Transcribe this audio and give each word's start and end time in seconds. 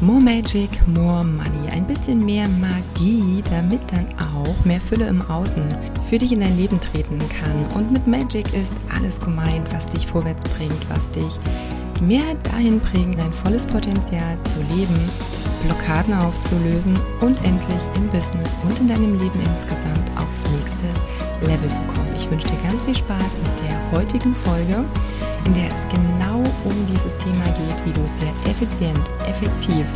More 0.00 0.20
Magic, 0.20 0.68
More 0.88 1.24
Money. 1.24 1.70
Ein 1.72 1.86
bisschen 1.86 2.24
mehr 2.24 2.46
Magie, 2.48 3.42
damit 3.50 3.80
dann 3.90 4.06
auch 4.18 4.64
mehr 4.64 4.80
Fülle 4.80 5.06
im 5.06 5.22
Außen 5.22 5.62
für 6.08 6.18
dich 6.18 6.32
in 6.32 6.40
dein 6.40 6.56
Leben 6.56 6.80
treten 6.80 7.18
kann. 7.18 7.64
Und 7.74 7.92
mit 7.92 8.06
Magic 8.06 8.46
ist 8.54 8.72
alles 8.94 9.20
gemeint, 9.20 9.66
was 9.72 9.86
dich 9.86 10.06
vorwärts 10.06 10.42
bringt, 10.50 10.90
was 10.90 11.10
dich 11.12 11.38
mehr 12.00 12.34
dahin 12.42 12.80
bringt, 12.80 13.18
dein 13.18 13.32
volles 13.32 13.66
Potenzial 13.66 14.36
zu 14.44 14.58
leben, 14.74 14.98
Blockaden 15.64 16.12
aufzulösen 16.14 16.98
und 17.20 17.38
endlich 17.44 17.82
im 17.94 18.08
Business 18.08 18.58
und 18.68 18.78
in 18.80 18.88
deinem 18.88 19.18
Leben 19.18 19.40
insgesamt 19.54 20.10
aufs 20.16 20.42
nächste 20.52 21.46
Level 21.46 21.70
zu 21.70 21.82
kommen. 21.94 22.12
Ich 22.16 22.30
wünsche 22.30 22.48
dir 22.48 22.68
ganz 22.68 22.82
viel 22.82 22.96
Spaß 22.96 23.38
mit 23.42 23.68
der 23.68 23.98
heutigen 23.98 24.34
Folge 24.34 24.84
in 25.44 25.54
der 25.54 25.68
es 25.68 25.88
genau 25.88 26.42
um 26.64 26.86
dieses 26.86 27.16
Thema 27.18 27.44
geht, 27.44 27.84
wie 27.86 27.92
du 27.92 28.06
sehr 28.08 28.32
effizient, 28.50 29.10
effektiv 29.28 29.86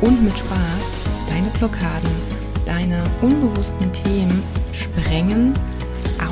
und 0.00 0.24
mit 0.24 0.36
Spaß 0.38 1.04
deine 1.28 1.48
Blockaden, 1.58 2.10
deine 2.66 3.02
unbewussten 3.20 3.92
Themen 3.92 4.42
sprengen, 4.72 5.54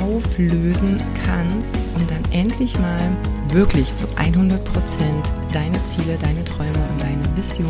auflösen 0.01 1.01
kannst 1.25 1.75
und 1.95 2.09
dann 2.09 2.23
endlich 2.31 2.77
mal 2.79 3.11
wirklich 3.49 3.87
zu 3.97 4.05
100% 4.17 4.57
deine 5.51 5.79
Ziele, 5.89 6.17
deine 6.19 6.43
Träume 6.43 6.73
und 6.91 7.01
deine 7.01 7.23
Vision 7.35 7.69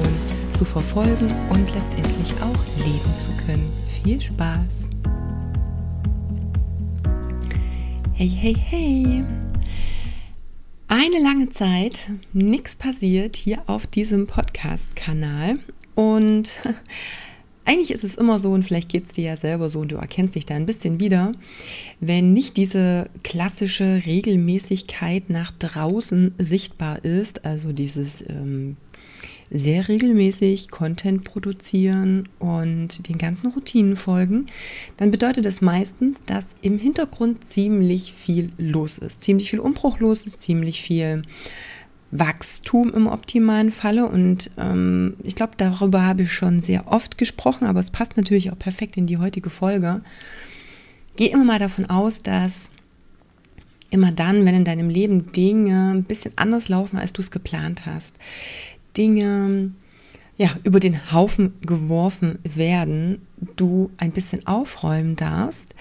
zu 0.55 0.65
verfolgen 0.65 1.33
und 1.49 1.73
letztendlich 1.73 2.33
auch 2.41 2.85
leben 2.85 3.13
zu 3.15 3.29
können. 3.45 3.71
Viel 3.87 4.21
Spaß! 4.21 4.87
Hey, 8.13 8.29
hey, 8.29 8.55
hey! 8.55 9.42
Eine 10.93 11.19
lange 11.19 11.49
Zeit 11.49 12.01
nichts 12.33 12.75
passiert 12.75 13.35
hier 13.35 13.63
auf 13.65 13.87
diesem 13.87 14.27
Podcast-Kanal. 14.27 15.55
Und 15.95 16.51
eigentlich 17.65 17.89
ist 17.89 18.03
es 18.03 18.13
immer 18.13 18.37
so, 18.37 18.51
und 18.51 18.61
vielleicht 18.61 18.89
geht 18.89 19.05
es 19.05 19.13
dir 19.13 19.23
ja 19.23 19.35
selber 19.35 19.71
so, 19.71 19.79
und 19.79 19.91
du 19.91 19.95
erkennst 19.95 20.35
dich 20.35 20.45
da 20.45 20.53
ein 20.53 20.67
bisschen 20.67 20.99
wieder, 20.99 21.31
wenn 21.99 22.33
nicht 22.33 22.57
diese 22.57 23.09
klassische 23.23 24.03
Regelmäßigkeit 24.05 25.31
nach 25.31 25.51
draußen 25.57 26.35
sichtbar 26.37 27.03
ist, 27.03 27.43
also 27.43 27.71
dieses 27.71 28.21
ähm, 28.29 28.77
sehr 29.53 29.87
regelmäßig 29.87 30.71
Content 30.71 31.23
produzieren 31.23 32.27
und 32.39 33.07
den 33.07 33.19
ganzen 33.19 33.51
Routinen 33.51 33.95
folgen, 33.95 34.47
dann 34.97 35.11
bedeutet 35.11 35.45
das 35.45 35.61
meistens, 35.61 36.19
dass 36.25 36.55
im 36.61 36.79
Hintergrund 36.79 37.45
ziemlich 37.45 38.13
viel 38.13 38.51
los 38.57 38.97
ist, 38.97 39.21
ziemlich 39.21 39.51
viel 39.51 39.59
Umbruch 39.59 39.99
los 39.99 40.25
ist, 40.25 40.41
ziemlich 40.41 40.81
viel 40.81 41.21
Wachstum 42.11 42.93
im 42.93 43.07
optimalen 43.07 43.71
Falle. 43.71 44.07
Und 44.07 44.51
ähm, 44.57 45.15
ich 45.23 45.35
glaube, 45.35 45.53
darüber 45.57 46.03
habe 46.03 46.23
ich 46.23 46.33
schon 46.33 46.59
sehr 46.59 46.91
oft 46.91 47.17
gesprochen, 47.19 47.65
aber 47.65 47.79
es 47.79 47.91
passt 47.91 48.17
natürlich 48.17 48.51
auch 48.51 48.59
perfekt 48.59 48.97
in 48.97 49.05
die 49.05 49.19
heutige 49.19 49.51
Folge. 49.51 50.01
Geh 51.15 51.27
immer 51.27 51.45
mal 51.45 51.59
davon 51.59 51.85
aus, 51.85 52.19
dass 52.19 52.69
immer 53.91 54.11
dann, 54.11 54.45
wenn 54.45 54.55
in 54.55 54.65
deinem 54.65 54.89
Leben 54.89 55.31
Dinge 55.31 55.91
ein 55.93 56.03
bisschen 56.03 56.33
anders 56.35 56.67
laufen, 56.67 56.97
als 56.97 57.13
du 57.13 57.21
es 57.21 57.29
geplant 57.29 57.85
hast, 57.85 58.15
Dinge 58.97 59.71
ja, 60.37 60.49
über 60.63 60.79
den 60.79 61.11
Haufen 61.11 61.53
geworfen 61.61 62.39
werden, 62.43 63.21
du 63.55 63.91
ein 63.97 64.11
bisschen 64.11 64.47
aufräumen 64.47 65.15
darfst. 65.15 65.75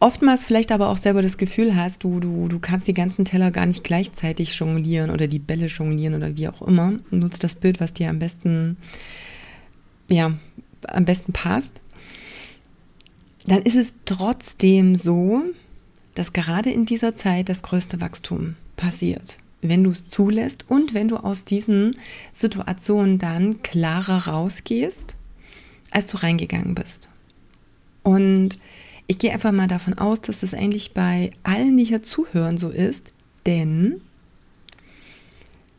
Oftmals 0.00 0.44
vielleicht 0.44 0.70
aber 0.70 0.88
auch 0.88 0.96
selber 0.96 1.22
das 1.22 1.38
Gefühl 1.38 1.74
hast, 1.74 2.04
du, 2.04 2.20
du, 2.20 2.46
du 2.46 2.60
kannst 2.60 2.86
die 2.86 2.94
ganzen 2.94 3.24
Teller 3.24 3.50
gar 3.50 3.66
nicht 3.66 3.82
gleichzeitig 3.82 4.54
jonglieren 4.54 5.10
oder 5.10 5.26
die 5.26 5.40
Bälle 5.40 5.66
jonglieren 5.66 6.14
oder 6.14 6.36
wie 6.36 6.46
auch 6.46 6.62
immer. 6.62 6.92
Nutzt 7.10 7.42
das 7.42 7.56
Bild, 7.56 7.80
was 7.80 7.94
dir 7.94 8.08
am 8.08 8.20
besten, 8.20 8.76
ja, 10.08 10.32
am 10.86 11.04
besten 11.04 11.32
passt. 11.32 11.80
Dann 13.46 13.62
ist 13.62 13.74
es 13.74 13.92
trotzdem 14.04 14.94
so, 14.94 15.42
dass 16.14 16.32
gerade 16.32 16.70
in 16.70 16.84
dieser 16.84 17.16
Zeit 17.16 17.48
das 17.48 17.62
größte 17.62 18.00
Wachstum 18.00 18.54
passiert 18.76 19.38
wenn 19.62 19.84
du 19.84 19.90
es 19.90 20.06
zulässt 20.06 20.64
und 20.68 20.94
wenn 20.94 21.08
du 21.08 21.16
aus 21.16 21.44
diesen 21.44 21.96
Situationen 22.32 23.18
dann 23.18 23.62
klarer 23.62 24.28
rausgehst, 24.28 25.16
als 25.90 26.08
du 26.08 26.18
reingegangen 26.18 26.74
bist. 26.74 27.08
Und 28.02 28.58
ich 29.06 29.18
gehe 29.18 29.32
einfach 29.32 29.52
mal 29.52 29.66
davon 29.66 29.94
aus, 29.94 30.20
dass 30.20 30.40
das 30.40 30.54
eigentlich 30.54 30.92
bei 30.92 31.30
allen, 31.42 31.76
die 31.76 31.84
hier 31.84 32.02
zuhören, 32.02 32.58
so 32.58 32.68
ist, 32.68 33.08
denn 33.46 34.00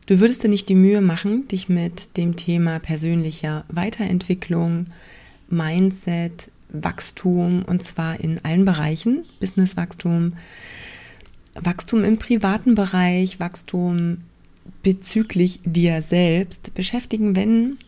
du 0.06 0.20
würdest 0.20 0.42
dir 0.42 0.48
nicht 0.48 0.68
die 0.68 0.74
Mühe 0.74 1.00
machen, 1.00 1.48
dich 1.48 1.68
mit 1.68 2.16
dem 2.16 2.36
Thema 2.36 2.80
persönlicher 2.80 3.64
Weiterentwicklung, 3.68 4.86
Mindset, 5.48 6.50
Wachstum 6.68 7.64
und 7.66 7.82
zwar 7.82 8.20
in 8.20 8.44
allen 8.44 8.64
Bereichen, 8.64 9.24
Businesswachstum, 9.40 10.34
Wachstum 11.62 12.04
im 12.04 12.18
privaten 12.18 12.74
Bereich, 12.74 13.40
Wachstum 13.40 14.18
bezüglich 14.82 15.60
dir 15.64 16.02
selbst 16.02 16.74
beschäftigen, 16.74 17.36
wenn 17.36 17.78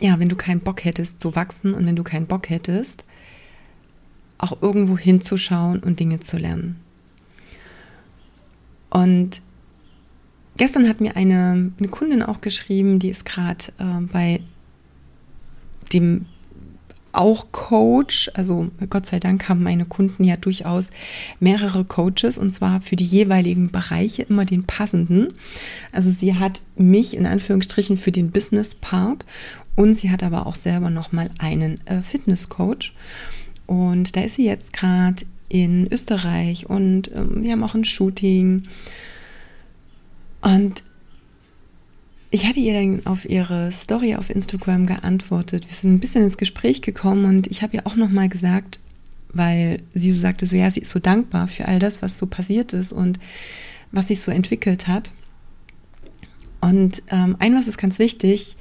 ja, 0.00 0.18
wenn 0.18 0.28
du 0.28 0.36
keinen 0.36 0.60
Bock 0.60 0.84
hättest 0.84 1.20
zu 1.20 1.36
wachsen 1.36 1.74
und 1.74 1.86
wenn 1.86 1.96
du 1.96 2.02
keinen 2.02 2.26
Bock 2.26 2.48
hättest, 2.48 3.04
auch 4.38 4.62
irgendwo 4.62 4.96
hinzuschauen 4.96 5.80
und 5.80 6.00
Dinge 6.00 6.20
zu 6.20 6.38
lernen. 6.38 6.76
Und 8.88 9.42
gestern 10.56 10.88
hat 10.88 11.00
mir 11.00 11.16
eine, 11.16 11.72
eine 11.78 11.88
Kundin 11.88 12.22
auch 12.22 12.40
geschrieben, 12.40 12.98
die 12.98 13.10
ist 13.10 13.24
gerade 13.24 13.66
äh, 13.78 14.00
bei 14.10 14.40
dem 15.92 16.26
auch 17.12 17.52
Coach. 17.52 18.30
Also 18.34 18.70
Gott 18.88 19.06
sei 19.06 19.18
Dank 19.18 19.48
haben 19.48 19.62
meine 19.62 19.84
Kunden 19.84 20.24
ja 20.24 20.36
durchaus 20.36 20.90
mehrere 21.38 21.84
Coaches 21.84 22.38
und 22.38 22.52
zwar 22.52 22.80
für 22.80 22.96
die 22.96 23.04
jeweiligen 23.04 23.70
Bereiche 23.70 24.22
immer 24.22 24.44
den 24.44 24.64
passenden. 24.64 25.28
Also 25.92 26.10
sie 26.10 26.36
hat 26.36 26.62
mich 26.76 27.16
in 27.16 27.26
Anführungsstrichen 27.26 27.96
für 27.96 28.12
den 28.12 28.30
Business 28.30 28.74
Part 28.74 29.24
und 29.76 29.98
sie 29.98 30.10
hat 30.10 30.22
aber 30.22 30.46
auch 30.46 30.56
selber 30.56 30.90
noch 30.90 31.12
mal 31.12 31.30
einen 31.38 31.80
äh, 31.86 32.02
Fitness 32.02 32.48
Coach. 32.48 32.94
Und 33.66 34.16
da 34.16 34.22
ist 34.22 34.34
sie 34.34 34.46
jetzt 34.46 34.72
gerade 34.72 35.24
in 35.48 35.86
Österreich 35.92 36.68
und 36.68 37.10
ähm, 37.14 37.42
wir 37.42 37.52
haben 37.52 37.64
auch 37.64 37.74
ein 37.74 37.84
Shooting. 37.84 38.64
Und 40.42 40.82
ich 42.30 42.46
hatte 42.46 42.60
ihr 42.60 42.72
dann 42.74 43.06
auf 43.06 43.28
ihre 43.28 43.72
Story 43.72 44.14
auf 44.14 44.30
Instagram 44.30 44.86
geantwortet. 44.86 45.68
Wir 45.68 45.74
sind 45.74 45.94
ein 45.94 46.00
bisschen 46.00 46.22
ins 46.22 46.38
Gespräch 46.38 46.80
gekommen 46.80 47.24
und 47.24 47.48
ich 47.48 47.62
habe 47.62 47.76
ihr 47.76 47.86
auch 47.86 47.96
nochmal 47.96 48.28
gesagt, 48.28 48.78
weil 49.32 49.82
sie 49.94 50.12
so 50.12 50.20
sagte, 50.20 50.46
so 50.46 50.56
ja, 50.56 50.70
sie 50.70 50.80
ist 50.80 50.90
so 50.90 51.00
dankbar 51.00 51.48
für 51.48 51.66
all 51.66 51.78
das, 51.78 52.02
was 52.02 52.18
so 52.18 52.26
passiert 52.26 52.72
ist 52.72 52.92
und 52.92 53.18
was 53.90 54.08
sich 54.08 54.20
so 54.20 54.30
entwickelt 54.30 54.86
hat. 54.86 55.10
Und 56.60 57.02
ähm, 57.08 57.36
ein 57.38 57.54
was 57.54 57.66
ist 57.66 57.78
ganz 57.78 57.98
wichtig, 57.98 58.56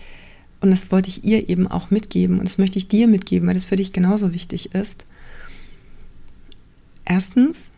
und 0.61 0.71
das 0.71 0.91
wollte 0.91 1.09
ich 1.09 1.23
ihr 1.23 1.47
eben 1.47 1.67
auch 1.67 1.89
mitgeben 1.89 2.39
und 2.39 2.45
das 2.45 2.57
möchte 2.57 2.77
ich 2.77 2.87
dir 2.87 3.07
mitgeben, 3.07 3.47
weil 3.47 3.53
das 3.53 3.65
für 3.65 3.77
dich 3.77 3.93
genauso 3.93 4.33
wichtig 4.33 4.73
ist. 4.73 5.05
Erstens, 7.05 7.71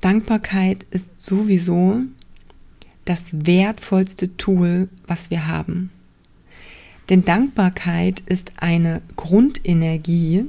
Dankbarkeit 0.00 0.86
ist 0.90 1.20
sowieso 1.20 2.02
das 3.04 3.24
wertvollste 3.32 4.36
Tool, 4.36 4.88
was 5.06 5.30
wir 5.30 5.46
haben. 5.46 5.90
Denn 7.08 7.22
Dankbarkeit 7.22 8.20
ist 8.26 8.52
eine 8.56 9.02
Grundenergie, 9.16 10.44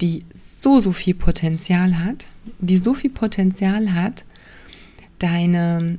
die 0.00 0.24
so, 0.34 0.80
so 0.80 0.92
viel 0.92 1.14
Potenzial 1.14 1.98
hat, 1.98 2.28
die 2.58 2.78
so 2.78 2.94
viel 2.94 3.10
Potenzial 3.10 3.92
hat, 3.94 4.24
deine 5.18 5.98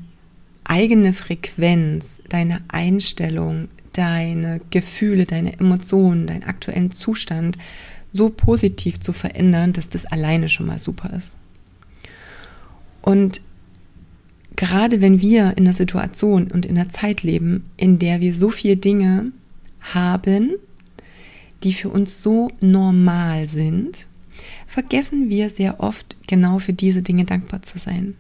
eigene 0.64 1.14
Frequenz, 1.14 2.22
deine 2.30 2.64
Einstellung, 2.68 3.70
deine 3.94 4.62
Gefühle, 4.70 5.26
deine 5.26 5.60
Emotionen, 5.60 6.28
deinen 6.28 6.44
aktuellen 6.44 6.92
Zustand 6.92 7.58
so 8.14 8.30
positiv 8.30 9.00
zu 9.00 9.14
verändern, 9.14 9.74
dass 9.74 9.90
das 9.90 10.06
alleine 10.06 10.50
schon 10.50 10.68
mal 10.68 10.80
super 10.80 11.12
ist. 11.14 11.38
Und 13.02 13.42
gerade 14.58 15.00
wenn 15.00 15.22
wir 15.22 15.56
in 15.56 15.66
einer 15.66 15.74
Situation 15.74 16.52
und 16.52 16.66
in 16.66 16.78
einer 16.78 16.90
Zeit 16.90 17.24
leben, 17.24 17.70
in 17.78 18.00
der 18.00 18.20
wir 18.20 18.36
so 18.36 18.50
viele 18.50 18.76
Dinge 18.76 19.32
haben, 19.80 20.56
die 21.64 21.72
für 21.72 21.90
uns 21.90 22.22
so 22.22 22.52
normal 22.60 23.48
sind, 23.48 24.08
vergessen 24.66 25.30
wir 25.30 25.50
sehr 25.50 25.80
oft 25.80 26.18
genau 26.28 26.60
für 26.60 26.74
diese 26.74 27.02
Dinge 27.02 27.24
dankbar 27.24 27.62
zu 27.62 27.78
sein. 27.78 28.16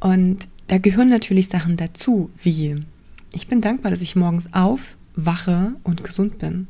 Und 0.00 0.48
da 0.66 0.78
gehören 0.78 1.10
natürlich 1.10 1.48
Sachen 1.48 1.76
dazu, 1.76 2.30
wie 2.42 2.80
ich 3.32 3.46
bin 3.46 3.60
dankbar, 3.60 3.90
dass 3.90 4.02
ich 4.02 4.16
morgens 4.16 4.48
aufwache 4.52 5.74
und 5.84 6.04
gesund 6.04 6.38
bin, 6.38 6.66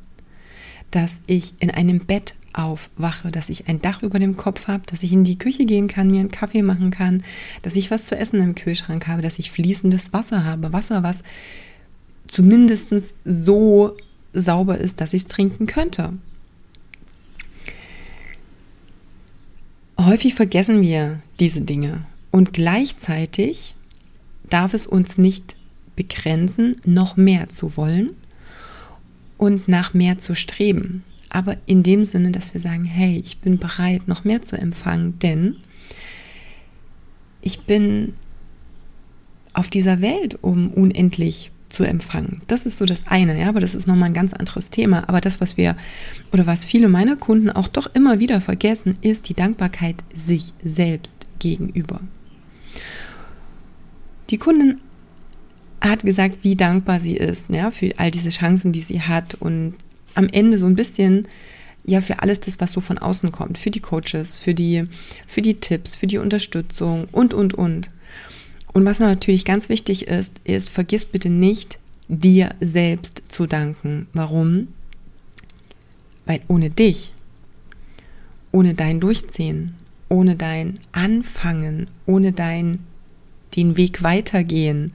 dass 0.90 1.20
ich 1.26 1.54
in 1.60 1.70
einem 1.70 2.00
Bett 2.00 2.34
aufwache, 2.52 3.30
dass 3.30 3.48
ich 3.48 3.68
ein 3.68 3.80
Dach 3.80 4.02
über 4.02 4.18
dem 4.18 4.36
Kopf 4.36 4.68
habe, 4.68 4.84
dass 4.86 5.02
ich 5.02 5.12
in 5.12 5.24
die 5.24 5.38
Küche 5.38 5.64
gehen 5.64 5.88
kann, 5.88 6.10
mir 6.10 6.20
einen 6.20 6.30
Kaffee 6.30 6.62
machen 6.62 6.90
kann, 6.90 7.22
dass 7.62 7.76
ich 7.76 7.90
was 7.90 8.06
zu 8.06 8.16
essen 8.16 8.40
im 8.40 8.54
Kühlschrank 8.54 9.06
habe, 9.06 9.22
dass 9.22 9.38
ich 9.38 9.50
fließendes 9.50 10.12
Wasser 10.12 10.44
habe, 10.44 10.72
Wasser, 10.72 11.02
was 11.02 11.22
zumindest 12.26 12.88
so 13.24 13.96
sauber 14.32 14.78
ist, 14.78 15.00
dass 15.00 15.14
ich 15.14 15.22
es 15.22 15.28
trinken 15.28 15.66
könnte. 15.66 16.12
Häufig 19.98 20.34
vergessen 20.34 20.82
wir 20.82 21.20
diese 21.38 21.60
Dinge 21.60 22.06
und 22.30 22.52
gleichzeitig 22.52 23.74
darf 24.48 24.74
es 24.74 24.86
uns 24.86 25.18
nicht 25.18 25.56
begrenzen, 25.96 26.76
noch 26.84 27.16
mehr 27.16 27.48
zu 27.48 27.76
wollen 27.76 28.10
und 29.38 29.68
nach 29.68 29.94
mehr 29.94 30.18
zu 30.18 30.34
streben. 30.34 31.04
Aber 31.34 31.56
in 31.64 31.82
dem 31.82 32.04
Sinne, 32.04 32.30
dass 32.30 32.52
wir 32.52 32.60
sagen, 32.60 32.84
hey, 32.84 33.18
ich 33.24 33.38
bin 33.38 33.58
bereit, 33.58 34.06
noch 34.06 34.22
mehr 34.22 34.42
zu 34.42 34.58
empfangen, 34.58 35.18
denn 35.18 35.56
ich 37.40 37.60
bin 37.60 38.12
auf 39.54 39.70
dieser 39.70 40.02
Welt, 40.02 40.38
um 40.42 40.70
unendlich 40.70 41.50
zu 41.70 41.84
empfangen. 41.84 42.42
Das 42.48 42.66
ist 42.66 42.76
so 42.76 42.84
das 42.84 43.04
eine, 43.06 43.40
ja, 43.40 43.48
aber 43.48 43.60
das 43.60 43.74
ist 43.74 43.86
nochmal 43.86 44.10
ein 44.10 44.14
ganz 44.14 44.34
anderes 44.34 44.68
Thema. 44.68 45.08
Aber 45.08 45.22
das, 45.22 45.40
was 45.40 45.56
wir 45.56 45.74
oder 46.32 46.46
was 46.46 46.66
viele 46.66 46.88
meiner 46.88 47.16
Kunden 47.16 47.48
auch 47.48 47.68
doch 47.68 47.90
immer 47.94 48.20
wieder 48.20 48.42
vergessen, 48.42 48.98
ist 49.00 49.30
die 49.30 49.34
Dankbarkeit 49.34 50.04
sich 50.14 50.52
selbst 50.62 51.16
gegenüber. 51.38 52.02
Die 54.28 54.36
Kundin 54.36 54.80
hat 55.80 56.02
gesagt, 56.02 56.40
wie 56.42 56.56
dankbar 56.56 57.00
sie 57.00 57.16
ist 57.16 57.46
ja, 57.48 57.70
für 57.70 57.90
all 57.96 58.10
diese 58.10 58.28
Chancen, 58.28 58.72
die 58.72 58.82
sie 58.82 59.00
hat 59.00 59.34
und 59.36 59.76
am 60.14 60.28
Ende 60.28 60.58
so 60.58 60.66
ein 60.66 60.76
bisschen 60.76 61.28
ja 61.84 62.00
für 62.00 62.22
alles 62.22 62.40
das, 62.40 62.60
was 62.60 62.72
so 62.72 62.80
von 62.80 62.98
außen 62.98 63.32
kommt, 63.32 63.58
für 63.58 63.70
die 63.70 63.80
Coaches, 63.80 64.38
für 64.38 64.54
die, 64.54 64.84
für 65.26 65.42
die 65.42 65.54
Tipps, 65.54 65.96
für 65.96 66.06
die 66.06 66.18
Unterstützung 66.18 67.08
und, 67.12 67.34
und, 67.34 67.54
und. 67.54 67.90
Und 68.72 68.84
was 68.84 69.00
natürlich 69.00 69.44
ganz 69.44 69.68
wichtig 69.68 70.08
ist, 70.08 70.32
ist, 70.44 70.70
vergiss 70.70 71.04
bitte 71.04 71.28
nicht, 71.28 71.78
dir 72.08 72.54
selbst 72.60 73.22
zu 73.28 73.46
danken. 73.46 74.06
Warum? 74.12 74.68
Weil 76.24 76.40
ohne 76.48 76.70
dich, 76.70 77.12
ohne 78.52 78.74
dein 78.74 79.00
Durchziehen, 79.00 79.74
ohne 80.08 80.36
dein 80.36 80.78
Anfangen, 80.92 81.88
ohne 82.06 82.32
dein 82.32 82.80
den 83.56 83.76
Weg 83.76 84.02
weitergehen, 84.02 84.94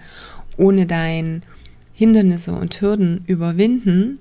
ohne 0.57 0.85
dein 0.85 1.43
Hindernisse 1.93 2.53
und 2.53 2.79
Hürden 2.81 3.23
überwinden, 3.27 4.19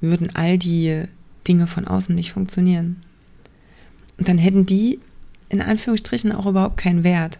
würden 0.00 0.34
all 0.34 0.58
die 0.58 1.04
Dinge 1.46 1.66
von 1.66 1.86
außen 1.86 2.14
nicht 2.14 2.32
funktionieren. 2.32 2.96
Und 4.18 4.28
dann 4.28 4.38
hätten 4.38 4.66
die 4.66 4.98
in 5.48 5.62
Anführungsstrichen 5.62 6.32
auch 6.32 6.46
überhaupt 6.46 6.76
keinen 6.76 7.04
Wert. 7.04 7.38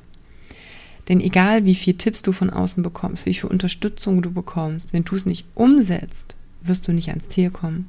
Denn 1.09 1.21
egal 1.21 1.65
wie 1.65 1.75
viel 1.75 1.95
Tipps 1.95 2.23
du 2.23 2.33
von 2.33 2.51
außen 2.51 2.83
bekommst, 2.83 3.27
wie 3.27 3.35
viel 3.35 3.51
Unterstützung 3.51 4.23
du 4.23 4.31
bekommst, 4.31 4.93
wenn 4.93 5.05
du 5.05 5.17
es 5.17 5.27
nicht 5.27 5.47
umsetzt, 5.55 6.37
wirst 6.63 6.87
du 6.87 6.93
nicht 6.93 7.09
ans 7.09 7.29
Ziel 7.29 7.51
kommen. 7.51 7.89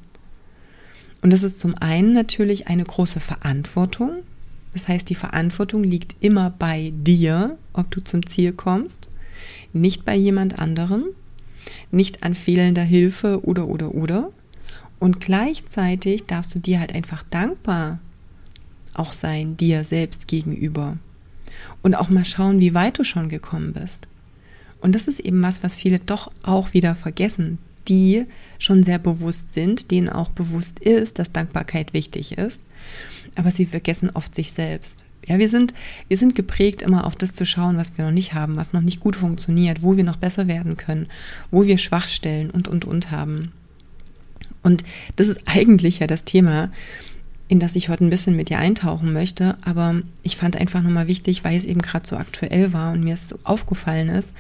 Und 1.21 1.33
das 1.33 1.43
ist 1.43 1.59
zum 1.59 1.75
einen 1.75 2.13
natürlich 2.13 2.67
eine 2.67 2.83
große 2.83 3.19
Verantwortung. 3.19 4.23
Das 4.73 4.87
heißt, 4.87 5.09
die 5.09 5.15
Verantwortung 5.15 5.83
liegt 5.83 6.15
immer 6.21 6.49
bei 6.49 6.93
dir, 6.95 7.57
ob 7.73 7.91
du 7.91 8.01
zum 8.01 8.25
Ziel 8.25 8.53
kommst, 8.53 9.09
nicht 9.73 10.05
bei 10.05 10.15
jemand 10.15 10.59
anderem, 10.59 11.05
nicht 11.91 12.23
an 12.23 12.35
fehlender 12.35 12.83
Hilfe 12.83 13.43
oder 13.43 13.67
oder 13.67 13.93
oder. 13.93 14.31
Und 14.99 15.19
gleichzeitig 15.19 16.25
darfst 16.25 16.53
du 16.53 16.59
dir 16.59 16.79
halt 16.79 16.93
einfach 16.93 17.23
dankbar 17.29 17.99
auch 18.93 19.13
sein, 19.13 19.55
dir 19.55 19.83
selbst 19.83 20.27
gegenüber 20.27 20.97
und 21.81 21.95
auch 21.95 22.09
mal 22.09 22.25
schauen, 22.25 22.59
wie 22.59 22.73
weit 22.73 22.99
du 22.99 23.03
schon 23.03 23.29
gekommen 23.29 23.73
bist. 23.73 24.07
Und 24.81 24.95
das 24.95 25.07
ist 25.07 25.19
eben 25.19 25.41
was, 25.41 25.63
was 25.63 25.75
viele 25.75 25.99
doch 25.99 26.31
auch 26.43 26.73
wieder 26.73 26.95
vergessen, 26.95 27.59
die 27.87 28.25
schon 28.59 28.83
sehr 28.83 28.99
bewusst 28.99 29.53
sind, 29.53 29.91
denen 29.91 30.09
auch 30.09 30.29
bewusst 30.29 30.79
ist, 30.79 31.19
dass 31.19 31.31
Dankbarkeit 31.31 31.93
wichtig 31.93 32.37
ist, 32.37 32.59
aber 33.35 33.51
sie 33.51 33.65
vergessen 33.65 34.11
oft 34.13 34.35
sich 34.35 34.51
selbst. 34.51 35.05
Ja, 35.27 35.37
wir 35.37 35.49
sind, 35.49 35.73
wir 36.07 36.17
sind 36.17 36.33
geprägt, 36.33 36.81
immer 36.81 37.05
auf 37.05 37.15
das 37.15 37.33
zu 37.33 37.45
schauen, 37.45 37.77
was 37.77 37.97
wir 37.97 38.05
noch 38.05 38.11
nicht 38.11 38.33
haben, 38.33 38.55
was 38.55 38.73
noch 38.73 38.81
nicht 38.81 38.99
gut 38.99 39.15
funktioniert, 39.15 39.83
wo 39.83 39.95
wir 39.95 40.03
noch 40.03 40.15
besser 40.15 40.47
werden 40.47 40.77
können, 40.77 41.07
wo 41.51 41.65
wir 41.65 41.77
Schwachstellen 41.77 42.49
und, 42.49 42.67
und, 42.67 42.85
und 42.85 43.11
haben. 43.11 43.51
Und 44.63 44.83
das 45.15 45.27
ist 45.27 45.41
eigentlich 45.45 45.99
ja 45.99 46.07
das 46.07 46.25
Thema, 46.25 46.71
in 47.47 47.59
das 47.59 47.75
ich 47.75 47.89
heute 47.89 48.05
ein 48.05 48.09
bisschen 48.09 48.35
mit 48.35 48.49
dir 48.49 48.59
eintauchen 48.59 49.11
möchte. 49.11 49.57
Aber 49.63 50.01
ich 50.23 50.37
fand 50.37 50.55
einfach 50.55 50.81
nochmal 50.81 51.07
wichtig, 51.07 51.43
weil 51.43 51.57
es 51.57 51.65
eben 51.65 51.81
gerade 51.81 52.07
so 52.07 52.15
aktuell 52.15 52.73
war 52.73 52.93
und 52.93 53.03
mir 53.03 53.15
es 53.15 53.29
so 53.29 53.39
aufgefallen 53.43 54.09
ist, 54.09 54.31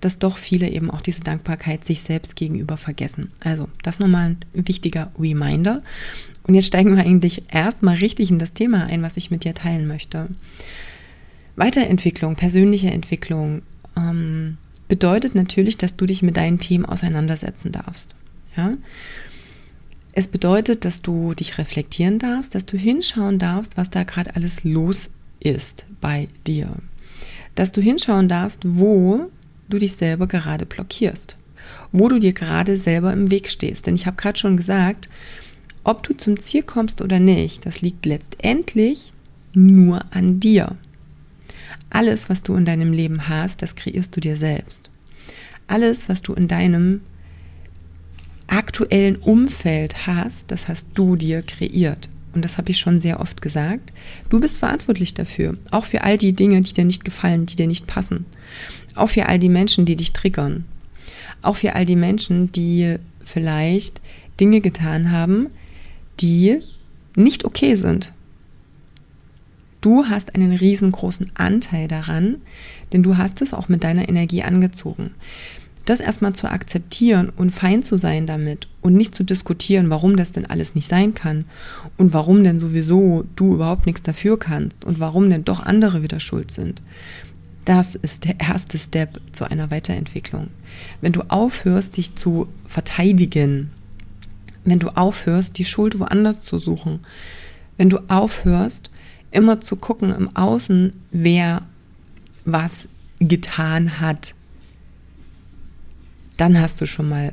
dass 0.00 0.18
doch 0.18 0.36
viele 0.36 0.68
eben 0.68 0.90
auch 0.90 1.00
diese 1.00 1.20
Dankbarkeit 1.20 1.84
sich 1.84 2.00
selbst 2.02 2.36
gegenüber 2.36 2.76
vergessen. 2.76 3.30
Also 3.40 3.68
das 3.82 3.98
nochmal 3.98 4.30
ein 4.30 4.66
wichtiger 4.66 5.12
Reminder. 5.18 5.82
Und 6.42 6.54
jetzt 6.54 6.66
steigen 6.66 6.96
wir 6.96 7.04
eigentlich 7.04 7.44
erstmal 7.52 7.96
richtig 7.96 8.30
in 8.30 8.38
das 8.38 8.52
Thema 8.52 8.84
ein, 8.86 9.02
was 9.02 9.16
ich 9.16 9.30
mit 9.30 9.44
dir 9.44 9.54
teilen 9.54 9.86
möchte. 9.86 10.28
Weiterentwicklung, 11.56 12.36
persönliche 12.36 12.90
Entwicklung 12.90 13.62
ähm, 13.96 14.56
bedeutet 14.88 15.34
natürlich, 15.34 15.76
dass 15.76 15.96
du 15.96 16.06
dich 16.06 16.22
mit 16.22 16.36
deinen 16.36 16.58
Themen 16.58 16.86
auseinandersetzen 16.86 17.70
darfst. 17.70 18.14
Ja? 18.56 18.72
Es 20.12 20.28
bedeutet, 20.28 20.84
dass 20.84 21.02
du 21.02 21.34
dich 21.34 21.58
reflektieren 21.58 22.18
darfst, 22.18 22.54
dass 22.54 22.66
du 22.66 22.76
hinschauen 22.76 23.38
darfst, 23.38 23.76
was 23.76 23.90
da 23.90 24.02
gerade 24.02 24.34
alles 24.34 24.64
los 24.64 25.10
ist 25.38 25.86
bei 26.00 26.28
dir. 26.46 26.70
Dass 27.54 27.72
du 27.72 27.80
hinschauen 27.80 28.28
darfst, 28.28 28.60
wo 28.64 29.30
du 29.68 29.78
dich 29.78 29.92
selber 29.92 30.26
gerade 30.26 30.66
blockierst, 30.66 31.36
wo 31.92 32.08
du 32.08 32.18
dir 32.18 32.32
gerade 32.32 32.76
selber 32.76 33.12
im 33.12 33.30
Weg 33.30 33.48
stehst. 33.48 33.86
Denn 33.86 33.94
ich 33.94 34.06
habe 34.06 34.16
gerade 34.16 34.38
schon 34.38 34.56
gesagt, 34.56 35.08
ob 35.84 36.02
du 36.02 36.14
zum 36.14 36.38
Ziel 36.40 36.62
kommst 36.62 37.00
oder 37.00 37.20
nicht, 37.20 37.64
das 37.64 37.80
liegt 37.80 38.04
letztendlich 38.04 39.12
nur 39.54 40.00
an 40.12 40.40
dir. 40.40 40.76
Alles, 41.88 42.28
was 42.28 42.42
du 42.42 42.54
in 42.54 42.64
deinem 42.64 42.92
Leben 42.92 43.28
hast, 43.28 43.62
das 43.62 43.74
kreierst 43.74 44.14
du 44.16 44.20
dir 44.20 44.36
selbst. 44.36 44.90
Alles, 45.66 46.08
was 46.08 46.22
du 46.22 46.34
in 46.34 46.48
deinem 46.48 47.00
aktuellen 48.50 49.16
Umfeld 49.16 50.06
hast, 50.06 50.50
das 50.50 50.68
hast 50.68 50.86
du 50.94 51.16
dir 51.16 51.42
kreiert. 51.42 52.08
Und 52.32 52.44
das 52.44 52.58
habe 52.58 52.70
ich 52.70 52.78
schon 52.78 53.00
sehr 53.00 53.20
oft 53.20 53.42
gesagt. 53.42 53.92
Du 54.28 54.38
bist 54.38 54.58
verantwortlich 54.58 55.14
dafür. 55.14 55.56
Auch 55.70 55.86
für 55.86 56.04
all 56.04 56.16
die 56.16 56.32
Dinge, 56.32 56.60
die 56.60 56.72
dir 56.72 56.84
nicht 56.84 57.04
gefallen, 57.04 57.46
die 57.46 57.56
dir 57.56 57.66
nicht 57.66 57.86
passen. 57.86 58.24
Auch 58.94 59.10
für 59.10 59.26
all 59.26 59.38
die 59.38 59.48
Menschen, 59.48 59.84
die 59.84 59.96
dich 59.96 60.12
triggern. 60.12 60.64
Auch 61.42 61.56
für 61.56 61.74
all 61.74 61.84
die 61.84 61.96
Menschen, 61.96 62.52
die 62.52 62.96
vielleicht 63.24 64.00
Dinge 64.38 64.60
getan 64.60 65.10
haben, 65.10 65.48
die 66.20 66.60
nicht 67.16 67.44
okay 67.44 67.74
sind. 67.74 68.12
Du 69.80 70.06
hast 70.06 70.34
einen 70.34 70.52
riesengroßen 70.52 71.32
Anteil 71.34 71.88
daran, 71.88 72.36
denn 72.92 73.02
du 73.02 73.16
hast 73.16 73.40
es 73.40 73.54
auch 73.54 73.68
mit 73.68 73.82
deiner 73.82 74.08
Energie 74.08 74.42
angezogen 74.42 75.12
das 75.90 76.00
erstmal 76.00 76.32
zu 76.34 76.48
akzeptieren 76.48 77.30
und 77.36 77.50
fein 77.50 77.82
zu 77.82 77.98
sein 77.98 78.26
damit 78.26 78.68
und 78.80 78.94
nicht 78.94 79.14
zu 79.14 79.24
diskutieren, 79.24 79.90
warum 79.90 80.16
das 80.16 80.32
denn 80.32 80.46
alles 80.46 80.74
nicht 80.74 80.88
sein 80.88 81.14
kann 81.14 81.44
und 81.96 82.12
warum 82.12 82.44
denn 82.44 82.60
sowieso 82.60 83.24
du 83.34 83.54
überhaupt 83.54 83.86
nichts 83.86 84.02
dafür 84.02 84.38
kannst 84.38 84.84
und 84.84 85.00
warum 85.00 85.28
denn 85.28 85.44
doch 85.44 85.60
andere 85.60 86.02
wieder 86.02 86.20
schuld 86.20 86.52
sind. 86.52 86.80
Das 87.64 87.94
ist 87.96 88.24
der 88.24 88.38
erste 88.38 88.78
Step 88.78 89.20
zu 89.32 89.50
einer 89.50 89.70
Weiterentwicklung. 89.70 90.48
Wenn 91.00 91.12
du 91.12 91.22
aufhörst, 91.22 91.96
dich 91.96 92.14
zu 92.14 92.46
verteidigen, 92.66 93.70
wenn 94.64 94.78
du 94.78 94.90
aufhörst, 94.90 95.58
die 95.58 95.64
Schuld 95.64 95.98
woanders 95.98 96.40
zu 96.40 96.58
suchen, 96.58 97.00
wenn 97.76 97.90
du 97.90 97.98
aufhörst, 98.08 98.90
immer 99.32 99.60
zu 99.60 99.76
gucken 99.76 100.14
im 100.14 100.34
Außen, 100.36 100.92
wer 101.10 101.62
was 102.44 102.88
getan 103.18 104.00
hat, 104.00 104.34
dann 106.40 106.58
hast 106.58 106.80
du 106.80 106.86
schon 106.86 107.08
mal 107.08 107.32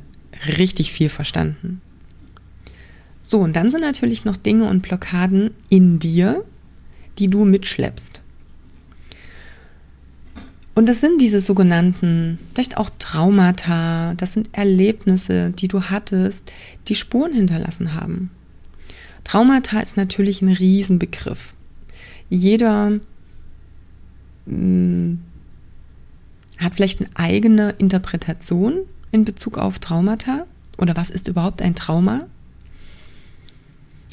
richtig 0.57 0.91
viel 0.91 1.09
verstanden. 1.09 1.81
So, 3.21 3.39
und 3.39 3.55
dann 3.55 3.69
sind 3.69 3.81
natürlich 3.81 4.25
noch 4.25 4.37
Dinge 4.37 4.65
und 4.65 4.81
Blockaden 4.81 5.51
in 5.69 5.99
dir, 5.99 6.43
die 7.17 7.29
du 7.29 7.45
mitschleppst. 7.45 8.21
Und 10.75 10.87
das 10.87 10.99
sind 10.99 11.19
diese 11.21 11.41
sogenannten, 11.41 12.37
vielleicht 12.53 12.77
auch 12.77 12.89
Traumata, 12.99 14.13
das 14.15 14.33
sind 14.33 14.49
Erlebnisse, 14.51 15.49
die 15.49 15.67
du 15.67 15.83
hattest, 15.83 16.53
die 16.87 16.95
Spuren 16.95 17.33
hinterlassen 17.33 17.95
haben. 17.95 18.29
Traumata 19.23 19.79
ist 19.79 19.97
natürlich 19.97 20.41
ein 20.41 20.49
Riesenbegriff. 20.51 21.53
Jeder 22.29 22.99
mh, 24.45 24.55
mm, 24.55 25.19
hat 26.59 26.75
vielleicht 26.75 27.01
eine 27.01 27.09
eigene 27.15 27.71
Interpretation 27.77 28.85
in 29.11 29.25
Bezug 29.25 29.57
auf 29.57 29.79
Traumata 29.79 30.45
oder 30.77 30.95
was 30.95 31.09
ist 31.09 31.27
überhaupt 31.27 31.61
ein 31.61 31.75
Trauma? 31.75 32.27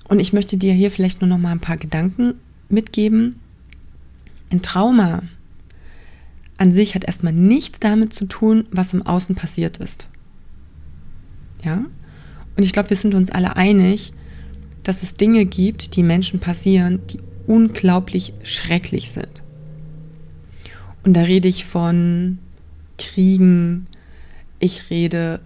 Und 0.08 0.20
ich 0.20 0.32
möchte 0.32 0.56
dir 0.56 0.72
hier 0.74 0.90
vielleicht 0.90 1.20
nur 1.20 1.28
noch 1.28 1.38
mal 1.38 1.52
ein 1.52 1.60
paar 1.60 1.76
Gedanken 1.76 2.34
mitgeben. 2.68 3.36
Ein 4.50 4.62
Trauma 4.62 5.22
an 6.56 6.72
sich 6.72 6.94
hat 6.94 7.04
erstmal 7.04 7.32
nichts 7.32 7.80
damit 7.80 8.12
zu 8.12 8.26
tun, 8.26 8.66
was 8.70 8.92
im 8.92 9.04
Außen 9.04 9.34
passiert 9.34 9.78
ist. 9.78 10.06
Ja? 11.64 11.84
Und 12.56 12.62
ich 12.62 12.72
glaube, 12.72 12.90
wir 12.90 12.96
sind 12.96 13.14
uns 13.14 13.30
alle 13.30 13.56
einig, 13.56 14.12
dass 14.82 15.02
es 15.02 15.14
Dinge 15.14 15.46
gibt, 15.46 15.96
die 15.96 16.02
Menschen 16.02 16.40
passieren, 16.40 17.00
die 17.10 17.18
unglaublich 17.46 18.34
schrecklich 18.42 19.10
sind. 19.10 19.42
Und 21.02 21.14
da 21.14 21.22
rede 21.22 21.48
ich 21.48 21.64
von 21.64 22.38
Kriegen, 22.98 23.86
ich 24.64 24.88
rede 24.88 25.40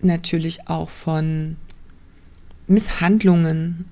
natürlich 0.00 0.68
auch 0.68 0.88
von 0.88 1.56
Misshandlungen 2.66 3.84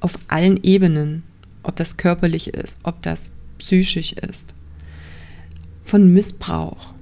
auf 0.00 0.18
allen 0.26 0.62
Ebenen, 0.64 1.22
ob 1.62 1.76
das 1.76 1.96
körperlich 1.96 2.48
ist, 2.48 2.76
ob 2.82 3.02
das 3.02 3.30
psychisch 3.58 4.12
ist, 4.14 4.52
von 5.84 6.12
Missbrauch 6.12 6.92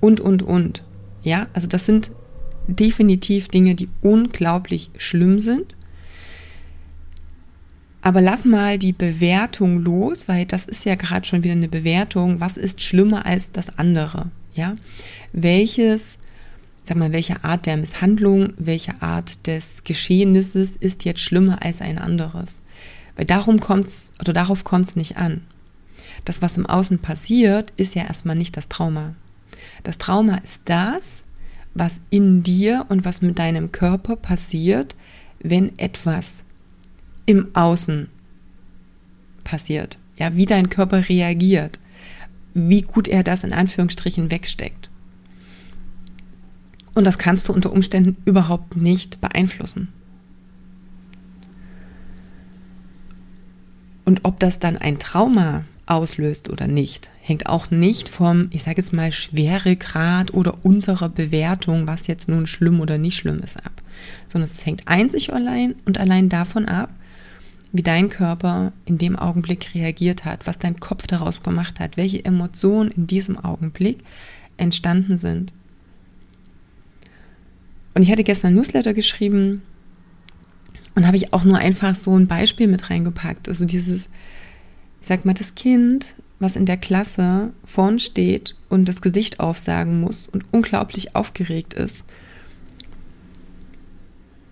und, 0.00 0.20
und, 0.20 0.42
und. 0.42 0.82
Ja, 1.22 1.46
also 1.52 1.68
das 1.68 1.86
sind 1.86 2.10
definitiv 2.66 3.46
Dinge, 3.48 3.76
die 3.76 3.88
unglaublich 4.02 4.90
schlimm 4.96 5.38
sind. 5.38 5.76
Aber 8.02 8.20
lass 8.20 8.44
mal 8.44 8.76
die 8.76 8.92
Bewertung 8.92 9.84
los, 9.84 10.26
weil 10.26 10.46
das 10.46 10.66
ist 10.66 10.84
ja 10.84 10.96
gerade 10.96 11.26
schon 11.26 11.44
wieder 11.44 11.54
eine 11.54 11.68
Bewertung. 11.68 12.40
Was 12.40 12.56
ist 12.56 12.80
schlimmer 12.80 13.24
als 13.24 13.52
das 13.52 13.78
andere? 13.78 14.30
Ja, 14.54 14.74
welches, 15.32 16.18
sag 16.84 16.96
mal, 16.98 17.12
welche 17.12 17.42
Art 17.44 17.66
der 17.66 17.76
Misshandlung, 17.78 18.52
welche 18.58 19.00
Art 19.02 19.46
des 19.46 19.84
Geschehnisses 19.84 20.76
ist 20.76 21.04
jetzt 21.04 21.20
schlimmer 21.20 21.62
als 21.62 21.80
ein 21.80 21.98
anderes? 21.98 22.60
Weil 23.16 23.24
darum 23.24 23.60
kommt's 23.60 24.12
oder 24.20 24.32
darauf 24.32 24.64
kommt 24.64 24.88
es 24.88 24.96
nicht 24.96 25.16
an. 25.16 25.42
Das, 26.24 26.42
was 26.42 26.56
im 26.56 26.66
Außen 26.66 26.98
passiert, 26.98 27.72
ist 27.76 27.94
ja 27.94 28.04
erstmal 28.04 28.36
nicht 28.36 28.56
das 28.56 28.68
Trauma. 28.68 29.14
Das 29.82 29.98
Trauma 29.98 30.36
ist 30.38 30.60
das, 30.66 31.24
was 31.74 32.00
in 32.10 32.42
dir 32.42 32.86
und 32.88 33.04
was 33.04 33.22
mit 33.22 33.38
deinem 33.38 33.72
Körper 33.72 34.16
passiert, 34.16 34.94
wenn 35.40 35.76
etwas 35.78 36.44
im 37.26 37.48
Außen 37.54 38.08
passiert. 39.42 39.98
Ja, 40.16 40.36
wie 40.36 40.46
dein 40.46 40.70
Körper 40.70 41.08
reagiert, 41.08 41.80
wie 42.52 42.82
gut 42.82 43.08
er 43.08 43.22
das 43.22 43.42
in 43.42 43.52
Anführungsstrichen 43.52 44.30
wegsteckt. 44.30 44.90
Und 46.94 47.04
das 47.04 47.18
kannst 47.18 47.48
du 47.48 47.52
unter 47.52 47.72
Umständen 47.72 48.16
überhaupt 48.24 48.76
nicht 48.76 49.20
beeinflussen. 49.20 49.88
Und 54.04 54.20
ob 54.24 54.38
das 54.38 54.58
dann 54.58 54.76
ein 54.76 54.98
Trauma 54.98 55.64
auslöst 55.86 56.48
oder 56.48 56.66
nicht, 56.66 57.10
hängt 57.20 57.46
auch 57.46 57.70
nicht 57.70 58.08
vom, 58.08 58.48
ich 58.50 58.62
sage 58.62 58.80
jetzt 58.80 58.92
mal, 58.92 59.12
Schweregrad 59.12 60.32
oder 60.32 60.58
unserer 60.62 61.08
Bewertung, 61.08 61.86
was 61.86 62.06
jetzt 62.06 62.28
nun 62.28 62.46
schlimm 62.46 62.80
oder 62.80 62.98
nicht 62.98 63.16
schlimm 63.16 63.40
ist, 63.40 63.56
ab. 63.56 63.72
Sondern 64.30 64.50
es 64.52 64.64
hängt 64.64 64.86
einzig 64.86 65.32
allein 65.32 65.74
und 65.84 65.98
allein 65.98 66.28
davon 66.28 66.66
ab, 66.66 66.90
wie 67.72 67.82
dein 67.82 68.08
Körper 68.08 68.72
in 68.84 68.98
dem 68.98 69.16
Augenblick 69.16 69.74
reagiert 69.74 70.24
hat, 70.24 70.46
was 70.46 70.58
dein 70.58 70.78
Kopf 70.80 71.06
daraus 71.06 71.42
gemacht 71.42 71.80
hat, 71.80 71.96
welche 71.96 72.24
Emotionen 72.24 72.90
in 72.90 73.06
diesem 73.06 73.38
Augenblick 73.38 73.98
entstanden 74.56 75.18
sind. 75.18 75.52
Und 77.94 78.02
ich 78.02 78.10
hatte 78.10 78.24
gestern 78.24 78.52
ein 78.52 78.54
Newsletter 78.54 78.92
geschrieben 78.92 79.62
und 80.94 81.06
habe 81.06 81.16
ich 81.16 81.32
auch 81.32 81.44
nur 81.44 81.58
einfach 81.58 81.94
so 81.94 82.16
ein 82.16 82.26
Beispiel 82.26 82.66
mit 82.66 82.90
reingepackt. 82.90 83.48
Also 83.48 83.64
dieses, 83.64 84.08
ich 85.00 85.06
sag 85.06 85.24
mal, 85.24 85.34
das 85.34 85.54
Kind, 85.54 86.14
was 86.38 86.56
in 86.56 86.66
der 86.66 86.76
Klasse 86.76 87.52
vorn 87.64 87.98
steht 87.98 88.54
und 88.68 88.88
das 88.88 89.00
Gesicht 89.00 89.40
aufsagen 89.40 90.00
muss 90.00 90.28
und 90.28 90.44
unglaublich 90.50 91.14
aufgeregt 91.14 91.74
ist. 91.74 92.04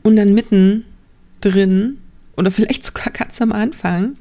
Und 0.02 0.16
dann 0.16 0.34
mitten 0.34 0.84
drin 1.40 1.98
oder 2.36 2.50
vielleicht 2.50 2.84
sogar 2.84 3.06
ganz 3.12 3.40
am 3.40 3.52
Anfang 3.52 4.14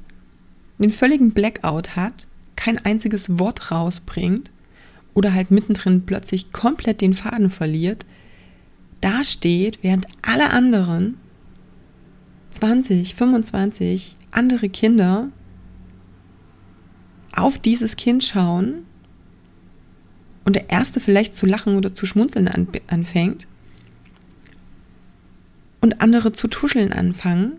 den 0.79 0.91
völligen 0.91 1.31
Blackout 1.31 1.95
hat, 1.95 2.27
kein 2.55 2.83
einziges 2.83 3.39
Wort 3.39 3.71
rausbringt 3.71 4.49
oder 5.13 5.33
halt 5.33 5.51
mittendrin 5.51 6.05
plötzlich 6.05 6.51
komplett 6.51 7.01
den 7.01 7.13
Faden 7.13 7.51
verliert, 7.51 8.05
da 9.01 9.23
steht, 9.23 9.79
während 9.81 10.05
alle 10.21 10.51
anderen 10.51 11.17
20, 12.51 13.15
25 13.15 14.17
andere 14.31 14.69
Kinder 14.69 15.29
auf 17.33 17.57
dieses 17.57 17.95
Kind 17.95 18.23
schauen 18.23 18.85
und 20.45 20.55
der 20.55 20.69
erste 20.69 20.99
vielleicht 20.99 21.35
zu 21.35 21.45
lachen 21.45 21.77
oder 21.77 21.93
zu 21.93 22.05
schmunzeln 22.05 22.49
anfängt 22.87 23.47
und 25.79 26.01
andere 26.01 26.33
zu 26.33 26.47
tuscheln 26.47 26.93
anfangen 26.93 27.53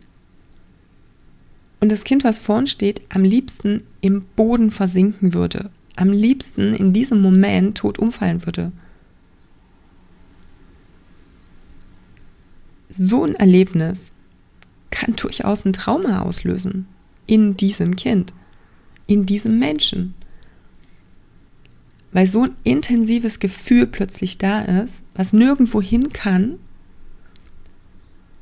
und 1.82 1.90
das 1.90 2.04
Kind, 2.04 2.22
was 2.22 2.38
vorn 2.38 2.68
steht, 2.68 3.02
am 3.08 3.24
liebsten 3.24 3.82
im 4.02 4.22
Boden 4.36 4.70
versinken 4.70 5.34
würde, 5.34 5.70
am 5.96 6.10
liebsten 6.10 6.74
in 6.74 6.92
diesem 6.92 7.20
Moment 7.20 7.78
tot 7.78 7.98
umfallen 7.98 8.46
würde. 8.46 8.70
So 12.92 13.24
ein 13.24 13.34
Erlebnis 13.34 14.12
kann 14.90 15.16
durchaus 15.16 15.64
ein 15.64 15.72
Trauma 15.72 16.20
auslösen 16.20 16.86
in 17.26 17.56
diesem 17.56 17.96
Kind 17.96 18.32
in 19.06 19.26
diesem 19.26 19.58
Menschen. 19.58 20.14
Weil 22.12 22.26
so 22.26 22.44
ein 22.44 22.56
intensives 22.64 23.38
Gefühl 23.38 23.86
plötzlich 23.86 24.38
da 24.38 24.62
ist, 24.62 25.02
was 25.14 25.32
nirgendwo 25.32 25.80
hin 25.80 26.12
kann, 26.12 26.58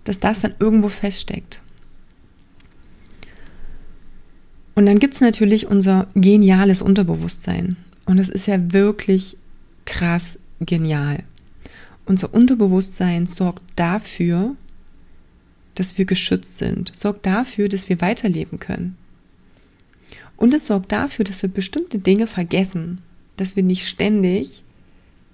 dass 0.05 0.19
das 0.19 0.41
dann 0.41 0.55
irgendwo 0.59 0.89
feststeckt. 0.89 1.63
Und 4.75 4.87
dann 4.87 4.99
gibt 4.99 5.15
es 5.15 5.21
natürlich 5.21 5.67
unser 5.67 6.09
geniales 6.15 6.83
Unterbewusstsein. 6.83 7.77
Und 8.07 8.17
das 8.17 8.29
ist 8.29 8.47
ja 8.47 8.73
wirklich 8.73 9.37
krass 9.85 10.39
genial. 10.61 11.23
Unser 12.07 12.33
Unterbewusstsein 12.35 13.27
sorgt 13.27 13.65
dafür, 13.77 14.57
dass 15.75 15.97
wir 15.99 16.05
geschützt 16.05 16.59
sind, 16.59 16.95
sorgt 16.95 17.27
dafür, 17.27 17.69
dass 17.69 17.89
wir 17.89 18.01
weiterleben 18.01 18.59
können. 18.59 18.97
Und 20.37 20.55
es 20.55 20.67
sorgt 20.67 20.93
dafür, 20.93 21.25
dass 21.25 21.43
wir 21.43 21.49
bestimmte 21.49 21.99
Dinge 21.99 22.27
vergessen, 22.27 23.01
dass 23.37 23.57
wir 23.57 23.63
nicht 23.63 23.87
ständig 23.87 24.63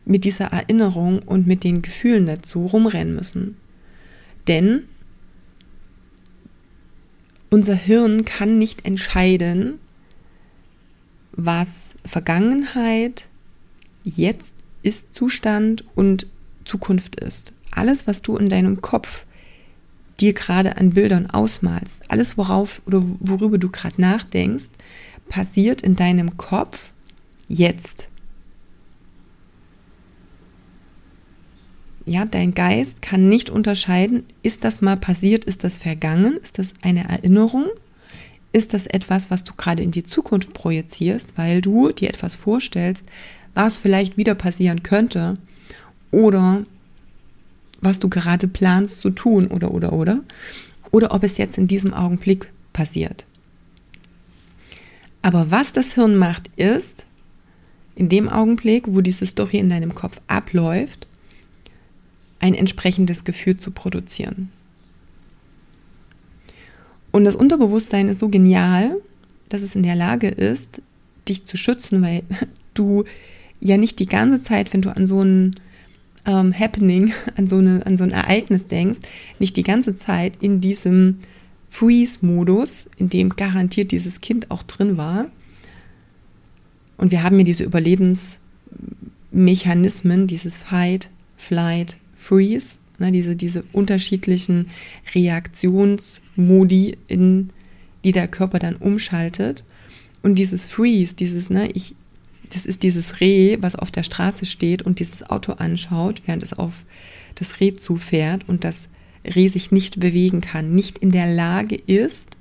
mit 0.05 0.25
dieser 0.25 0.47
Erinnerung 0.47 1.21
und 1.21 1.47
mit 1.47 1.65
den 1.65 1.83
Gefühlen 1.83 2.27
dazu 2.27 2.67
rumrennen 2.67 3.15
müssen. 3.15 3.57
Denn 4.49 4.83
unser 7.51 7.75
Hirn 7.75 8.25
kann 8.25 8.59
nicht 8.59 8.85
entscheiden, 8.85 9.79
was 11.33 11.95
Vergangenheit, 12.05 13.29
jetzt 14.05 14.55
ist 14.83 15.15
Zustand 15.15 15.85
und 15.95 16.27
Zukunft 16.67 17.19
ist. 17.21 17.53
Alles, 17.71 18.07
was 18.07 18.21
du 18.21 18.37
in 18.37 18.51
deinem 18.51 18.83
Kopf 18.83 19.25
dir 20.21 20.33
gerade 20.33 20.77
an 20.77 20.91
Bildern 20.91 21.31
ausmalst, 21.31 22.01
alles 22.09 22.37
worauf 22.37 22.83
oder 22.87 23.03
worüber 23.21 23.59
du 23.59 23.71
gerade 23.71 24.01
nachdenkst, 24.01 24.69
passiert 25.29 25.83
in 25.83 25.97
deinem 25.97 26.37
Kopf 26.37 26.93
jetzt. 27.49 28.09
Ja, 32.07 32.25
dein 32.25 32.55
Geist 32.55 33.03
kann 33.03 33.29
nicht 33.29 33.51
unterscheiden, 33.51 34.25
ist 34.43 34.63
das 34.63 34.81
mal 34.81 34.97
passiert, 34.97 35.45
ist 35.45 35.65
das 35.65 35.79
vergangen, 35.79 36.37
ist 36.37 36.59
das 36.59 36.73
eine 36.81 37.09
Erinnerung, 37.09 37.67
ist 38.53 38.75
das 38.75 38.87
etwas, 38.87 39.31
was 39.31 39.43
du 39.43 39.53
gerade 39.57 39.83
in 39.83 39.91
die 39.91 40.05
Zukunft 40.05 40.53
projizierst, 40.53 41.37
weil 41.37 41.61
du 41.61 41.91
dir 41.91 42.09
etwas 42.09 42.37
vorstellst, 42.37 43.05
was 43.55 43.79
vielleicht 43.79 44.17
wieder 44.17 44.37
passieren 44.37 44.85
könnte 44.85 45.35
oder 46.11 46.63
was 47.81 47.99
du 47.99 48.09
gerade 48.09 48.49
planst 48.49 49.01
zu 49.01 49.11
tun 49.11 49.49
oder 49.49 49.71
oder 49.71 49.93
oder 49.93 50.23
oder 50.91 51.13
ob 51.13 51.25
es 51.25 51.37
jetzt 51.37 51.59
in 51.59 51.67
diesem 51.67 51.93
Augenblick 51.93 52.51
passiert. 52.73 53.27
Aber 55.23 55.51
was 55.51 55.73
das 55.73 55.95
Hirn 55.95 56.17
macht, 56.17 56.51
ist, 56.57 57.07
in 57.97 58.09
dem 58.09 58.29
Augenblick, 58.29 58.85
wo 58.87 59.01
diese 59.01 59.27
Story 59.27 59.59
in 59.59 59.71
deinem 59.71 59.95
Kopf 59.95 60.21
abläuft, 60.29 61.07
ein 62.39 62.55
entsprechendes 62.55 63.25
Gefühl 63.25 63.57
zu 63.57 63.71
produzieren. 63.73 64.51
Und 67.11 67.25
das 67.25 67.35
Unterbewusstsein 67.35 68.09
ist 68.09 68.19
so 68.19 68.29
genial, 68.29 69.01
dass 69.49 69.63
es 69.63 69.75
in 69.75 69.83
der 69.83 69.97
Lage 69.97 70.29
ist, 70.29 70.83
dich 71.29 71.45
zu 71.45 71.57
schützen, 71.57 72.03
weil 72.03 72.23
du 72.75 73.05
ja 73.59 73.79
nicht 73.79 73.99
die 73.99 74.07
ganze 74.07 74.43
Zeit, 74.43 74.73
wenn 74.75 74.83
du 74.83 74.95
an 74.95 75.07
so 75.07 75.23
ein 75.23 75.57
ähm, 76.27 76.53
Happening, 76.59 77.13
an 77.37 77.47
so, 77.47 77.59
eine, 77.59 77.87
an 77.87 77.97
so 77.97 78.03
ein 78.05 78.11
Ereignis 78.11 78.67
denkst, 78.67 78.99
nicht 79.39 79.57
die 79.57 79.63
ganze 79.63 79.97
Zeit 79.97 80.35
in 80.41 80.61
diesem 80.61 81.19
Freeze-Modus, 81.71 82.91
in 82.97 83.09
dem 83.11 83.31
garantiert 83.31 83.93
dieses 83.93 84.21
Kind 84.21 84.51
auch 84.51 84.63
drin 84.63 84.97
war. 84.97 85.27
Und 86.97 87.13
wir 87.13 87.23
haben 87.23 87.37
hier 87.37 87.45
diese 87.45 87.65
Überlebensmechanismen, 87.65 90.27
dieses 90.27 90.63
Fight, 90.63 91.11
Flight, 91.37 91.99
Freeze, 92.17 92.79
ne, 92.99 93.13
diese, 93.13 93.37
diese 93.37 93.65
unterschiedlichen 93.73 94.69
Reaktionsmodi, 95.15 96.97
in 97.09 97.51
die 98.05 98.13
der 98.13 98.29
Körper 98.29 98.59
dann 98.59 98.77
umschaltet. 98.77 99.65
Und 100.23 100.37
dieses 100.37 100.67
Freeze, 100.67 101.15
dieses, 101.15 101.51
ne, 101.51 101.69
ich, 101.73 101.95
das 102.51 102.67
ist 102.67 102.83
dieses 102.83 103.21
Reh, 103.21 103.59
was 103.61 103.77
auf 103.77 103.91
der 103.91 104.03
Straße 104.03 104.47
steht 104.47 104.83
und 104.83 105.01
dieses 105.01 105.23
Auto 105.29 105.53
anschaut, 105.53 106.23
während 106.27 106.43
es 106.43 106.53
auf 106.53 106.87
das 107.35 107.61
Reh 107.61 107.75
zufährt 107.75 108.49
und 108.49 108.65
das 108.65 108.89
Reh 109.25 109.49
sich 109.49 109.73
nicht 109.73 110.01
bewegen 110.01 110.41
kann, 110.41 110.75
nicht 110.75 110.99
in 110.99 111.11
der 111.11 111.27
Lage 111.27 111.75
ist, 111.75 112.37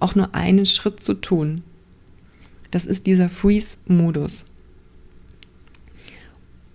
auch 0.00 0.14
nur 0.14 0.34
einen 0.34 0.66
Schritt 0.66 1.00
zu 1.00 1.14
tun. 1.14 1.62
Das 2.70 2.86
ist 2.86 3.06
dieser 3.06 3.28
Freeze-Modus. 3.28 4.44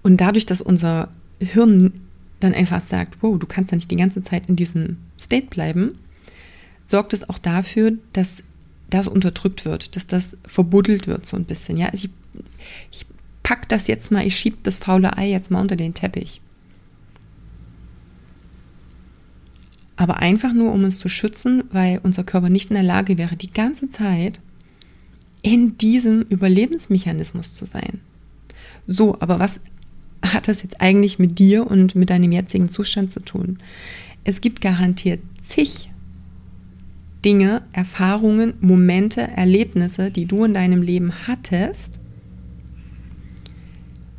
Und 0.02 0.18
dadurch, 0.18 0.46
dass 0.46 0.62
unser 0.62 1.10
Hirn 1.40 1.94
dann 2.40 2.54
einfach 2.54 2.82
sagt, 2.82 3.18
wow, 3.22 3.40
du 3.40 3.48
kannst 3.48 3.72
ja 3.72 3.78
nicht 3.78 3.92
die 3.92 3.96
ganze 3.96 4.22
Zeit 4.22 4.50
in 4.50 4.56
diesem 4.56 4.98
State 5.18 5.48
bleiben, 5.48 5.98
sorgt 6.86 7.14
es 7.14 7.28
auch 7.30 7.38
dafür, 7.38 7.94
dass 8.12 8.44
das 8.90 9.08
unterdrückt 9.08 9.66
wird, 9.66 9.96
dass 9.96 10.06
das 10.06 10.38
verbuddelt 10.46 11.08
wird 11.08 11.26
so 11.26 11.38
ein 11.38 11.46
bisschen. 11.46 11.78
Ja, 11.78 11.88
also 11.88 12.06
ich, 12.06 12.10
ich 12.92 13.06
pack 13.44 13.68
das 13.70 13.88
jetzt 13.88 14.12
mal, 14.12 14.26
ich 14.26 14.38
schiebe 14.38 14.58
das 14.64 14.78
faule 14.78 15.18
Ei 15.18 15.30
jetzt 15.30 15.52
mal 15.52 15.62
unter 15.62 15.76
den 15.76 15.94
Teppich. 15.94 16.42
Aber 19.96 20.18
einfach 20.18 20.54
nur, 20.54 20.72
um 20.74 20.84
uns 20.84 20.98
zu 20.98 21.08
schützen, 21.08 21.64
weil 21.72 22.00
unser 22.04 22.24
Körper 22.24 22.50
nicht 22.50 22.72
in 22.72 22.76
der 22.76 22.84
Lage 22.84 23.18
wäre, 23.18 23.36
die 23.36 23.52
ganze 23.52 23.90
Zeit 23.90 24.42
in 25.44 25.78
diesem 25.78 26.22
Überlebensmechanismus 26.24 27.54
zu 27.54 27.66
sein. 27.66 28.00
So, 28.88 29.16
aber 29.20 29.40
was 29.40 29.60
hat 30.26 30.48
das 30.48 30.64
jetzt 30.64 30.82
eigentlich 30.82 31.20
mit 31.20 31.38
dir 31.38 31.68
und 31.68 31.96
mit 31.96 32.10
deinem 32.10 32.32
jetzigen 32.32 32.70
Zustand 32.70 33.12
zu 33.12 33.20
tun? 33.20 33.60
Es 34.24 34.42
gibt 34.42 34.62
garantiert 34.62 35.20
zig 35.42 35.90
Dinge, 37.24 37.62
Erfahrungen, 37.72 38.54
Momente, 38.60 39.22
Erlebnisse, 39.22 40.12
die 40.12 40.26
du 40.26 40.44
in 40.44 40.54
deinem 40.54 40.82
Leben 40.82 41.28
hattest, 41.28 42.00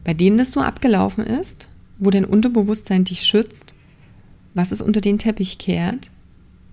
bei 0.04 0.14
denen 0.14 0.38
das 0.38 0.52
so 0.52 0.61
abgelaufen 0.61 1.25
ist, 1.25 1.68
wo 1.99 2.11
dein 2.11 2.25
Unterbewusstsein 2.25 3.04
dich 3.04 3.23
schützt, 3.26 3.75
was 4.52 4.70
es 4.70 4.80
unter 4.80 5.00
den 5.00 5.18
Teppich 5.18 5.58
kehrt, 5.58 6.11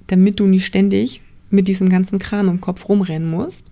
damit 0.07 0.39
du 0.39 0.45
nicht 0.45 0.65
ständig 0.65 1.21
mit 1.49 1.67
diesem 1.67 1.89
ganzen 1.89 2.19
Kram 2.19 2.49
im 2.49 2.61
Kopf 2.61 2.87
rumrennen 2.87 3.29
musst. 3.29 3.71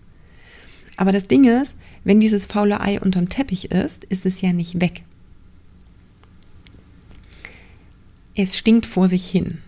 Aber 0.98 1.12
das 1.12 1.28
Ding 1.28 1.46
ist, 1.46 1.76
wenn 2.04 2.20
dieses 2.20 2.46
faule 2.46 2.82
Ei 2.82 3.00
unterm 3.00 3.30
Teppich 3.30 3.72
ist, 3.72 4.06
ist 4.06 4.26
es 4.26 4.42
ja 4.42 4.54
nicht 4.54 4.82
weg. 4.82 5.04
Es 8.36 8.58
stinkt 8.58 8.86
vor 8.86 9.08
sich 9.08 9.30
hin. 9.30 9.60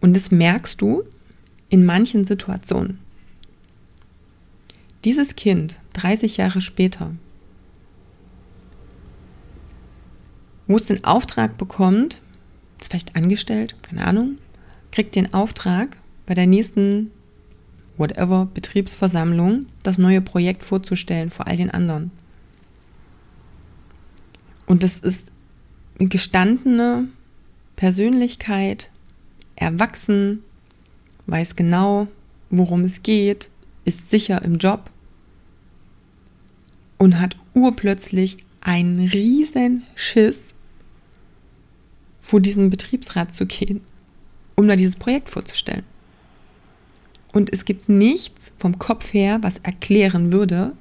Und 0.00 0.14
das 0.14 0.30
merkst 0.30 0.80
du 0.80 1.02
in 1.68 1.84
manchen 1.84 2.24
Situationen. 2.24 2.98
Dieses 5.04 5.36
Kind, 5.36 5.80
30 5.96 6.36
Jahre 6.36 6.60
später, 6.60 7.12
wo 10.66 10.76
es 10.76 10.86
den 10.86 11.04
Auftrag 11.04 11.56
bekommt, 11.56 12.20
ist 12.78 12.90
vielleicht 12.90 13.16
angestellt, 13.16 13.76
keine 13.82 14.06
Ahnung, 14.06 14.38
kriegt 14.92 15.14
den 15.14 15.32
Auftrag, 15.32 15.96
bei 16.26 16.34
der 16.34 16.46
nächsten, 16.46 17.12
whatever, 17.96 18.46
Betriebsversammlung 18.52 19.66
das 19.82 19.96
neue 19.96 20.20
Projekt 20.20 20.64
vorzustellen 20.64 21.30
vor 21.30 21.46
all 21.46 21.56
den 21.56 21.70
anderen. 21.70 22.10
Und 24.66 24.82
das 24.82 24.98
ist 24.98 25.32
eine 25.98 26.08
gestandene 26.08 27.08
Persönlichkeit, 27.76 28.90
erwachsen, 29.54 30.42
weiß 31.26 31.56
genau, 31.56 32.08
worum 32.50 32.82
es 32.82 33.02
geht, 33.02 33.48
ist 33.84 34.10
sicher 34.10 34.42
im 34.42 34.56
Job 34.56 34.90
und 36.98 37.20
hat 37.20 37.36
urplötzlich 37.54 38.38
einen 38.60 39.08
riesen 39.08 39.84
Schiss, 39.94 40.54
vor 42.20 42.40
diesen 42.40 42.70
Betriebsrat 42.70 43.32
zu 43.32 43.46
gehen, 43.46 43.80
um 44.56 44.66
da 44.66 44.74
dieses 44.74 44.96
Projekt 44.96 45.30
vorzustellen. 45.30 45.84
Und 47.32 47.52
es 47.52 47.64
gibt 47.64 47.88
nichts 47.88 48.50
vom 48.58 48.78
Kopf 48.78 49.12
her, 49.12 49.38
was 49.42 49.58
erklären 49.58 50.32
würde, 50.32 50.72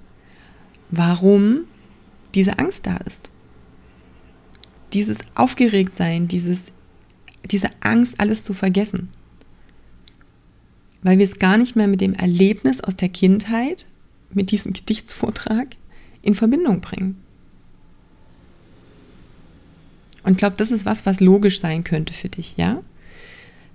warum 0.89 1.65
diese 2.34 2.58
Angst 2.58 2.88
da 2.88 2.97
ist. 2.97 3.30
Dieses 4.93 5.17
Aufgeregtsein, 5.36 6.28
dieses, 6.28 6.71
diese 7.51 7.69
Angst, 7.82 8.19
alles 8.19 8.43
zu 8.43 8.54
vergessen. 8.54 9.10
Weil 11.04 11.19
wir 11.19 11.25
es 11.25 11.38
gar 11.38 11.58
nicht 11.58 11.75
mehr 11.75 11.88
mit 11.88 12.01
dem 12.01 12.13
Erlebnis 12.13 12.82
aus 12.82 12.95
der 12.95 13.10
Kindheit, 13.10 13.86
mit 14.32 14.49
diesem 14.49 14.73
Gedichtsvortrag 14.73 15.75
in 16.26 16.36
Verbindung 16.36 16.82
bringen. 16.82 17.16
Und 20.24 20.34
ich 20.34 20.38
glaube, 20.40 20.56
das 20.58 20.72
ist 20.72 20.86
was, 20.86 21.06
was 21.06 21.20
logisch 21.20 21.62
sein 21.62 21.84
könnte 21.84 22.14
für 22.14 22.30
dich, 22.30 22.56
ja? 22.58 22.82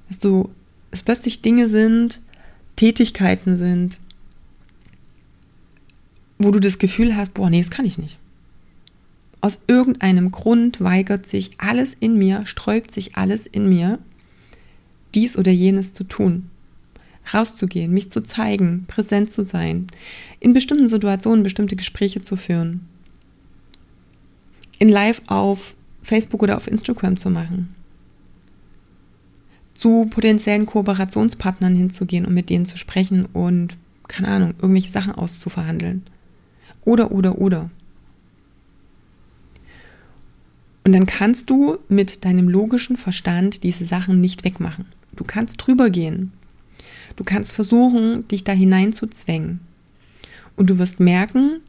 Dass 0.09 0.19
du, 0.19 0.51
es 0.91 1.05
plötzlich 1.05 1.43
Dinge 1.43 1.69
sind, 1.69 2.21
Tätigkeiten 2.75 3.57
sind, 3.57 3.99
wo 6.39 6.51
du 6.51 6.59
das 6.59 6.79
Gefühl 6.79 7.17
hast, 7.17 7.35
boah, 7.35 7.49
nee, 7.49 7.63
das 7.63 7.71
kann 7.71 7.85
ich 7.85 7.99
nicht. 7.99 8.19
Aus 9.41 9.61
irgendeinem 9.69 10.33
Grund 10.33 10.81
weigert 10.81 11.27
sich 11.27 11.53
alles 11.59 11.95
in 11.99 12.19
mir, 12.19 12.47
sträubt 12.47 12.91
sich 12.91 13.17
alles 13.17 13.47
in 13.47 13.69
mir, 13.69 14.01
dies 15.15 15.37
oder 15.37 15.53
jenes 15.53 15.95
zu 15.95 16.03
tun. 16.03 16.51
Rauszugehen, 17.33 17.93
mich 17.93 18.11
zu 18.11 18.23
zeigen, 18.23 18.85
präsent 18.89 19.31
zu 19.31 19.45
sein, 19.45 19.87
in 20.41 20.53
bestimmten 20.53 20.89
Situationen 20.89 21.43
bestimmte 21.43 21.77
Gespräche 21.77 22.23
zu 22.23 22.37
führen. 22.37 22.89
In 24.79 24.89
Live 24.89 25.23
auf 25.27 25.75
Facebook 26.03 26.43
oder 26.43 26.57
auf 26.57 26.67
Instagram 26.67 27.17
zu 27.17 27.31
machen. 27.31 27.75
Zu 29.75 30.07
potenziellen 30.11 30.67
Kooperationspartnern 30.67 31.75
hinzugehen 31.75 32.27
und 32.27 32.35
mit 32.35 32.51
denen 32.51 32.67
zu 32.67 32.77
sprechen 32.77 33.27
und, 33.27 33.77
keine 34.09 34.29
Ahnung, 34.29 34.55
irgendwelche 34.61 34.91
Sachen 34.91 35.15
auszuverhandeln. 35.15 36.03
Oder, 36.85 37.13
oder, 37.13 37.39
oder. 37.39 37.71
Und 40.85 40.93
dann 40.93 41.07
kannst 41.07 41.51
du 41.51 41.79
mit 41.89 42.25
deinem 42.25 42.49
logischen 42.49 42.97
Verstand 42.97 43.63
diese 43.63 43.85
Sachen 43.85 44.21
nicht 44.21 44.45
wegmachen. 44.45 44.87
Du 45.15 45.25
kannst 45.25 45.57
drüber 45.59 45.91
gehen. 45.91 46.33
Du 47.17 47.25
kannst 47.25 47.53
versuchen, 47.53 48.27
dich 48.29 48.45
da 48.45 48.53
hineinzuzwängen. 48.53 49.61
Und 50.57 50.71
du 50.71 50.79
wirst 50.79 51.01
merken, 51.01 51.61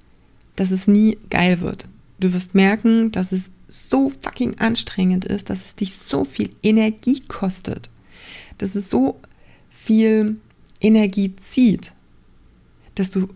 dass 0.55 0.71
es 0.71 0.87
nie 0.87 1.17
geil 1.29 1.61
wird. 1.61 1.87
Du 2.19 2.33
wirst 2.33 2.55
merken, 2.55 3.11
dass 3.11 3.31
es 3.31 3.49
so 3.67 4.09
fucking 4.09 4.59
anstrengend 4.59 5.25
ist, 5.25 5.49
dass 5.49 5.65
es 5.65 5.75
dich 5.75 5.95
so 5.95 6.25
viel 6.25 6.51
Energie 6.61 7.21
kostet, 7.27 7.89
dass 8.57 8.75
es 8.75 8.89
so 8.89 9.19
viel 9.69 10.37
Energie 10.81 11.33
zieht, 11.37 11.93
dass 12.95 13.09
du 13.09 13.29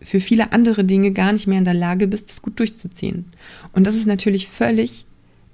für 0.00 0.20
viele 0.20 0.52
andere 0.52 0.84
Dinge 0.84 1.10
gar 1.10 1.32
nicht 1.32 1.46
mehr 1.46 1.58
in 1.58 1.64
der 1.64 1.74
Lage 1.74 2.06
bist, 2.06 2.30
das 2.30 2.40
gut 2.40 2.58
durchzuziehen. 2.58 3.26
Und 3.72 3.86
das 3.86 3.96
ist 3.96 4.06
natürlich 4.06 4.48
völlig 4.48 5.04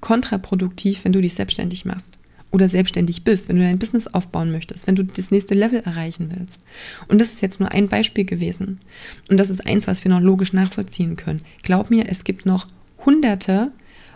kontraproduktiv, 0.00 1.04
wenn 1.04 1.12
du 1.12 1.20
dich 1.20 1.34
selbstständig 1.34 1.84
machst 1.84 2.16
oder 2.56 2.70
selbstständig 2.70 3.22
bist, 3.22 3.48
wenn 3.48 3.56
du 3.56 3.62
dein 3.62 3.78
Business 3.78 4.06
aufbauen 4.06 4.50
möchtest, 4.50 4.86
wenn 4.86 4.96
du 4.96 5.04
das 5.04 5.30
nächste 5.30 5.52
Level 5.52 5.80
erreichen 5.80 6.32
willst. 6.34 6.62
Und 7.06 7.20
das 7.20 7.32
ist 7.32 7.42
jetzt 7.42 7.60
nur 7.60 7.70
ein 7.70 7.88
Beispiel 7.88 8.24
gewesen. 8.24 8.80
Und 9.28 9.36
das 9.36 9.50
ist 9.50 9.66
eins, 9.66 9.86
was 9.86 10.02
wir 10.04 10.10
noch 10.10 10.22
logisch 10.22 10.54
nachvollziehen 10.54 11.16
können. 11.16 11.42
Glaub 11.62 11.90
mir, 11.90 12.08
es 12.08 12.24
gibt 12.24 12.46
noch 12.46 12.66
hunderte 13.04 13.72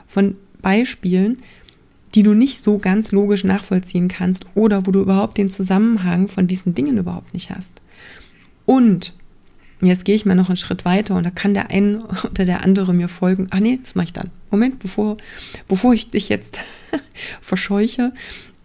von 0.07 0.37
Beispielen, 0.63 1.37
die 2.15 2.23
du 2.23 2.33
nicht 2.33 2.65
so 2.65 2.79
ganz 2.79 3.13
logisch 3.13 3.45
nachvollziehen 3.45 4.09
kannst 4.09 4.47
oder 4.55 4.87
wo 4.87 4.91
du 4.91 5.03
überhaupt 5.03 5.37
den 5.37 5.51
Zusammenhang 5.51 6.27
von 6.27 6.47
diesen 6.47 6.75
Dingen 6.75 6.97
überhaupt 6.97 7.35
nicht 7.35 7.51
hast. 7.51 7.83
Und 8.65 9.13
jetzt 9.83 10.07
gehe 10.07 10.17
ich 10.17 10.25
mal 10.25 10.35
noch 10.35 10.49
einen 10.49 10.57
Schritt 10.57 10.87
weiter 10.87 11.15
und 11.15 11.25
da 11.25 11.31
kann 11.31 11.53
der 11.53 11.71
eine 11.71 12.07
oder 12.25 12.47
der 12.47 12.65
andere 12.65 12.95
mir 12.95 13.09
folgen. 13.09 13.49
Ach 13.51 13.61
nee, 13.61 13.81
das 13.85 13.95
mache 13.95 14.07
ich 14.07 14.13
dann. 14.15 14.31
Moment, 14.51 14.79
bevor, 14.79 15.17
bevor 15.69 15.95
ich 15.95 16.11
dich 16.11 16.29
jetzt 16.29 16.61
verscheuche, 17.41 18.13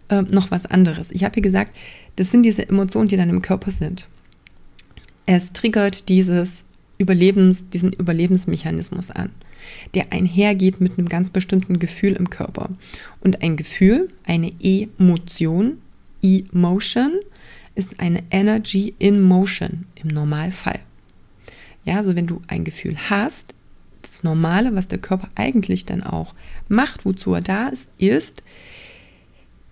äh, 0.08 0.22
noch 0.22 0.50
was 0.50 0.66
anderes. 0.66 1.10
Ich 1.10 1.24
habe 1.24 1.34
hier 1.34 1.42
gesagt, 1.42 1.74
das 2.16 2.30
sind 2.30 2.42
diese 2.42 2.68
Emotionen, 2.68 3.08
die 3.08 3.16
dann 3.16 3.30
im 3.30 3.42
Körper 3.42 3.70
sind. 3.70 4.08
Es 5.26 5.52
triggert 5.52 6.08
dieses 6.08 6.64
Überlebens, 6.98 7.68
diesen 7.68 7.92
Überlebensmechanismus 7.92 9.10
an, 9.10 9.30
der 9.94 10.12
einhergeht 10.12 10.80
mit 10.80 10.98
einem 10.98 11.08
ganz 11.08 11.30
bestimmten 11.30 11.78
Gefühl 11.78 12.14
im 12.14 12.30
Körper. 12.30 12.70
Und 13.20 13.42
ein 13.42 13.56
Gefühl, 13.56 14.10
eine 14.24 14.52
Emotion, 14.60 15.78
Emotion, 16.22 17.12
ist 17.74 18.00
eine 18.00 18.22
Energy 18.30 18.94
in 18.98 19.20
Motion 19.20 19.84
im 19.96 20.08
Normalfall. 20.08 20.80
Ja, 21.84 21.98
also 21.98 22.16
wenn 22.16 22.26
du 22.26 22.40
ein 22.48 22.64
Gefühl 22.64 22.96
hast, 23.10 23.54
das 24.06 24.22
Normale, 24.22 24.74
was 24.74 24.88
der 24.88 24.98
Körper 24.98 25.28
eigentlich 25.34 25.84
dann 25.84 26.02
auch 26.02 26.34
macht, 26.68 27.04
wozu 27.04 27.34
er 27.34 27.40
da 27.40 27.68
ist, 27.68 27.90
ist, 27.98 28.42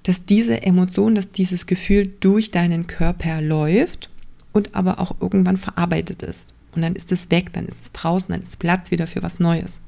dass 0.04 0.24
diese 0.24 0.62
Emotion, 0.62 1.14
dass 1.14 1.30
dieses 1.30 1.66
Gefühl 1.66 2.12
durch 2.20 2.50
deinen 2.50 2.86
Körper 2.86 3.40
läuft 3.40 4.10
und 4.52 4.74
aber 4.74 5.00
auch 5.00 5.16
irgendwann 5.20 5.56
verarbeitet 5.56 6.22
ist. 6.22 6.52
Und 6.74 6.82
dann 6.82 6.94
ist 6.94 7.12
es 7.12 7.30
weg, 7.30 7.52
dann 7.52 7.66
ist 7.66 7.82
es 7.82 7.92
draußen, 7.92 8.32
dann 8.32 8.42
ist 8.42 8.58
Platz 8.58 8.90
wieder 8.90 9.06
für 9.06 9.22
was 9.22 9.40
Neues. 9.40 9.80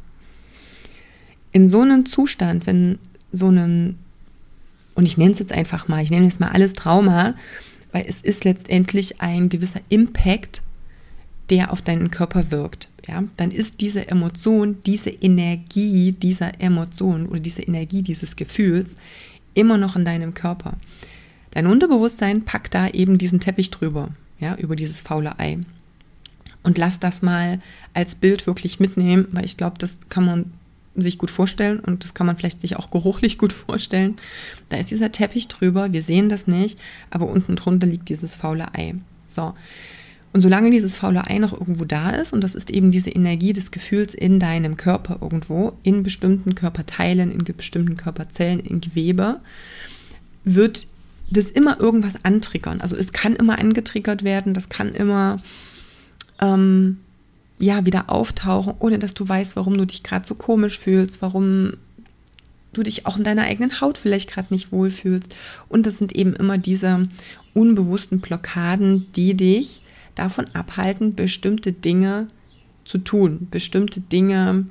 In 1.53 1.69
so 1.69 1.83
einem 1.83 2.07
Zustand, 2.07 2.67
wenn 2.67 2.99
so 3.33 3.49
einem, 3.49 3.97
und 4.95 5.07
ich 5.07 5.19
nenne 5.19 5.33
es 5.33 5.39
jetzt 5.39 5.53
einfach 5.53 5.89
mal, 5.89 6.03
ich 6.03 6.11
nenne 6.11 6.27
es 6.27 6.39
mal 6.39 6.51
alles 6.51 6.73
Trauma, 6.73 7.35
weil 7.93 8.05
es 8.09 8.21
ist 8.21 8.45
letztendlich 8.45 9.21
ein 9.21 9.49
gewisser 9.49 9.81
Impact, 9.89 10.63
der 11.51 11.73
auf 11.73 11.83
deinen 11.83 12.11
Körper 12.11 12.51
wirkt. 12.51 12.89
Ja, 13.09 13.23
dann 13.37 13.53
ist 13.53 13.81
diese 13.81 14.09
Emotion, 14.09 14.79
diese 14.85 15.11
Energie 15.11 16.12
dieser 16.12 16.61
Emotion 16.61 17.27
oder 17.27 17.38
diese 17.38 17.62
Energie 17.62 18.03
dieses 18.03 18.35
Gefühls 18.35 18.97
immer 19.55 19.79
noch 19.79 19.95
in 19.95 20.05
deinem 20.05 20.35
Körper. 20.35 20.75
Dein 21.53 21.69
Unterbewusstsein 21.69 22.45
packt 22.45 22.75
da 22.75 22.88
eben 22.88 23.16
diesen 23.16 23.40
Teppich 23.40 23.71
drüber, 23.71 24.11
ja, 24.40 24.57
über 24.57 24.77
dieses 24.77 25.01
faule 25.01 25.38
Ei. 25.38 25.59
Und 26.64 26.79
lass 26.79 26.99
das 26.99 27.23
mal 27.23 27.61
als 27.95 28.16
Bild 28.16 28.47
wirklich 28.49 28.81
mitnehmen, 28.81 29.29
weil 29.31 29.45
ich 29.45 29.57
glaube, 29.57 29.79
das 29.79 29.99
kann 30.09 30.25
man 30.25 30.53
sich 30.97 31.19
gut 31.19 31.31
vorstellen 31.31 31.79
und 31.79 32.03
das 32.03 32.14
kann 32.14 32.27
man 32.27 32.37
vielleicht 32.37 32.61
sich 32.61 32.77
auch 32.77 32.90
geruchlich 32.90 33.38
gut 33.38 33.53
vorstellen. 33.53 34.16
Da 34.69 34.79
ist 34.79 34.90
dieser 34.90 35.12
Teppich 35.12 35.47
drüber, 35.47 35.92
wir 35.92 36.03
sehen 36.03 36.29
das 36.29 36.47
nicht, 36.47 36.79
aber 37.11 37.29
unten 37.29 37.55
drunter 37.55 37.87
liegt 37.87 38.09
dieses 38.09 38.35
faule 38.35 38.75
Ei. 38.75 38.95
So. 39.27 39.55
Und 40.37 40.42
solange 40.42 40.70
dieses 40.70 40.96
faule 40.96 41.27
Ei 41.27 41.38
noch 41.38 41.55
irgendwo 41.55 41.87
da 41.87 42.11
ist, 42.11 42.35
und 42.35 42.44
das 42.44 42.55
ist 42.55 42.68
eben 42.68 42.90
diese 42.90 43.09
Energie 43.09 43.55
des 43.55 43.70
Gefühls 43.70 44.12
in 44.12 44.38
deinem 44.38 44.77
Körper 44.77 45.16
irgendwo, 45.22 45.72
in 45.83 46.03
bestimmten 46.03 46.55
Körperteilen, 46.55 47.33
in 47.33 47.42
bestimmten 47.42 47.96
Körperzellen, 47.96 48.61
in 48.61 48.83
Gewebe, 48.83 49.40
wird 50.44 50.88
das 51.31 51.46
immer 51.46 51.81
irgendwas 51.81 52.22
antriggern. 52.22 52.83
Also 52.83 52.96
es 52.96 53.12
kann 53.12 53.35
immer 53.35 53.59
angetriggert 53.59 54.25
werden, 54.25 54.53
das 54.53 54.68
kann 54.68 54.94
immer 54.94 55.38
ähm, 56.38 56.99
ja, 57.59 57.87
wieder 57.87 58.11
auftauchen, 58.11 58.75
ohne 58.79 58.99
dass 58.99 59.14
du 59.14 59.27
weißt, 59.27 59.57
warum 59.57 59.79
du 59.79 59.87
dich 59.87 60.03
gerade 60.03 60.27
so 60.27 60.35
komisch 60.35 60.79
fühlst, 60.79 61.22
warum 61.22 61.79
du 62.75 62.83
dich 62.83 63.07
auch 63.07 63.16
in 63.16 63.25
deiner 63.25 63.44
eigenen 63.44 63.81
Haut 63.81 63.96
vielleicht 63.96 64.29
gerade 64.31 64.53
nicht 64.53 64.70
wohlfühlst. 64.70 65.35
Und 65.70 65.87
das 65.87 65.96
sind 65.96 66.14
eben 66.14 66.37
immer 66.37 66.59
diese 66.59 67.09
unbewussten 67.55 68.20
Blockaden, 68.20 69.11
die 69.14 69.35
dich 69.35 69.81
davon 70.16 70.46
abhalten, 70.55 71.14
bestimmte 71.14 71.72
Dinge 71.72 72.26
zu 72.85 72.98
tun, 72.98 73.46
bestimmte 73.50 74.00
Dinge 74.00 74.66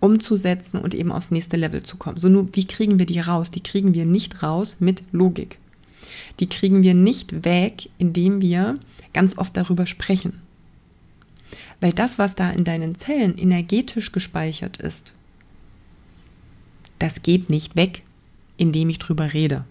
umzusetzen 0.00 0.78
und 0.78 0.94
eben 0.94 1.10
aufs 1.10 1.30
nächste 1.30 1.56
Level 1.56 1.82
zu 1.82 1.96
kommen. 1.96 2.18
So 2.18 2.28
nur, 2.28 2.46
wie 2.54 2.66
kriegen 2.66 2.98
wir 2.98 3.06
die 3.06 3.20
raus? 3.20 3.50
Die 3.50 3.62
kriegen 3.62 3.94
wir 3.94 4.04
nicht 4.04 4.42
raus 4.42 4.76
mit 4.78 5.02
Logik. 5.12 5.58
Die 6.40 6.48
kriegen 6.48 6.82
wir 6.82 6.94
nicht 6.94 7.44
weg, 7.44 7.88
indem 7.96 8.42
wir 8.42 8.78
ganz 9.14 9.38
oft 9.38 9.56
darüber 9.56 9.86
sprechen. 9.86 10.40
Weil 11.80 11.92
das, 11.92 12.18
was 12.18 12.34
da 12.34 12.50
in 12.50 12.64
deinen 12.64 12.96
Zellen 12.96 13.38
energetisch 13.38 14.12
gespeichert 14.12 14.76
ist, 14.78 15.12
das 16.98 17.22
geht 17.22 17.50
nicht 17.50 17.76
weg, 17.76 18.02
indem 18.56 18.88
ich 18.90 18.98
drüber 18.98 19.32
rede. 19.32 19.64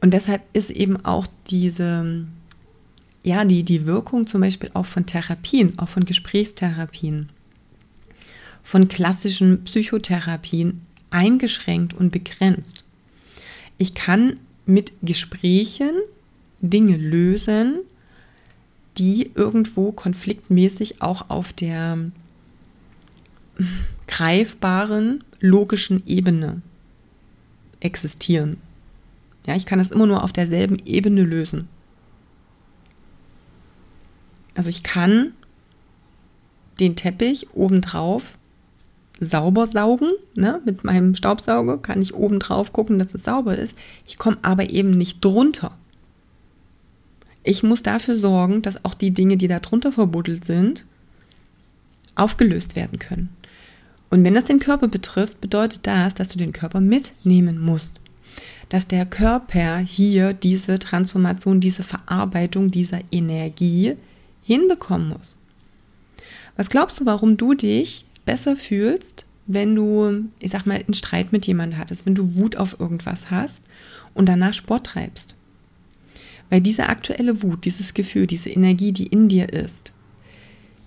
Und 0.00 0.12
deshalb 0.12 0.42
ist 0.52 0.70
eben 0.70 1.04
auch 1.04 1.26
diese, 1.48 2.26
ja, 3.24 3.44
die, 3.44 3.62
die 3.62 3.86
Wirkung 3.86 4.26
zum 4.26 4.40
Beispiel 4.40 4.70
auch 4.74 4.86
von 4.86 5.06
Therapien, 5.06 5.78
auch 5.78 5.88
von 5.88 6.04
Gesprächstherapien, 6.04 7.28
von 8.62 8.88
klassischen 8.88 9.64
Psychotherapien 9.64 10.80
eingeschränkt 11.10 11.94
und 11.94 12.10
begrenzt. 12.10 12.84
Ich 13.78 13.94
kann 13.94 14.38
mit 14.66 14.92
Gesprächen 15.02 15.92
Dinge 16.60 16.96
lösen, 16.96 17.80
die 18.98 19.30
irgendwo 19.34 19.92
konfliktmäßig 19.92 21.02
auch 21.02 21.30
auf 21.30 21.52
der 21.52 21.98
greifbaren, 24.06 25.24
logischen 25.40 26.02
Ebene 26.06 26.62
existieren. 27.80 28.58
Ja, 29.46 29.56
ich 29.56 29.66
kann 29.66 29.78
das 29.78 29.90
immer 29.90 30.06
nur 30.06 30.22
auf 30.22 30.32
derselben 30.32 30.78
Ebene 30.84 31.22
lösen. 31.22 31.68
Also 34.62 34.70
ich 34.70 34.84
kann 34.84 35.32
den 36.78 36.94
Teppich 36.94 37.48
obendrauf 37.52 38.38
sauber 39.18 39.66
saugen, 39.66 40.12
ne? 40.36 40.60
mit 40.64 40.84
meinem 40.84 41.16
Staubsauger 41.16 41.78
kann 41.78 42.00
ich 42.00 42.14
obendrauf 42.14 42.72
gucken, 42.72 43.00
dass 43.00 43.12
es 43.12 43.24
sauber 43.24 43.58
ist. 43.58 43.74
Ich 44.06 44.18
komme 44.18 44.36
aber 44.42 44.70
eben 44.70 44.92
nicht 44.92 45.24
drunter. 45.24 45.76
Ich 47.42 47.64
muss 47.64 47.82
dafür 47.82 48.16
sorgen, 48.16 48.62
dass 48.62 48.84
auch 48.84 48.94
die 48.94 49.10
Dinge, 49.10 49.36
die 49.36 49.48
da 49.48 49.58
drunter 49.58 49.90
verbuddelt 49.90 50.44
sind, 50.44 50.86
aufgelöst 52.14 52.76
werden 52.76 53.00
können. 53.00 53.30
Und 54.10 54.24
wenn 54.24 54.34
das 54.34 54.44
den 54.44 54.60
Körper 54.60 54.86
betrifft, 54.86 55.40
bedeutet 55.40 55.88
das, 55.88 56.14
dass 56.14 56.28
du 56.28 56.38
den 56.38 56.52
Körper 56.52 56.78
mitnehmen 56.80 57.58
musst. 57.58 58.00
Dass 58.68 58.86
der 58.86 59.06
Körper 59.06 59.78
hier 59.78 60.32
diese 60.32 60.78
Transformation, 60.78 61.58
diese 61.58 61.82
Verarbeitung 61.82 62.70
dieser 62.70 63.00
Energie 63.10 63.96
hinbekommen 64.42 65.08
muss. 65.08 65.36
Was 66.56 66.70
glaubst 66.70 67.00
du, 67.00 67.06
warum 67.06 67.36
du 67.36 67.54
dich 67.54 68.04
besser 68.24 68.56
fühlst, 68.56 69.24
wenn 69.46 69.74
du, 69.74 70.28
ich 70.38 70.50
sag 70.50 70.66
mal, 70.66 70.76
einen 70.76 70.94
Streit 70.94 71.32
mit 71.32 71.46
jemandem 71.46 71.78
hattest, 71.78 72.06
wenn 72.06 72.14
du 72.14 72.34
Wut 72.36 72.56
auf 72.56 72.78
irgendwas 72.78 73.30
hast 73.30 73.62
und 74.14 74.28
danach 74.28 74.52
Sport 74.52 74.86
treibst? 74.86 75.34
Weil 76.50 76.60
diese 76.60 76.88
aktuelle 76.88 77.42
Wut, 77.42 77.64
dieses 77.64 77.94
Gefühl, 77.94 78.26
diese 78.26 78.50
Energie, 78.50 78.92
die 78.92 79.06
in 79.06 79.28
dir 79.28 79.50
ist, 79.52 79.92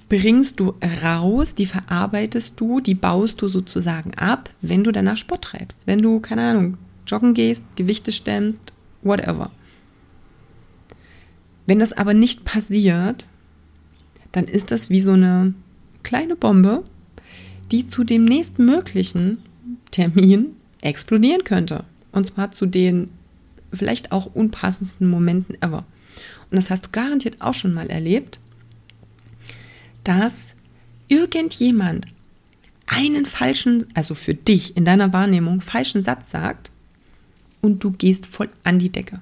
bringst 0.10 0.60
du 0.60 0.76
raus, 1.04 1.56
die 1.56 1.65
verarbeitest 1.65 2.54
du, 2.58 2.80
die 2.80 2.94
baust 2.94 3.41
du 3.41 3.48
sozusagen 3.48 4.13
ab, 4.13 4.52
wenn 4.62 4.84
du 4.84 4.91
danach 4.91 5.18
Sport 5.18 5.46
treibst. 5.46 5.82
Wenn 5.86 6.00
du, 6.00 6.20
keine 6.20 6.44
Ahnung, 6.44 6.78
joggen 7.08 7.34
gehst, 7.34 7.63
Gewichte 7.76 8.12
stemmst, 8.12 8.74
whatever. 9.02 9.52
Wenn 11.65 11.80
das 11.80 11.94
aber 11.94 12.13
nicht 12.13 12.46
passiert, 12.46 13.28
dann 14.36 14.45
ist 14.45 14.71
das 14.71 14.89
wie 14.89 15.00
so 15.00 15.13
eine 15.13 15.54
kleine 16.04 16.36
Bombe, 16.36 16.84
die 17.71 17.88
zu 17.88 18.04
dem 18.04 18.26
nächstmöglichen 18.26 19.38
Termin 19.91 20.48
explodieren 20.82 21.45
könnte. 21.45 21.86
Und 22.12 22.28
zwar 22.28 22.52
zu 22.52 22.65
den 22.65 23.12
vielleicht 23.71 24.12
auch 24.12 24.26
unpassendsten 24.26 25.10
Momenten 25.10 25.56
ever. 25.62 25.86
Und 26.52 26.58
das 26.58 26.69
hast 26.69 26.88
du 26.88 26.89
garantiert 26.91 27.41
auch 27.41 27.54
schon 27.54 27.74
mal 27.74 27.89
erlebt, 27.89 28.41
dass 30.04 30.34
irgendjemand 31.08 32.06
einen 32.88 33.26
falschen, 33.26 33.86
also 33.93 34.15
für 34.15 34.34
dich 34.34 34.76
in 34.76 34.84
deiner 34.84 35.13
Wahrnehmung, 35.13 35.62
falschen 35.62 36.04
Satz 36.04 36.32
sagt 36.32 36.71
und 37.62 37.82
du 37.86 37.91
gehst 37.91 38.26
voll 38.26 38.50
an 38.65 38.80
die 38.80 38.91
Decke. 38.91 39.21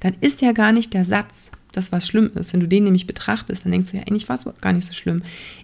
Dann 0.00 0.14
ist 0.22 0.40
ja 0.40 0.52
gar 0.52 0.72
nicht 0.72 0.94
der 0.94 1.04
Satz 1.04 1.50
das, 1.72 1.92
was 1.92 2.06
schlimm 2.06 2.30
ist. 2.34 2.52
Wenn 2.52 2.60
du 2.60 2.68
den 2.68 2.84
nämlich 2.84 3.06
betrachtest, 3.06 3.64
dann 3.64 3.72
denkst 3.72 3.90
du 3.90 3.96
ja, 3.96 4.02
eigentlich 4.02 4.28
war 4.28 4.36
es 4.36 4.44
gar 4.60 4.72
nicht 4.72 4.86
so 4.86 4.92
schlimm. 4.92 5.22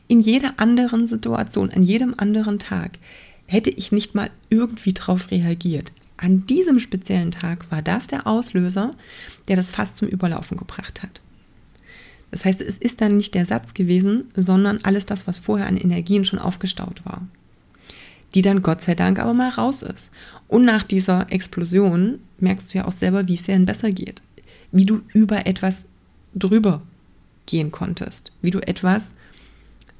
In 0.08 0.20
jeder 0.20 0.54
anderen 0.58 1.06
Situation, 1.06 1.70
an 1.70 1.82
jedem 1.82 2.14
anderen 2.16 2.58
Tag 2.58 2.98
hätte 3.46 3.70
ich 3.70 3.92
nicht 3.92 4.14
mal 4.14 4.30
irgendwie 4.50 4.92
drauf 4.92 5.30
reagiert 5.30 5.92
an 6.18 6.46
diesem 6.46 6.80
speziellen 6.80 7.30
Tag 7.30 7.70
war 7.70 7.80
das 7.80 8.08
der 8.08 8.26
Auslöser, 8.26 8.90
der 9.46 9.56
das 9.56 9.70
fast 9.70 9.96
zum 9.96 10.08
Überlaufen 10.08 10.56
gebracht 10.56 11.02
hat. 11.02 11.20
Das 12.30 12.44
heißt, 12.44 12.60
es 12.60 12.76
ist 12.76 13.00
dann 13.00 13.16
nicht 13.16 13.34
der 13.34 13.46
Satz 13.46 13.72
gewesen, 13.72 14.24
sondern 14.34 14.80
alles 14.82 15.06
das, 15.06 15.26
was 15.26 15.38
vorher 15.38 15.66
an 15.66 15.78
Energien 15.78 16.26
schon 16.26 16.38
aufgestaut 16.38 17.06
war. 17.06 17.26
Die 18.34 18.42
dann 18.42 18.62
Gott 18.62 18.82
sei 18.82 18.94
Dank 18.94 19.18
aber 19.18 19.32
mal 19.32 19.48
raus 19.48 19.82
ist. 19.82 20.10
Und 20.48 20.64
nach 20.66 20.82
dieser 20.82 21.32
Explosion 21.32 22.18
merkst 22.38 22.74
du 22.74 22.78
ja 22.78 22.84
auch 22.84 22.92
selber, 22.92 23.26
wie 23.28 23.34
es 23.34 23.44
dir 23.44 23.52
denn 23.52 23.64
besser 23.64 23.92
geht. 23.92 24.20
Wie 24.72 24.84
du 24.84 25.00
über 25.14 25.46
etwas 25.46 25.86
drüber 26.38 26.82
gehen 27.46 27.70
konntest. 27.72 28.32
Wie 28.42 28.50
du 28.50 28.60
etwas, 28.60 29.12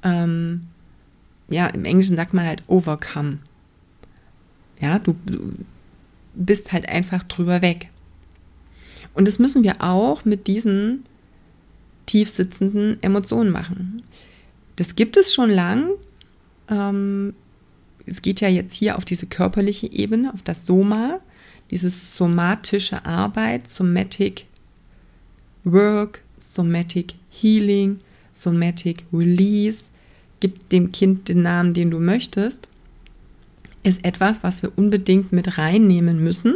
ähm, 0.03 0.61
ja, 1.49 1.67
im 1.67 1.85
Englischen 1.85 2.15
sagt 2.15 2.33
man 2.33 2.45
halt 2.45 2.63
overcome. 2.67 3.39
Ja, 4.79 4.99
du, 4.99 5.15
du 5.25 5.53
bist 6.35 6.71
halt 6.71 6.87
einfach 6.87 7.23
drüber 7.23 7.61
weg. 7.61 7.89
Und 9.13 9.27
das 9.27 9.39
müssen 9.39 9.63
wir 9.63 9.81
auch 9.81 10.25
mit 10.25 10.47
diesen 10.47 11.03
tief 12.05 12.29
sitzenden 12.29 13.01
Emotionen 13.01 13.51
machen. 13.51 14.03
Das 14.75 14.95
gibt 14.95 15.17
es 15.17 15.33
schon 15.33 15.49
lang. 15.49 15.91
Ähm, 16.69 17.33
es 18.05 18.21
geht 18.21 18.41
ja 18.41 18.47
jetzt 18.47 18.73
hier 18.73 18.97
auf 18.97 19.05
diese 19.05 19.27
körperliche 19.27 19.91
Ebene, 19.91 20.33
auf 20.33 20.41
das 20.41 20.65
Soma, 20.65 21.19
diese 21.69 21.89
somatische 21.89 23.05
Arbeit, 23.05 23.67
Somatic 23.67 24.45
Work, 25.63 26.21
Somatic 26.49 27.13
Healing, 27.29 27.99
Somatic 28.33 29.05
Release. 29.13 29.91
Gib 30.39 30.67
dem 30.69 30.91
Kind 30.91 31.29
den 31.29 31.43
Namen, 31.43 31.73
den 31.73 31.91
du 31.91 31.99
möchtest, 31.99 32.67
ist 33.83 34.03
etwas, 34.03 34.41
was 34.41 34.63
wir 34.63 34.71
unbedingt 34.75 35.31
mit 35.31 35.57
reinnehmen 35.57 36.23
müssen, 36.23 36.55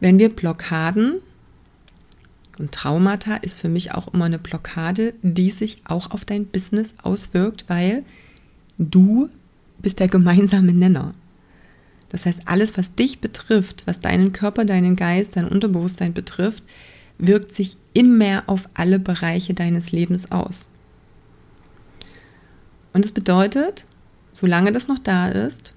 wenn 0.00 0.18
wir 0.18 0.28
Blockaden 0.28 1.20
und 2.58 2.72
Traumata 2.72 3.36
ist 3.36 3.58
für 3.58 3.68
mich 3.68 3.92
auch 3.92 4.12
immer 4.12 4.26
eine 4.26 4.38
Blockade, 4.38 5.14
die 5.22 5.50
sich 5.50 5.78
auch 5.84 6.10
auf 6.10 6.24
dein 6.24 6.46
Business 6.46 6.94
auswirkt, 7.02 7.64
weil 7.68 8.04
du 8.78 9.28
bist 9.78 9.98
der 9.98 10.08
gemeinsame 10.08 10.72
Nenner. 10.72 11.14
Das 12.10 12.26
heißt, 12.26 12.40
alles, 12.44 12.76
was 12.76 12.94
dich 12.94 13.20
betrifft, 13.20 13.82
was 13.86 14.00
deinen 14.00 14.32
Körper, 14.32 14.64
deinen 14.64 14.94
Geist, 14.94 15.36
dein 15.36 15.48
Unterbewusstsein 15.48 16.12
betrifft, 16.12 16.62
wirkt 17.26 17.54
sich 17.54 17.76
immer 17.92 18.44
auf 18.46 18.68
alle 18.74 18.98
Bereiche 18.98 19.54
deines 19.54 19.92
Lebens 19.92 20.30
aus. 20.30 20.66
Und 22.92 23.04
es 23.04 23.12
bedeutet, 23.12 23.86
solange 24.32 24.72
das 24.72 24.88
noch 24.88 24.98
da 24.98 25.28
ist, 25.28 25.72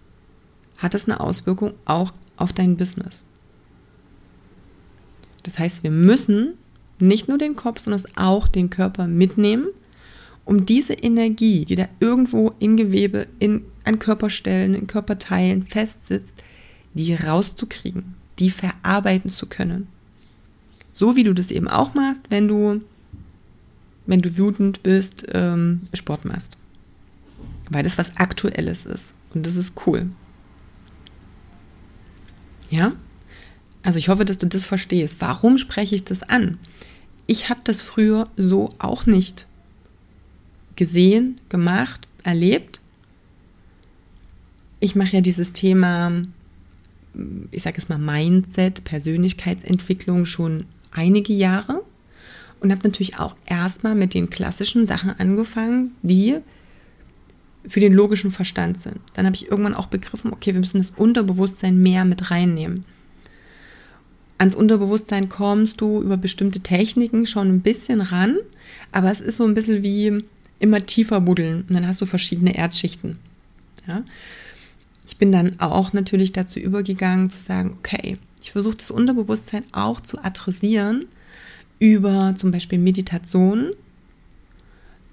hat 0.77 0.93
es 0.93 1.05
eine 1.05 1.19
Auswirkung 1.19 1.73
auch 1.85 2.13
auf 2.37 2.53
dein 2.53 2.77
Business. 2.77 3.23
Das 5.43 5.57
heißt, 5.59 5.83
wir 5.83 5.91
müssen 5.91 6.53
nicht 6.99 7.27
nur 7.27 7.37
den 7.37 7.55
Kopf, 7.55 7.79
sondern 7.79 8.03
auch 8.15 8.47
den 8.47 8.69
Körper 8.69 9.07
mitnehmen, 9.07 9.67
um 10.45 10.65
diese 10.65 10.93
Energie, 10.93 11.65
die 11.65 11.75
da 11.75 11.87
irgendwo 11.99 12.53
in 12.59 12.77
Gewebe, 12.77 13.27
in, 13.39 13.63
an 13.83 13.99
Körperstellen, 13.99 14.75
in 14.75 14.87
Körperteilen 14.87 15.65
festsitzt, 15.65 16.35
die 16.93 17.13
rauszukriegen, 17.13 18.15
die 18.39 18.49
verarbeiten 18.49 19.29
zu 19.29 19.45
können. 19.45 19.87
So 20.97 21.15
wie 21.15 21.21
du 21.21 21.35
das 21.35 21.51
eben 21.51 21.67
auch 21.67 21.93
machst, 21.93 22.23
wenn 22.31 22.47
du, 22.47 22.81
wenn 24.07 24.19
du 24.19 24.35
wütend 24.35 24.81
bist, 24.81 25.27
ähm, 25.31 25.81
Sport 25.93 26.25
machst. 26.25 26.57
Weil 27.69 27.83
das 27.83 27.99
was 27.99 28.17
Aktuelles 28.17 28.83
ist. 28.83 29.13
Und 29.31 29.45
das 29.45 29.57
ist 29.57 29.73
cool. 29.85 30.09
Ja? 32.71 32.93
Also 33.83 33.99
ich 33.99 34.09
hoffe, 34.09 34.25
dass 34.25 34.39
du 34.39 34.47
das 34.47 34.65
verstehst. 34.65 35.17
Warum 35.19 35.59
spreche 35.59 35.93
ich 35.93 36.03
das 36.03 36.23
an? 36.23 36.57
Ich 37.27 37.47
habe 37.51 37.59
das 37.63 37.83
früher 37.83 38.27
so 38.35 38.73
auch 38.79 39.05
nicht 39.05 39.45
gesehen, 40.75 41.39
gemacht, 41.49 42.07
erlebt. 42.23 42.79
Ich 44.79 44.95
mache 44.95 45.17
ja 45.17 45.21
dieses 45.21 45.53
Thema, 45.53 46.23
ich 47.51 47.61
sage 47.61 47.77
es 47.77 47.87
mal, 47.87 47.99
Mindset, 47.99 48.83
Persönlichkeitsentwicklung 48.83 50.25
schon 50.25 50.65
einige 50.91 51.33
Jahre 51.33 51.83
und 52.59 52.71
habe 52.71 52.87
natürlich 52.87 53.19
auch 53.19 53.35
erstmal 53.45 53.95
mit 53.95 54.13
den 54.13 54.29
klassischen 54.29 54.85
Sachen 54.85 55.11
angefangen, 55.19 55.95
die 56.01 56.37
für 57.67 57.79
den 57.79 57.93
logischen 57.93 58.31
Verstand 58.31 58.81
sind. 58.81 58.99
Dann 59.13 59.25
habe 59.25 59.35
ich 59.35 59.51
irgendwann 59.51 59.75
auch 59.75 59.87
begriffen, 59.87 60.31
okay, 60.31 60.53
wir 60.53 60.59
müssen 60.59 60.77
das 60.77 60.91
Unterbewusstsein 60.91 61.81
mehr 61.81 62.05
mit 62.05 62.31
reinnehmen 62.31 62.85
ans 64.37 64.55
Unterbewusstsein 64.55 65.29
kommst 65.29 65.81
du 65.81 66.01
über 66.01 66.17
bestimmte 66.17 66.59
Techniken 66.59 67.25
schon 67.25 67.47
ein 67.47 67.61
bisschen 67.61 68.01
ran, 68.01 68.37
aber 68.91 69.11
es 69.11 69.21
ist 69.21 69.37
so 69.37 69.45
ein 69.45 69.55
bisschen 69.55 69.83
wie 69.83 70.23
immer 70.59 70.85
tiefer 70.85 71.21
buddeln 71.21 71.65
und 71.67 71.73
dann 71.73 71.87
hast 71.87 72.01
du 72.01 72.05
verschiedene 72.05 72.55
Erdschichten. 72.55 73.17
Ja? 73.87 74.03
Ich 75.07 75.17
bin 75.17 75.31
dann 75.31 75.59
auch 75.61 75.93
natürlich 75.93 76.33
dazu 76.33 76.59
übergegangen 76.59 77.29
zu 77.29 77.41
sagen, 77.41 77.77
okay, 77.79 78.17
ich 78.41 78.51
versuche 78.51 78.75
das 78.75 78.91
Unterbewusstsein 78.91 79.63
auch 79.71 80.01
zu 80.01 80.23
adressieren 80.23 81.05
über 81.79 82.35
zum 82.35 82.51
Beispiel 82.51 82.77
Meditation, 82.77 83.71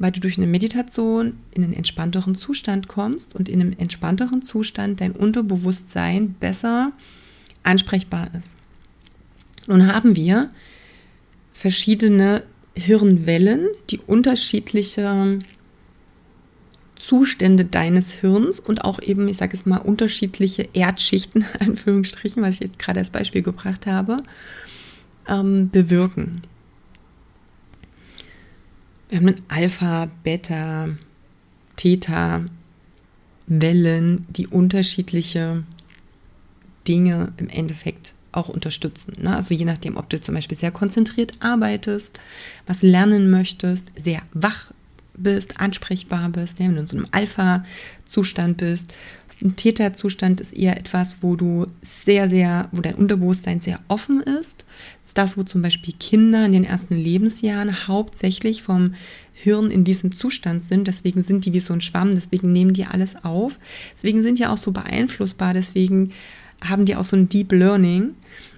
weil 0.01 0.11
du 0.11 0.19
durch 0.19 0.37
eine 0.37 0.49
Meditation 0.49 1.35
in 1.53 1.63
einen 1.63 1.73
entspannteren 1.73 2.35
Zustand 2.35 2.89
kommst 2.89 3.37
und 3.37 3.49
in 3.49 3.61
einem 3.61 3.73
entspannteren 3.79 4.43
Zustand 4.43 5.01
dein 5.01 5.13
Unterbewusstsein 5.13 6.35
besser 6.35 6.93
ansprechbar 7.63 8.31
ist. 8.37 8.57
Nun 9.69 9.87
haben 9.87 10.17
wir 10.17 10.51
verschiedene 11.53 12.43
Hirnwellen, 12.77 13.69
die 13.91 14.01
unterschiedliche 14.01 15.39
Zustände 17.05 17.67
deines 17.67 18.13
Hirns 18.13 18.59
und 18.61 18.83
auch 18.85 18.99
eben, 19.03 19.29
ich 19.29 19.37
sage 19.37 19.55
es 19.55 19.67
mal, 19.67 19.77
unterschiedliche 19.77 20.67
Erdschichten, 20.73 21.45
Anführungsstrichen, 21.61 22.43
was 22.43 22.55
ich 22.55 22.61
jetzt 22.61 22.79
gerade 22.79 23.01
als 23.01 23.11
Beispiel 23.11 23.43
gebracht 23.43 23.87
habe, 23.87 24.23
ähm, 25.29 25.69
bewirken. 25.69 26.43
Wir 29.11 29.19
haben 29.19 29.35
Alpha, 29.49 30.09
Beta, 30.23 30.89
Theta, 31.77 32.47
Wellen, 33.47 34.27
die 34.31 34.47
unterschiedliche 34.47 35.63
Dinge 36.89 37.35
im 37.37 37.51
Endeffekt 37.51 38.15
auch 38.33 38.49
unterstützen. 38.49 39.13
Ne? 39.21 39.37
Also 39.37 39.53
je 39.53 39.67
nachdem, 39.67 39.99
ob 39.99 40.09
du 40.09 40.19
zum 40.23 40.35
Beispiel 40.35 40.57
sehr 40.57 40.73
konzentriert 40.73 41.35
arbeitest, 41.41 42.19
was 42.67 42.81
lernen 42.81 43.31
möchtest, 43.31 43.93
sehr 43.95 44.23
wach 44.33 44.73
bist, 45.17 45.61
ansprechbar 45.61 46.29
bist, 46.29 46.59
wenn 46.59 46.75
du 46.75 46.81
in 46.81 46.87
so 46.87 46.97
einem 46.97 47.07
Alpha-Zustand 47.13 48.59
bist. 48.59 48.87
Ein 49.43 49.57
Theta-Zustand 49.57 50.41
ist 50.41 50.55
eher 50.55 50.79
etwas, 50.79 51.19
wo 51.21 51.37
du 51.37 51.67
sehr, 51.83 52.31
sehr, 52.31 52.69
wo 52.73 52.81
dein 52.81 52.95
Unterbewusstsein 52.95 53.61
sehr 53.61 53.81
offen 53.89 54.21
ist. 54.21 54.65
Das 55.03 55.09
ist 55.09 55.19
das, 55.19 55.37
wo 55.37 55.43
zum 55.43 55.61
Beispiel 55.61 55.95
Kinder 55.99 56.47
in 56.47 56.53
den 56.53 56.65
ersten 56.65 56.95
Lebensjahren 56.95 57.87
hauptsächlich 57.89 58.63
vom 58.63 58.95
Hirn 59.33 59.71
in 59.71 59.85
diesem 59.85 60.15
Zustand 60.15 60.63
sind. 60.63 60.89
Deswegen 60.89 61.25
sind 61.25 61.45
die 61.45 61.53
wie 61.53 61.61
so 61.61 61.75
ein 61.75 61.81
Schwamm, 61.81 62.15
deswegen 62.15 62.53
nehmen 62.53 62.73
die 62.73 62.87
alles 62.87 63.23
auf. 63.25 63.59
Deswegen 63.97 64.23
sind 64.23 64.39
die 64.39 64.47
auch 64.47 64.57
so 64.57 64.73
beeinflussbar, 64.73 65.53
deswegen 65.53 66.13
haben 66.65 66.87
die 66.87 66.97
auch 66.97 67.05
so 67.05 67.17
ein 67.17 67.29
Deep 67.29 67.53
Learning. 67.53 68.15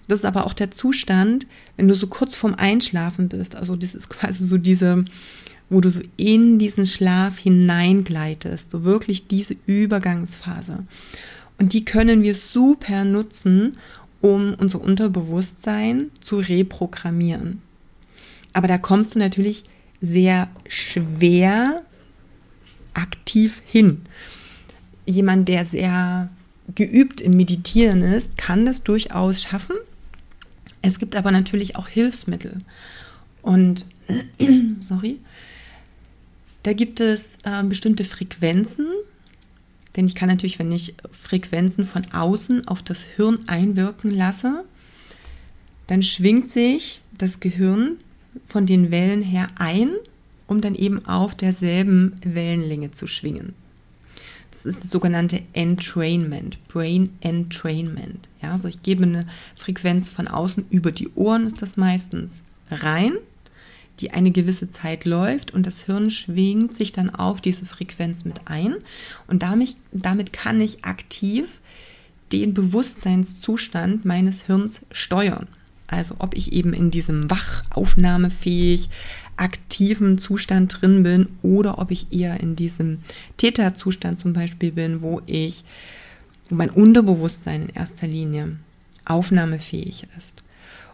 Das 0.06 0.20
ist 0.20 0.24
aber 0.24 0.46
auch 0.46 0.54
der 0.54 0.70
Zustand, 0.70 1.46
wenn 1.76 1.88
du 1.88 1.94
so 1.94 2.06
kurz 2.06 2.36
vorm 2.36 2.54
Einschlafen 2.54 3.28
bist. 3.28 3.56
Also 3.56 3.74
das 3.74 3.94
ist 3.94 4.08
quasi 4.08 4.46
so 4.46 4.58
diese, 4.58 5.04
wo 5.68 5.80
du 5.80 5.90
so 5.90 6.00
in 6.16 6.58
diesen 6.58 6.86
Schlaf 6.86 7.38
hineingleitest, 7.38 8.70
so 8.70 8.84
wirklich 8.84 9.26
diese 9.26 9.56
Übergangsphase. 9.66 10.84
Und 11.58 11.72
die 11.72 11.84
können 11.84 12.22
wir 12.22 12.34
super 12.34 13.04
nutzen, 13.04 13.76
um 14.20 14.54
unser 14.54 14.80
Unterbewusstsein 14.80 16.10
zu 16.20 16.38
reprogrammieren. 16.38 17.62
Aber 18.52 18.68
da 18.68 18.78
kommst 18.78 19.14
du 19.14 19.18
natürlich 19.18 19.64
sehr 20.00 20.48
schwer 20.68 21.82
aktiv 22.94 23.62
hin. 23.66 24.02
Jemand, 25.04 25.48
der 25.48 25.64
sehr 25.64 26.30
geübt 26.74 27.20
im 27.20 27.36
Meditieren 27.36 28.02
ist, 28.02 28.36
kann 28.36 28.66
das 28.66 28.82
durchaus 28.82 29.42
schaffen. 29.42 29.76
Es 30.82 30.98
gibt 30.98 31.16
aber 31.16 31.30
natürlich 31.30 31.76
auch 31.76 31.88
Hilfsmittel. 31.88 32.58
Und, 33.42 33.84
sorry, 34.82 35.18
da 36.66 36.72
gibt 36.72 36.98
es 36.98 37.38
äh, 37.44 37.62
bestimmte 37.62 38.02
Frequenzen, 38.02 38.88
denn 39.94 40.06
ich 40.06 40.16
kann 40.16 40.28
natürlich, 40.28 40.58
wenn 40.58 40.72
ich 40.72 40.94
Frequenzen 41.12 41.86
von 41.86 42.04
außen 42.12 42.66
auf 42.66 42.82
das 42.82 43.04
Hirn 43.04 43.38
einwirken 43.46 44.10
lasse, 44.10 44.64
dann 45.86 46.02
schwingt 46.02 46.50
sich 46.50 47.00
das 47.16 47.38
Gehirn 47.38 47.98
von 48.44 48.66
den 48.66 48.90
Wellen 48.90 49.22
her 49.22 49.48
ein, 49.60 49.90
um 50.48 50.60
dann 50.60 50.74
eben 50.74 51.06
auf 51.06 51.36
derselben 51.36 52.14
Wellenlänge 52.24 52.90
zu 52.90 53.06
schwingen. 53.06 53.54
Das 54.50 54.66
ist 54.66 54.82
das 54.82 54.90
sogenannte 54.90 55.42
Entrainment, 55.52 56.58
Brain 56.66 57.10
Entrainment. 57.20 58.28
Ja, 58.42 58.52
also 58.52 58.66
ich 58.66 58.82
gebe 58.82 59.04
eine 59.04 59.28
Frequenz 59.54 60.08
von 60.08 60.26
außen 60.26 60.64
über 60.70 60.90
die 60.90 61.10
Ohren, 61.14 61.46
ist 61.46 61.62
das 61.62 61.76
meistens 61.76 62.42
rein, 62.72 63.12
die 64.00 64.10
eine 64.12 64.30
gewisse 64.30 64.70
Zeit 64.70 65.04
läuft 65.04 65.54
und 65.54 65.66
das 65.66 65.82
Hirn 65.82 66.10
schwingt 66.10 66.74
sich 66.74 66.92
dann 66.92 67.10
auf 67.10 67.40
diese 67.40 67.64
Frequenz 67.64 68.24
mit 68.24 68.42
ein. 68.44 68.74
Und 69.26 69.42
damit, 69.42 69.76
damit 69.92 70.32
kann 70.32 70.60
ich 70.60 70.84
aktiv 70.84 71.60
den 72.32 72.54
Bewusstseinszustand 72.54 74.04
meines 74.04 74.42
Hirns 74.42 74.82
steuern. 74.90 75.46
Also 75.86 76.16
ob 76.18 76.36
ich 76.36 76.52
eben 76.52 76.72
in 76.72 76.90
diesem 76.90 77.30
wachaufnahmefähig 77.30 78.90
aktiven 79.36 80.18
Zustand 80.18 80.80
drin 80.80 81.02
bin 81.02 81.28
oder 81.42 81.78
ob 81.78 81.90
ich 81.90 82.12
eher 82.12 82.40
in 82.40 82.56
diesem 82.56 82.98
Täterzustand 83.36 84.18
zum 84.18 84.32
Beispiel 84.32 84.72
bin, 84.72 85.02
wo 85.02 85.20
ich, 85.26 85.64
wo 86.48 86.56
mein 86.56 86.70
Unterbewusstsein 86.70 87.62
in 87.62 87.68
erster 87.68 88.06
Linie 88.06 88.56
aufnahmefähig 89.04 90.06
ist. 90.18 90.42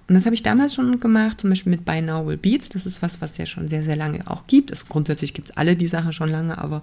Und 0.08 0.16
das 0.16 0.24
habe 0.24 0.34
ich 0.34 0.42
damals 0.42 0.74
schon 0.74 0.98
gemacht, 1.00 1.40
zum 1.40 1.50
Beispiel 1.50 1.70
mit 1.70 1.84
Binaural 1.84 2.36
Beats. 2.36 2.68
Das 2.68 2.86
ist 2.86 3.02
was, 3.02 3.20
was 3.20 3.38
ja 3.38 3.46
schon 3.46 3.68
sehr, 3.68 3.82
sehr 3.82 3.96
lange 3.96 4.20
auch 4.26 4.46
gibt. 4.46 4.70
Also 4.70 4.84
grundsätzlich 4.88 5.32
gibt 5.32 5.50
es 5.50 5.56
alle 5.56 5.76
die 5.76 5.86
Sachen 5.86 6.12
schon 6.12 6.30
lange, 6.30 6.58
aber 6.58 6.82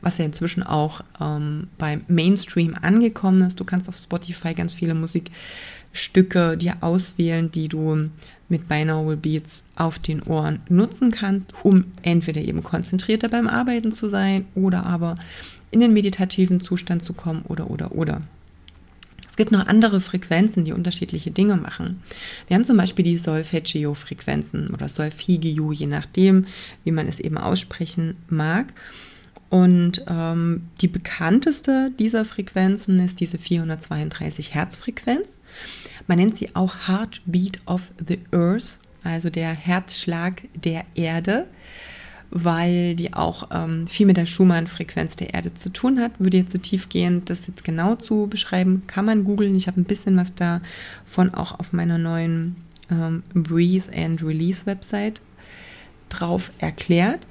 was 0.00 0.18
ja 0.18 0.24
inzwischen 0.24 0.62
auch 0.62 1.02
ähm, 1.20 1.68
beim 1.78 2.04
Mainstream 2.08 2.74
angekommen 2.80 3.42
ist. 3.42 3.60
Du 3.60 3.64
kannst 3.64 3.88
auf 3.88 3.96
Spotify 3.96 4.52
ganz 4.52 4.74
viele 4.74 4.94
Musikstücke 4.94 6.56
dir 6.56 6.74
auswählen, 6.80 7.50
die 7.50 7.68
du 7.68 8.10
mit 8.48 8.68
Binaural 8.68 9.16
Beats 9.16 9.64
auf 9.76 9.98
den 9.98 10.22
Ohren 10.22 10.60
nutzen 10.68 11.10
kannst, 11.10 11.54
um 11.62 11.84
entweder 12.02 12.40
eben 12.40 12.62
konzentrierter 12.62 13.28
beim 13.28 13.48
Arbeiten 13.48 13.92
zu 13.92 14.08
sein 14.08 14.46
oder 14.54 14.84
aber 14.84 15.16
in 15.70 15.80
den 15.80 15.92
meditativen 15.92 16.60
Zustand 16.60 17.04
zu 17.04 17.12
kommen 17.12 17.42
oder 17.48 17.70
oder 17.70 17.92
oder. 17.92 18.22
Es 19.36 19.44
gibt 19.44 19.52
noch 19.52 19.66
andere 19.66 20.00
Frequenzen, 20.00 20.64
die 20.64 20.72
unterschiedliche 20.72 21.30
Dinge 21.30 21.58
machen. 21.58 22.02
Wir 22.46 22.54
haben 22.54 22.64
zum 22.64 22.78
Beispiel 22.78 23.04
die 23.04 23.18
Solfeggio-Frequenzen 23.18 24.70
oder 24.72 24.88
Solfigio, 24.88 25.72
je 25.72 25.86
nachdem, 25.86 26.46
wie 26.84 26.90
man 26.90 27.06
es 27.06 27.20
eben 27.20 27.36
aussprechen 27.36 28.16
mag. 28.30 28.72
Und 29.50 30.02
ähm, 30.08 30.68
die 30.80 30.88
bekannteste 30.88 31.92
dieser 31.98 32.24
Frequenzen 32.24 32.98
ist 32.98 33.20
diese 33.20 33.36
432 33.36 34.54
Hertz 34.54 34.74
Frequenz. 34.74 35.38
Man 36.06 36.16
nennt 36.16 36.38
sie 36.38 36.56
auch 36.56 36.88
Heartbeat 36.88 37.60
of 37.66 37.92
the 38.08 38.20
Earth, 38.32 38.78
also 39.04 39.28
der 39.28 39.54
Herzschlag 39.54 40.44
der 40.54 40.86
Erde 40.94 41.46
weil 42.30 42.94
die 42.94 43.14
auch 43.14 43.48
ähm, 43.52 43.86
viel 43.86 44.06
mit 44.06 44.16
der 44.16 44.26
Schumann-Frequenz 44.26 45.16
der 45.16 45.34
Erde 45.34 45.54
zu 45.54 45.72
tun 45.72 46.00
hat. 46.00 46.12
Würde 46.18 46.38
jetzt 46.38 46.52
zu 46.52 46.58
so 46.58 46.62
tief 46.62 46.88
gehen, 46.88 47.22
das 47.24 47.46
jetzt 47.46 47.64
genau 47.64 47.94
zu 47.94 48.26
beschreiben, 48.26 48.82
kann 48.86 49.04
man 49.04 49.24
googeln. 49.24 49.56
Ich 49.56 49.66
habe 49.66 49.80
ein 49.80 49.84
bisschen 49.84 50.16
was 50.16 50.34
davon 50.34 51.34
auch 51.34 51.58
auf 51.58 51.72
meiner 51.72 51.98
neuen 51.98 52.56
ähm, 52.90 53.22
Breathe 53.34 53.86
and 53.94 54.22
Release 54.22 54.66
Website 54.66 55.20
drauf 56.08 56.50
erklärt. 56.58 57.26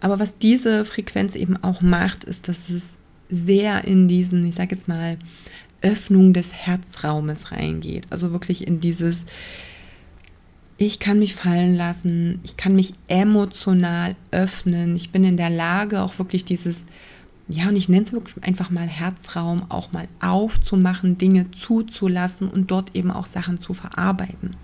Aber 0.00 0.18
was 0.18 0.38
diese 0.38 0.84
Frequenz 0.84 1.34
eben 1.34 1.56
auch 1.62 1.80
macht, 1.80 2.24
ist, 2.24 2.48
dass 2.48 2.68
es 2.68 2.98
sehr 3.30 3.84
in 3.84 4.08
diesen, 4.08 4.46
ich 4.46 4.54
sage 4.54 4.74
jetzt 4.74 4.88
mal, 4.88 5.16
Öffnung 5.80 6.32
des 6.32 6.52
Herzraumes 6.52 7.52
reingeht. 7.52 8.06
Also 8.10 8.32
wirklich 8.32 8.66
in 8.66 8.80
dieses, 8.80 9.24
ich 10.76 10.98
kann 10.98 11.18
mich 11.18 11.34
fallen 11.34 11.76
lassen, 11.76 12.40
ich 12.42 12.56
kann 12.56 12.74
mich 12.74 12.94
emotional 13.06 14.16
öffnen, 14.30 14.96
ich 14.96 15.10
bin 15.10 15.24
in 15.24 15.36
der 15.36 15.50
Lage, 15.50 16.02
auch 16.02 16.18
wirklich 16.18 16.44
dieses, 16.44 16.84
ja, 17.48 17.68
und 17.68 17.76
ich 17.76 17.88
nenne 17.88 18.04
es 18.04 18.12
wirklich 18.12 18.42
einfach 18.44 18.70
mal 18.70 18.88
Herzraum, 18.88 19.64
auch 19.68 19.92
mal 19.92 20.08
aufzumachen, 20.20 21.16
Dinge 21.16 21.50
zuzulassen 21.52 22.48
und 22.48 22.70
dort 22.70 22.96
eben 22.96 23.10
auch 23.10 23.26
Sachen 23.26 23.58
zu 23.58 23.72
verarbeiten. 23.72 24.56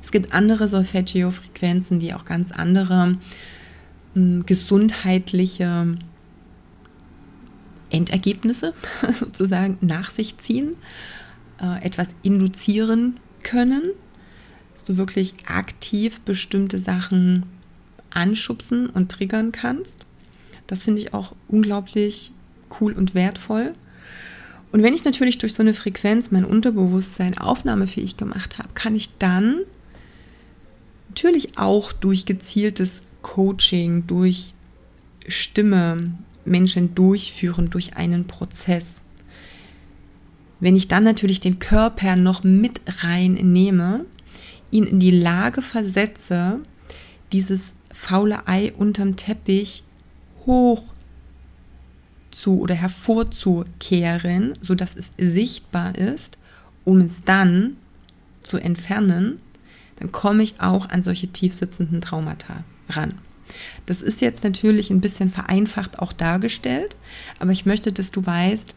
Es 0.00 0.12
gibt 0.12 0.32
andere 0.32 0.68
Solfeggio-Frequenzen, 0.68 1.98
die 1.98 2.14
auch 2.14 2.24
ganz 2.24 2.52
andere 2.52 3.08
mh, 3.08 3.18
hm, 4.14 4.46
gesundheitliche 4.46 5.96
Endergebnisse 7.90 8.74
sozusagen 9.12 9.78
nach 9.80 10.10
sich 10.10 10.38
ziehen, 10.38 10.76
äh, 11.60 11.84
etwas 11.84 12.08
induzieren 12.22 13.18
können 13.42 13.90
dass 14.76 14.84
du 14.84 14.98
wirklich 14.98 15.32
aktiv 15.46 16.20
bestimmte 16.20 16.78
Sachen 16.78 17.44
anschubsen 18.10 18.90
und 18.90 19.10
triggern 19.10 19.50
kannst. 19.50 20.00
Das 20.66 20.82
finde 20.82 21.00
ich 21.00 21.14
auch 21.14 21.34
unglaublich 21.48 22.30
cool 22.78 22.92
und 22.92 23.14
wertvoll. 23.14 23.72
Und 24.72 24.82
wenn 24.82 24.92
ich 24.92 25.02
natürlich 25.02 25.38
durch 25.38 25.54
so 25.54 25.62
eine 25.62 25.72
Frequenz 25.72 26.30
mein 26.30 26.44
Unterbewusstsein 26.44 27.38
aufnahmefähig 27.38 28.18
gemacht 28.18 28.58
habe, 28.58 28.68
kann 28.74 28.94
ich 28.94 29.16
dann 29.18 29.60
natürlich 31.08 31.56
auch 31.56 31.94
durch 31.94 32.26
gezieltes 32.26 33.00
Coaching, 33.22 34.06
durch 34.06 34.52
Stimme 35.26 36.12
Menschen 36.44 36.94
durchführen, 36.94 37.70
durch 37.70 37.96
einen 37.96 38.26
Prozess. 38.26 39.00
Wenn 40.60 40.76
ich 40.76 40.86
dann 40.86 41.04
natürlich 41.04 41.40
den 41.40 41.60
Körper 41.60 42.14
noch 42.16 42.44
mit 42.44 42.82
reinnehme, 43.00 44.04
ihn 44.70 44.84
in 44.84 45.00
die 45.00 45.10
Lage 45.10 45.62
versetze, 45.62 46.60
dieses 47.32 47.72
faule 47.92 48.46
Ei 48.46 48.72
unterm 48.72 49.16
Teppich 49.16 49.84
hoch 50.44 50.82
zu 52.30 52.60
oder 52.60 52.74
hervorzukehren, 52.74 54.54
sodass 54.60 54.94
es 54.94 55.10
sichtbar 55.16 55.96
ist, 55.96 56.36
um 56.84 57.00
es 57.00 57.22
dann 57.24 57.76
zu 58.42 58.58
entfernen, 58.58 59.38
dann 59.98 60.12
komme 60.12 60.42
ich 60.42 60.60
auch 60.60 60.88
an 60.88 61.02
solche 61.02 61.28
tiefsitzenden 61.28 62.00
Traumata 62.00 62.64
ran. 62.90 63.14
Das 63.86 64.02
ist 64.02 64.20
jetzt 64.20 64.44
natürlich 64.44 64.90
ein 64.90 65.00
bisschen 65.00 65.30
vereinfacht 65.30 65.98
auch 65.98 66.12
dargestellt, 66.12 66.96
aber 67.38 67.52
ich 67.52 67.64
möchte, 67.64 67.92
dass 67.92 68.10
du 68.10 68.24
weißt 68.24 68.74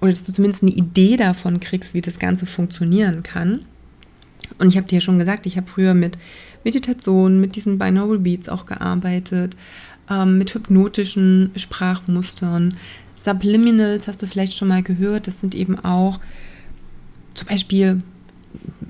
oder 0.00 0.10
dass 0.10 0.24
du 0.24 0.32
zumindest 0.32 0.62
eine 0.62 0.72
Idee 0.72 1.16
davon 1.16 1.60
kriegst, 1.60 1.94
wie 1.94 2.00
das 2.00 2.18
Ganze 2.18 2.46
funktionieren 2.46 3.22
kann. 3.22 3.64
Und 4.60 4.68
ich 4.68 4.76
habe 4.76 4.86
dir 4.86 4.96
ja 4.96 5.00
schon 5.00 5.18
gesagt, 5.18 5.46
ich 5.46 5.56
habe 5.56 5.66
früher 5.66 5.94
mit 5.94 6.18
Meditation, 6.64 7.40
mit 7.40 7.56
diesen 7.56 7.78
Binaural 7.78 8.18
Beats 8.18 8.48
auch 8.48 8.66
gearbeitet, 8.66 9.56
ähm, 10.10 10.36
mit 10.38 10.54
hypnotischen 10.54 11.50
Sprachmustern. 11.56 12.74
Subliminals 13.16 14.06
hast 14.06 14.20
du 14.22 14.26
vielleicht 14.26 14.54
schon 14.54 14.68
mal 14.68 14.82
gehört. 14.82 15.26
Das 15.26 15.40
sind 15.40 15.54
eben 15.54 15.78
auch 15.78 16.20
zum 17.34 17.48
Beispiel, 17.48 18.02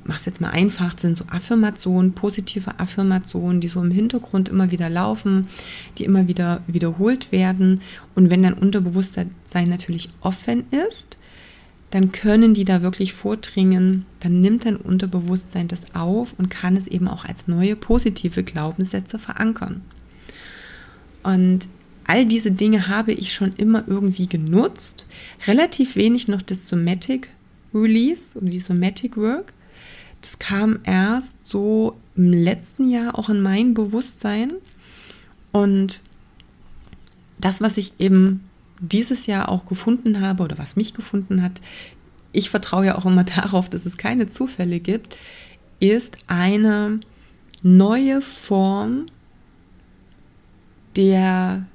mach 0.05 0.19
es 0.19 0.25
jetzt 0.25 0.41
mal 0.41 0.51
einfach, 0.51 0.99
sind 0.99 1.17
so 1.17 1.25
Affirmationen, 1.31 2.13
positive 2.15 2.81
Affirmationen, 2.81 3.61
die 3.61 3.69
so 3.69 3.81
im 3.81 3.93
Hintergrund 3.93 4.49
immer 4.49 4.73
wieder 4.73 4.89
laufen, 4.89 5.47
die 5.99 6.05
immer 6.05 6.27
wieder 6.27 6.63
wiederholt 6.67 7.31
werden. 7.31 7.81
Und 8.17 8.31
wenn 8.31 8.43
dein 8.43 8.55
Unterbewusstsein 8.55 9.31
natürlich 9.69 10.09
offen 10.21 10.65
ist, 10.89 11.17
dann 11.91 12.13
können 12.13 12.55
die 12.55 12.65
da 12.65 12.83
wirklich 12.83 13.13
vordringen, 13.13 14.07
dann 14.21 14.41
nimmt 14.41 14.65
dein 14.65 14.77
Unterbewusstsein 14.77 15.67
das 15.67 15.95
auf 15.95 16.35
und 16.39 16.49
kann 16.49 16.77
es 16.77 16.87
eben 16.87 17.09
auch 17.09 17.25
als 17.25 17.49
neue 17.49 17.75
positive 17.75 18.45
Glaubenssätze 18.45 19.19
verankern. 19.19 19.83
Und 21.23 21.69
all 22.07 22.27
diese 22.27 22.53
Dinge 22.53 22.89
habe 22.89 23.13
ich 23.13 23.33
schon 23.33 23.55
immer 23.57 23.85
irgendwie 23.87 24.29
genutzt. 24.29 25.07
Relativ 25.47 25.97
wenig 25.97 26.29
noch 26.29 26.43
das 26.43 26.69
Somatic 26.69 27.29
Release 27.75 28.39
oder 28.39 28.51
die 28.51 28.61
Somatic 28.61 29.17
Work. 29.17 29.53
Das 30.23 30.39
kam 30.39 30.81
erst 30.85 31.35
so 31.45 31.97
im 32.17 32.33
letzten 32.33 32.91
Jahr 32.91 33.19
auch 33.19 33.29
in 33.29 33.41
mein 33.41 33.75
Bewusstsein. 33.75 34.53
Und 35.53 36.01
das, 37.39 37.61
was 37.61 37.77
ich 37.77 37.95
eben 37.99 38.45
dieses 38.81 39.27
Jahr 39.27 39.49
auch 39.49 39.67
gefunden 39.67 40.21
habe 40.21 40.43
oder 40.43 40.59
was 40.59 40.77
mich 40.77 40.95
gefunden 40.95 41.43
hat, 41.43 41.61
ich 42.33 42.51
vertraue 42.51 42.87
ja 42.87 42.99
auch 42.99 43.07
immer 43.07 43.25
darauf, 43.37 43.69
dass 43.69 43.87
es 43.87 43.97
keine 43.97 44.27
Zufälle 44.27 44.81
gibt, 44.81 45.17
ist 45.79 46.17
eine 46.27 47.01
neue 47.63 48.21
Form 48.21 49.07
der 50.97 51.67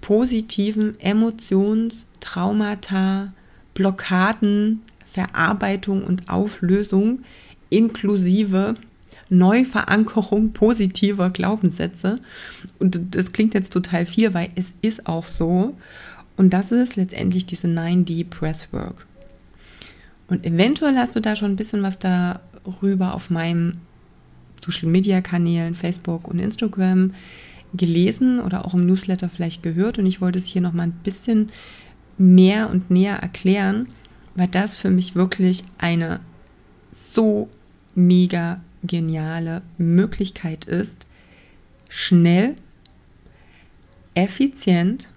positiven 0.00 0.98
Emotions-, 1.00 2.04
Traumata, 2.20 3.32
Blockaden, 3.74 4.82
Verarbeitung 5.06 6.04
und 6.04 6.28
Auflösung 6.28 7.20
inklusive 7.70 8.74
Neuverankerung 9.32 10.52
positiver 10.52 11.30
Glaubenssätze. 11.30 12.16
Und 12.78 13.14
das 13.14 13.32
klingt 13.32 13.54
jetzt 13.54 13.72
total 13.72 14.06
viel, 14.06 14.34
weil 14.34 14.48
es 14.54 14.74
ist 14.82 15.06
auch 15.06 15.26
so. 15.26 15.76
Und 16.36 16.50
das 16.50 16.72
ist 16.72 16.96
letztendlich 16.96 17.46
diese 17.46 17.66
9D 17.66 18.26
Breathwork. 18.28 19.06
Und 20.28 20.46
eventuell 20.46 20.96
hast 20.96 21.16
du 21.16 21.20
da 21.20 21.36
schon 21.36 21.52
ein 21.52 21.56
bisschen 21.56 21.82
was 21.82 21.98
darüber 21.98 23.14
auf 23.14 23.30
meinen 23.30 23.80
Social 24.64 24.88
Media 24.88 25.20
Kanälen, 25.20 25.74
Facebook 25.74 26.28
und 26.28 26.38
Instagram 26.38 27.14
gelesen 27.74 28.38
oder 28.40 28.66
auch 28.66 28.74
im 28.74 28.86
Newsletter 28.86 29.28
vielleicht 29.28 29.62
gehört. 29.62 29.98
Und 29.98 30.06
ich 30.06 30.20
wollte 30.20 30.38
es 30.38 30.46
hier 30.46 30.62
nochmal 30.62 30.86
ein 30.88 31.00
bisschen 31.02 31.50
mehr 32.18 32.70
und 32.70 32.90
näher 32.90 33.16
erklären, 33.16 33.88
weil 34.34 34.48
das 34.48 34.76
für 34.76 34.90
mich 34.90 35.14
wirklich 35.14 35.64
eine 35.78 36.20
so 36.92 37.48
mega 37.94 38.60
geniale 38.82 39.62
Möglichkeit 39.78 40.64
ist, 40.64 41.06
schnell, 41.88 42.56
effizient, 44.14 45.10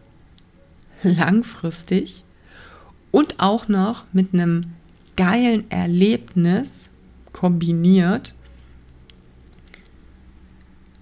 langfristig 1.03 2.23
und 3.11 3.39
auch 3.39 3.67
noch 3.67 4.05
mit 4.13 4.33
einem 4.33 4.73
geilen 5.15 5.69
Erlebnis 5.71 6.89
kombiniert, 7.31 8.33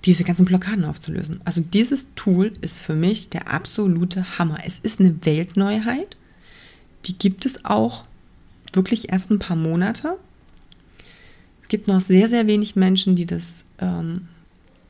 diese 0.05 0.23
ganzen 0.23 0.45
Blockaden 0.45 0.85
aufzulösen. 0.85 1.39
Also 1.45 1.61
dieses 1.61 2.07
Tool 2.15 2.51
ist 2.61 2.79
für 2.79 2.95
mich 2.95 3.29
der 3.29 3.51
absolute 3.53 4.37
Hammer. 4.37 4.57
Es 4.65 4.79
ist 4.79 4.99
eine 4.99 5.25
Weltneuheit. 5.25 6.17
Die 7.05 7.17
gibt 7.17 7.45
es 7.45 7.63
auch 7.63 8.05
wirklich 8.73 9.11
erst 9.11 9.31
ein 9.31 9.39
paar 9.39 9.55
Monate 9.55 10.17
Es 11.63 11.69
gibt 11.69 11.87
noch 11.87 12.01
sehr, 12.01 12.29
sehr 12.29 12.45
wenig 12.45 12.75
Menschen, 12.75 13.15
die 13.15 13.25
das 13.25 13.65
ähm, 13.79 14.27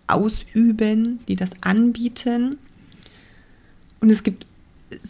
ausüben, 0.07 1.19
die 1.27 1.35
das 1.35 1.51
anbieten. 1.61 2.57
Und 4.01 4.09
es 4.09 4.23
gibt 4.23 4.45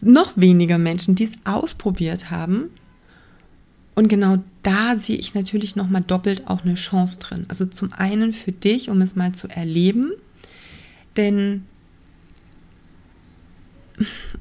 noch 0.02 0.38
weniger 0.38 0.78
Menschen, 0.78 1.16
die 1.16 1.24
es 1.24 1.32
ausprobiert 1.46 2.30
haben. 2.30 2.70
Und 3.96 4.08
genau 4.08 4.38
da 4.62 4.98
sehe 4.98 5.18
ich 5.18 5.36
natürlich 5.36 5.76
noch 5.76 5.90
mal 5.90 6.02
doppelt 6.02 6.48
auch 6.48 6.64
eine 6.64 6.76
Chance 6.76 7.20
drin. 7.20 7.46
Also 7.48 7.66
zum 7.66 7.92
einen 7.94 8.34
für 8.34 8.52
dich, 8.52 8.90
um 8.90 9.02
es 9.02 9.16
mal 9.16 9.34
zu 9.34 9.48
erleben, 9.48 10.12
denn 11.18 11.64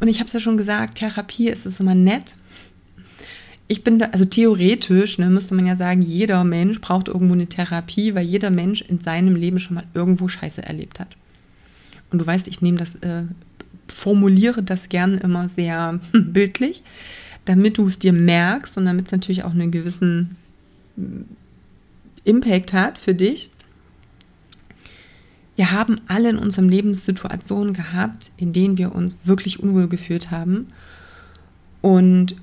und 0.01 0.09
ich 0.09 0.19
habe 0.19 0.27
es 0.27 0.33
ja 0.33 0.41
schon 0.41 0.57
gesagt, 0.57 0.99
Therapie 0.99 1.49
ist 1.49 1.67
es 1.67 1.79
immer 1.79 1.95
nett. 1.95 2.35
Ich 3.69 3.85
bin 3.85 3.99
da, 3.99 4.07
also 4.07 4.25
theoretisch, 4.25 5.19
ne, 5.19 5.31
müsste 5.31 5.55
man 5.55 5.67
ja 5.67 5.77
sagen, 5.77 6.03
jeder 6.03 6.45
Mensch 6.45 6.81
braucht 6.81 7.09
irgendwo 7.09 7.35
eine 7.35 7.47
Therapie, 7.47 8.15
weil 8.15 8.27
jeder 8.27 8.51
Mensch 8.51 8.83
in 8.83 9.01
seinem 9.01 9.35
Leben 9.35 9.59
schon 9.59 9.77
mal 9.77 9.85
irgendwo 9.95 10.29
Scheiße 10.29 10.63
erlebt 10.63 11.01
hat. 11.01 11.17
Und 12.11 12.19
du 12.19 12.27
weißt, 12.27 12.49
ich 12.49 12.61
nehme 12.61 12.77
das, 12.77 12.97
äh, 12.97 13.23
formuliere 13.89 14.63
das 14.63 14.89
gern 14.89 15.17
immer 15.19 15.49
sehr 15.49 16.01
bildlich 16.13 16.83
damit 17.45 17.79
du 17.79 17.87
es 17.87 17.99
dir 17.99 18.13
merkst 18.13 18.77
und 18.77 18.87
damit 18.87 19.07
es 19.07 19.13
natürlich 19.13 19.45
auch 19.45 19.53
einen 19.53 19.71
gewissen 19.71 20.37
mm, 20.97 21.23
Impact 22.25 22.73
hat 22.73 22.99
für 22.99 23.15
dich. 23.15 23.51
Wir 25.57 25.73
haben 25.73 26.01
alle 26.07 26.31
in 26.31 26.39
unserem 26.39 26.69
Leben 26.69 26.95
Situationen 26.95 27.75
gehabt, 27.75 28.33
in 28.37 28.53
denen 28.53 28.79
wir 28.79 28.95
uns 28.95 29.15
wirklich 29.25 29.61
unwohl 29.61 29.89
gefühlt 29.89 30.31
haben 30.31 30.69
und 31.81 32.37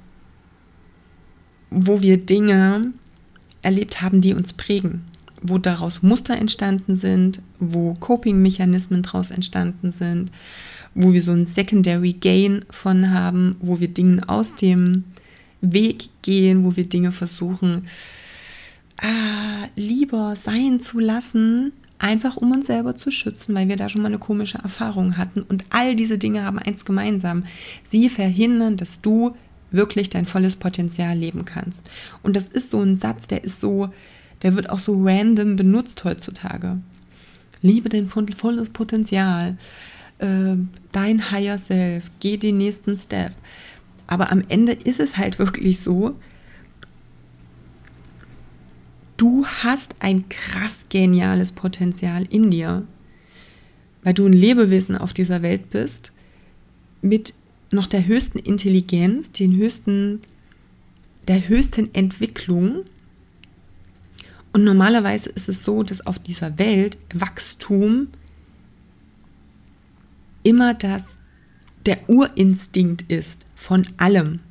wo 1.70 2.02
wir 2.02 2.18
Dinge 2.18 2.94
erlebt 3.62 4.02
haben, 4.02 4.22
die 4.22 4.34
uns 4.34 4.54
prägen, 4.54 5.02
wo 5.42 5.58
daraus 5.58 6.02
Muster 6.02 6.38
entstanden 6.38 6.96
sind, 6.96 7.42
wo 7.60 7.94
Coping-Mechanismen 7.96 9.04
daraus 9.04 9.32
entstanden 9.32 9.92
sind, 9.92 10.32
wo 10.96 11.14
wir 11.14 11.22
so 11.22 11.32
ein 11.32 11.46
Secondary 11.46 12.14
Gain 12.14 12.66
von 12.70 13.12
haben, 13.12 13.56
wo 13.60 13.80
wir 13.80 13.90
Dingen 13.90 14.24
aus 14.24 14.56
dem 14.56 15.04
Weg 15.62 16.10
gehen, 16.22 16.64
wo 16.64 16.76
wir 16.76 16.86
Dinge 16.86 17.12
versuchen, 17.12 17.86
ah, 19.02 19.68
lieber 19.76 20.36
sein 20.42 20.80
zu 20.80 21.00
lassen, 21.00 21.74
einfach 22.00 22.38
um 22.38 22.52
uns 22.52 22.68
selber 22.68 22.96
zu 22.96 23.12
schützen, 23.12 23.54
weil 23.54 23.68
wir 23.68 23.76
da 23.76 23.90
schon 23.90 24.02
mal 24.02 24.08
eine 24.08 24.20
komische 24.20 24.58
Erfahrung 24.58 25.18
hatten. 25.18 25.42
Und 25.42 25.66
all 25.70 25.96
diese 25.96 26.18
Dinge 26.18 26.44
haben 26.44 26.60
eins 26.60 26.86
gemeinsam. 26.86 27.44
Sie 27.90 28.10
verhindern, 28.10 28.78
dass 28.78 29.02
du 29.02 29.36
wirklich 29.72 30.10
dein 30.10 30.26
volles 30.26 30.56
Potenzial 30.56 31.18
leben 31.18 31.46
kannst. 31.46 31.84
Und 32.24 32.36
das 32.36 32.48
ist 32.48 32.72
so 32.72 32.82
ein 32.82 32.96
Satz, 32.96 33.28
der 33.28 33.44
ist 33.44 33.60
so, 33.60 33.90
der 34.42 34.56
wird 34.56 34.70
auch 34.70 34.80
so 34.80 35.02
random 35.04 35.56
benutzt 35.56 36.04
heutzutage. 36.04 36.80
Liebe 37.62 37.90
dein 37.90 38.10
volles 38.10 38.70
Potenzial 38.70 39.58
äh, 40.20 40.56
dein 40.92 41.32
Higher 41.32 41.58
Self, 41.58 42.12
geh 42.20 42.38
den 42.38 42.58
nächsten 42.58 42.96
Step. 42.96 43.32
Aber 44.08 44.32
am 44.32 44.44
Ende 44.48 44.74
ist 44.74 45.00
es 45.00 45.18
halt 45.18 45.40
wirklich 45.40 45.80
so, 45.80 46.16
du 49.18 49.46
hast 49.46 49.96
ein 50.00 50.30
krass 50.30 50.86
geniales 50.90 51.52
Potenzial 51.52 52.26
in 52.30 52.52
dir, 52.52 52.86
weil 54.04 54.14
du 54.14 54.26
ein 54.26 54.34
Lebewesen 54.34 54.98
auf 54.98 55.14
dieser 55.14 55.42
Welt 55.42 55.70
bist, 55.72 56.14
mit 57.02 57.34
noch 57.72 57.88
der 57.88 58.06
höchsten 58.06 58.40
Intelligenz, 58.40 59.32
den 59.32 59.56
höchsten, 59.56 60.22
der 61.28 61.48
höchsten 61.48 61.94
Entwicklung. 61.94 62.84
Und 64.54 64.64
normalerweise 64.64 65.30
ist 65.30 65.50
es 65.50 65.64
so, 65.64 65.84
dass 65.84 66.06
auf 66.06 66.20
dieser 66.20 66.58
Welt 66.58 66.98
Wachstum 67.14 68.08
immer 70.44 70.74
das 70.74 71.18
der 71.86 72.10
Urinstinkt 72.10 73.04
ist 73.12 73.46
von 73.56 73.88
allem. 73.98 74.42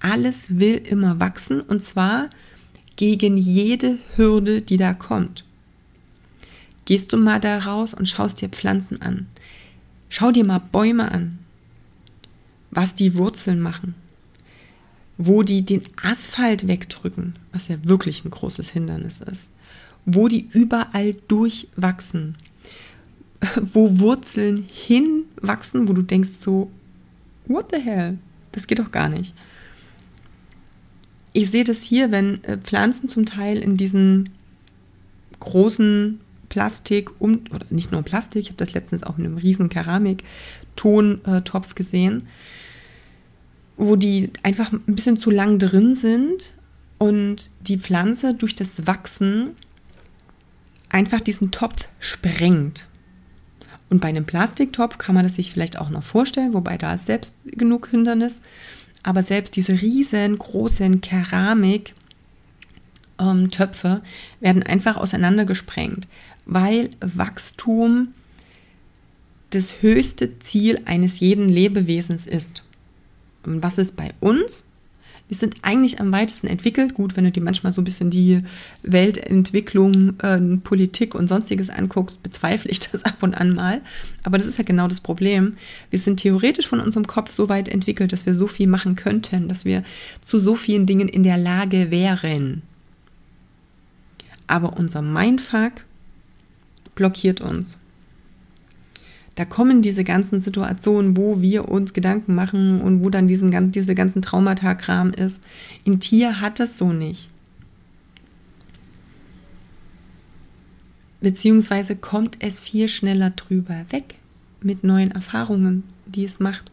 Alles 0.00 0.46
will 0.48 0.76
immer 0.76 1.18
wachsen 1.18 1.60
und 1.60 1.82
zwar 1.82 2.30
gegen 2.96 3.36
jede 3.36 3.98
Hürde, 4.16 4.62
die 4.62 4.76
da 4.76 4.94
kommt. 4.94 5.44
Gehst 6.84 7.12
du 7.12 7.16
mal 7.16 7.40
da 7.40 7.58
raus 7.58 7.94
und 7.94 8.08
schaust 8.08 8.40
dir 8.40 8.48
Pflanzen 8.48 9.00
an. 9.02 9.26
Schau 10.08 10.32
dir 10.32 10.44
mal 10.44 10.58
Bäume 10.58 11.10
an, 11.10 11.39
was 12.70 12.94
die 12.94 13.14
Wurzeln 13.14 13.60
machen, 13.60 13.94
wo 15.18 15.42
die 15.42 15.62
den 15.62 15.82
Asphalt 16.02 16.66
wegdrücken, 16.66 17.36
was 17.52 17.68
ja 17.68 17.76
wirklich 17.84 18.24
ein 18.24 18.30
großes 18.30 18.70
Hindernis 18.70 19.20
ist, 19.20 19.48
wo 20.06 20.28
die 20.28 20.48
überall 20.52 21.14
durchwachsen, 21.28 22.36
wo 23.72 23.98
Wurzeln 23.98 24.64
hinwachsen, 24.70 25.88
wo 25.88 25.92
du 25.92 26.02
denkst 26.02 26.30
so, 26.40 26.70
what 27.46 27.66
the 27.72 27.80
hell? 27.80 28.18
Das 28.52 28.66
geht 28.66 28.78
doch 28.78 28.90
gar 28.90 29.08
nicht. 29.08 29.34
Ich 31.32 31.50
sehe 31.50 31.64
das 31.64 31.82
hier, 31.82 32.10
wenn 32.10 32.42
äh, 32.44 32.58
Pflanzen 32.58 33.08
zum 33.08 33.24
Teil 33.24 33.58
in 33.58 33.76
diesen 33.76 34.30
großen 35.38 36.20
Plastik 36.48 37.10
um, 37.20 37.40
oder 37.52 37.64
nicht 37.70 37.92
nur 37.92 38.02
Plastik, 38.02 38.42
ich 38.42 38.48
habe 38.48 38.56
das 38.56 38.74
letztens 38.74 39.04
auch 39.04 39.18
in 39.18 39.24
einem 39.24 39.36
riesen 39.38 39.68
Keramik-Tontopf 40.80 41.74
gesehen, 41.74 42.28
wo 43.76 43.96
die 43.96 44.30
einfach 44.42 44.72
ein 44.72 44.82
bisschen 44.86 45.16
zu 45.16 45.30
lang 45.30 45.58
drin 45.58 45.96
sind 45.96 46.54
und 46.98 47.50
die 47.60 47.78
Pflanze 47.78 48.34
durch 48.34 48.54
das 48.54 48.86
Wachsen 48.86 49.56
einfach 50.90 51.20
diesen 51.20 51.50
Topf 51.50 51.88
sprengt. 51.98 52.86
Und 53.88 54.00
bei 54.00 54.08
einem 54.08 54.24
Plastiktopf 54.24 54.98
kann 54.98 55.14
man 55.14 55.24
das 55.24 55.34
sich 55.34 55.50
vielleicht 55.50 55.78
auch 55.78 55.90
noch 55.90 56.02
vorstellen, 56.02 56.54
wobei 56.54 56.78
da 56.78 56.94
ist 56.94 57.06
selbst 57.06 57.34
genug 57.44 57.88
Hindernis. 57.88 58.40
Aber 59.02 59.22
selbst 59.22 59.56
diese 59.56 59.72
riesengroßen 59.72 61.00
Keramiktöpfe 61.00 61.92
ähm, 63.18 64.02
werden 64.40 64.62
einfach 64.62 64.96
auseinandergesprengt, 64.96 66.06
weil 66.44 66.90
Wachstum 67.00 68.14
das 69.50 69.82
höchste 69.82 70.38
Ziel 70.38 70.80
eines 70.84 71.20
jeden 71.20 71.48
Lebewesens 71.48 72.26
ist. 72.26 72.64
Und 73.44 73.62
was 73.62 73.78
ist 73.78 73.96
bei 73.96 74.10
uns? 74.20 74.64
die 75.30 75.34
sind 75.34 75.54
eigentlich 75.62 76.00
am 76.00 76.12
weitesten 76.12 76.48
entwickelt. 76.48 76.94
Gut, 76.94 77.16
wenn 77.16 77.24
du 77.24 77.30
dir 77.30 77.42
manchmal 77.42 77.72
so 77.72 77.80
ein 77.80 77.84
bisschen 77.84 78.10
die 78.10 78.42
Weltentwicklung, 78.82 80.18
äh, 80.20 80.40
Politik 80.56 81.14
und 81.14 81.28
sonstiges 81.28 81.70
anguckst, 81.70 82.20
bezweifle 82.22 82.70
ich 82.70 82.80
das 82.90 83.04
ab 83.04 83.22
und 83.22 83.34
an 83.34 83.54
mal. 83.54 83.80
Aber 84.24 84.38
das 84.38 84.46
ist 84.48 84.58
ja 84.58 84.64
genau 84.64 84.88
das 84.88 85.00
Problem. 85.00 85.54
Wir 85.90 86.00
sind 86.00 86.18
theoretisch 86.18 86.66
von 86.66 86.80
unserem 86.80 87.06
Kopf 87.06 87.30
so 87.30 87.48
weit 87.48 87.68
entwickelt, 87.68 88.12
dass 88.12 88.26
wir 88.26 88.34
so 88.34 88.48
viel 88.48 88.66
machen 88.66 88.96
könnten, 88.96 89.48
dass 89.48 89.64
wir 89.64 89.84
zu 90.20 90.40
so 90.40 90.56
vielen 90.56 90.86
Dingen 90.86 91.08
in 91.08 91.22
der 91.22 91.38
Lage 91.38 91.92
wären. 91.92 92.62
Aber 94.48 94.76
unser 94.76 95.00
Mindfuck 95.00 95.72
blockiert 96.96 97.40
uns 97.40 97.78
da 99.40 99.46
kommen 99.46 99.80
diese 99.80 100.04
ganzen 100.04 100.42
Situationen, 100.42 101.16
wo 101.16 101.40
wir 101.40 101.70
uns 101.70 101.94
Gedanken 101.94 102.34
machen 102.34 102.82
und 102.82 103.02
wo 103.02 103.08
dann 103.08 103.26
diesen, 103.26 103.72
diese 103.72 103.94
ganzen 103.94 104.20
Traumatakram 104.20 105.14
ist. 105.14 105.40
Ein 105.86 105.98
Tier 105.98 106.42
hat 106.42 106.60
es 106.60 106.76
so 106.76 106.92
nicht. 106.92 107.30
Beziehungsweise 111.22 111.96
kommt 111.96 112.36
es 112.40 112.60
viel 112.60 112.86
schneller 112.86 113.30
drüber 113.30 113.86
weg 113.88 114.16
mit 114.60 114.84
neuen 114.84 115.10
Erfahrungen, 115.10 115.84
die 116.04 116.26
es 116.26 116.38
macht. 116.38 116.70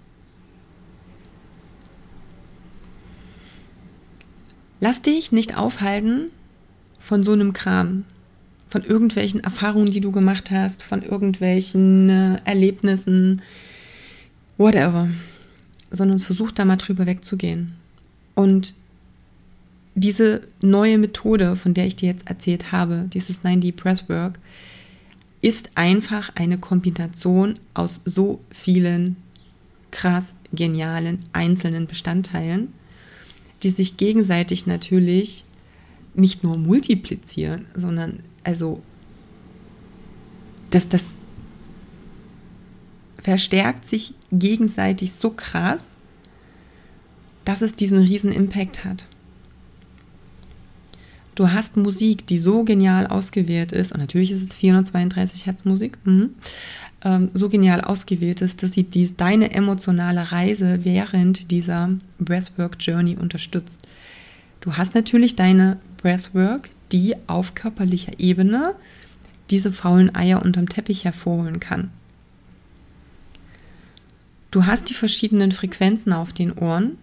Lass 4.82 5.02
dich 5.02 5.32
nicht 5.32 5.58
aufhalten 5.58 6.32
von 7.00 7.24
so 7.24 7.32
einem 7.32 7.54
Kram 7.54 8.04
von 8.70 8.84
irgendwelchen 8.84 9.40
Erfahrungen, 9.40 9.92
die 9.92 10.02
du 10.02 10.12
gemacht 10.12 10.52
hast, 10.52 10.84
von 10.84 11.02
irgendwelchen 11.02 12.10
äh, 12.10 12.38
Erlebnissen, 12.46 13.42
whatever, 14.58 15.10
sondern 15.92 16.20
versuch 16.20 16.52
da 16.52 16.66
mal 16.66 16.76
drüber 16.76 17.06
wegzugehen. 17.06 17.74
Und 18.36 18.74
diese 19.96 20.42
neue 20.62 20.98
Methode, 20.98 21.56
von 21.56 21.74
der 21.74 21.88
ich 21.88 21.96
dir 21.96 22.10
jetzt 22.10 22.30
erzählt 22.30 22.72
habe, 22.72 23.10
dieses 23.14 23.40
9D 23.42 23.76
Presswork, 23.76 24.40
ist 25.42 25.72
einfach 25.76 26.32
eine 26.36 26.58
Kombination 26.58 27.56
aus 27.74 28.02
so 28.06 28.42
vielen 28.52 29.18
krass 29.92 30.36
genialen 30.54 31.24
einzelnen 31.34 31.88
Bestandteilen, 31.88 32.74
die 33.64 33.70
sich 33.70 33.98
gegenseitig 33.98 34.68
natürlich 34.68 35.46
nicht 36.14 36.44
nur 36.44 36.58
multiplizieren, 36.58 37.66
sondern 37.74 38.20
also 38.48 38.82
das, 40.70 40.88
das 40.88 41.16
verstärkt 43.22 43.88
sich 43.88 44.14
gegenseitig 44.32 45.12
so 45.14 45.32
krass, 45.32 45.98
dass 47.44 47.62
es 47.62 47.76
diesen 47.76 48.00
riesen 48.00 48.32
Impact 48.32 48.86
hat. 48.86 49.06
Du 51.36 51.52
hast 51.52 51.76
Musik, 51.78 52.26
die 52.26 52.38
so 52.38 52.64
genial 52.64 53.06
ausgewählt 53.06 53.74
ist, 53.74 53.92
und 53.92 54.00
natürlich 54.00 54.32
ist 54.32 54.42
es 54.42 54.54
432 54.56 55.46
Hertz 55.46 55.66
Musik, 55.66 55.98
mhm, 56.06 56.32
ähm, 57.04 57.30
so 57.34 57.50
genial 57.50 57.82
ausgewählt 57.82 58.42
ist, 58.42 58.64
dass 58.64 58.72
sie 58.72 58.84
dies, 58.84 59.18
deine 59.18 59.52
emotionale 59.52 60.32
Reise 60.32 60.86
während 60.86 61.52
dieser 61.52 61.90
Breathwork 62.18 62.78
Journey 62.80 63.18
unterstützt. 63.18 63.86
Du 64.62 64.78
hast 64.78 64.96
natürlich 64.96 65.36
deine 65.36 65.80
Breathwork, 65.98 66.70
die 66.92 67.16
auf 67.28 67.56
körperlicher 67.56 68.20
Ebene 68.20 68.76
diese 69.50 69.72
faulen 69.72 70.14
Eier 70.16 70.44
unterm 70.44 70.70
Teppich 70.70 71.06
hervorholen 71.06 71.60
kann. 71.60 71.92
Du 74.52 74.66
hast 74.66 74.90
die 74.90 74.94
verschiedenen 74.94 75.52
Frequenzen 75.52 76.14
auf 76.14 76.34
den 76.34 76.54
Ohren, 76.54 76.98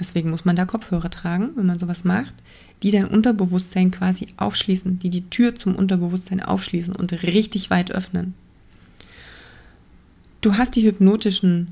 deswegen 0.00 0.30
muss 0.30 0.44
man 0.44 0.56
da 0.56 0.64
Kopfhörer 0.64 1.10
tragen, 1.10 1.50
wenn 1.54 1.66
man 1.66 1.78
sowas 1.78 2.04
macht, 2.04 2.34
die 2.82 2.90
dein 2.90 3.06
Unterbewusstsein 3.06 3.90
quasi 3.90 4.28
aufschließen, 4.36 4.98
die 4.98 5.10
die 5.10 5.28
Tür 5.28 5.56
zum 5.56 5.74
Unterbewusstsein 5.74 6.42
aufschließen 6.42 6.94
und 6.94 7.12
richtig 7.22 7.70
weit 7.70 7.92
öffnen. 7.92 8.34
Du 10.40 10.56
hast 10.56 10.76
die 10.76 10.82
hypnotischen 10.82 11.68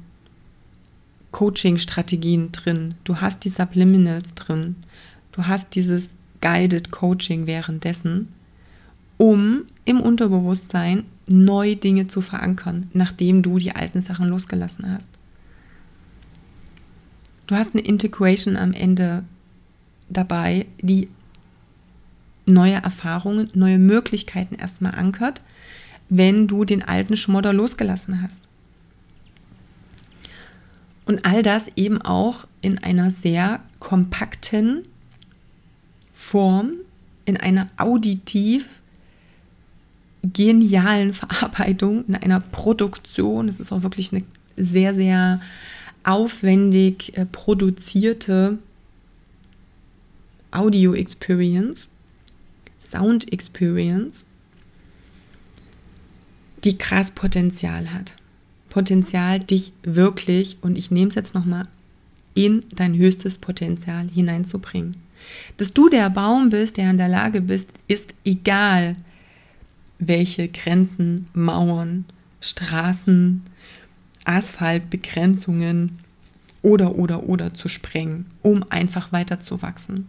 Coaching-Strategien 1.33 2.53
drin, 2.53 2.95
du 3.05 3.21
hast 3.21 3.45
die 3.45 3.49
Subliminals 3.49 4.35
drin, 4.35 4.77
du 5.33 5.47
hast 5.47 5.75
dieses 5.75 6.11
Guided 6.45 6.91
Coaching 6.91 7.47
währenddessen, 7.47 8.29
um 9.17 9.65
im 9.87 9.99
Unterbewusstsein 9.99 11.05
neu 11.27 11.75
Dinge 11.75 12.07
zu 12.07 12.21
verankern, 12.21 12.91
nachdem 12.93 13.41
du 13.41 13.57
die 13.59 13.75
alten 13.75 14.03
Sachen 14.03 14.29
losgelassen 14.29 14.93
hast. 14.93 15.11
Du 17.47 17.55
hast 17.55 17.75
eine 17.75 17.83
Integration 17.83 18.59
am 18.59 18.75
Ende 18.75 19.25
dabei, 20.11 20.67
die 20.83 21.09
neue 22.47 22.75
Erfahrungen, 22.75 23.49
neue 23.55 23.79
Möglichkeiten 23.79 24.55
erstmal 24.55 24.95
ankert, 24.95 25.41
wenn 26.11 26.47
du 26.47 26.67
den 26.67 26.83
alten 26.83 27.17
Schmodder 27.17 27.55
losgelassen 27.55 28.21
hast. 28.21 28.43
Und 31.07 31.25
all 31.25 31.43
das 31.43 31.69
eben 31.77 32.03
auch 32.03 32.47
in 32.61 32.77
einer 32.79 33.11
sehr 33.11 33.61
kompakten 33.79 34.83
Form, 36.25 36.73
in 37.27 37.37
einer 37.37 37.67
auditiv 37.77 38.81
genialen 40.23 41.13
Verarbeitung, 41.13 42.07
in 42.07 42.15
einer 42.15 42.41
Produktion. 42.41 43.49
Es 43.49 43.61
ist 43.61 43.73
auch 43.73 43.83
wirklich 43.83 44.11
eine 44.11 44.25
sehr, 44.57 44.95
sehr 44.95 45.43
aufwendig 46.03 47.17
äh, 47.19 47.27
produzierte 47.27 48.59
Audio 50.51 50.95
Experience, 50.95 51.89
Sound 52.81 53.31
Experience, 53.31 54.25
die 56.65 56.79
krass 56.79 57.11
Potenzial 57.11 57.93
hat. 57.93 58.17
Potenzial, 58.71 59.41
dich 59.41 59.75
wirklich, 59.83 60.57
und 60.63 60.79
ich 60.79 60.91
nehme 60.91 61.11
es 61.11 61.17
jetzt 61.17 61.35
nochmal, 61.35 61.69
in 62.35 62.65
dein 62.75 62.95
höchstes 62.95 63.37
Potenzial 63.37 64.09
hineinzubringen. 64.09 65.04
Dass 65.57 65.73
du 65.73 65.89
der 65.89 66.11
Baum 66.11 66.51
bist, 66.51 66.77
der 66.77 66.91
in 66.91 66.99
der 66.99 67.09
Lage 67.09 67.41
bist, 67.41 67.69
ist 67.89 68.15
egal, 68.25 68.97
welche 69.99 70.49
Grenzen, 70.49 71.29
Mauern, 71.35 72.05
Straßen, 72.41 73.43
Asphaltbegrenzungen 74.25 75.99
oder 76.63 76.97
oder 76.97 77.25
oder 77.29 77.55
zu 77.55 77.69
sprengen, 77.69 78.27
um 78.43 78.65
einfach 78.71 79.13
weiterzuwachsen. 79.13 80.09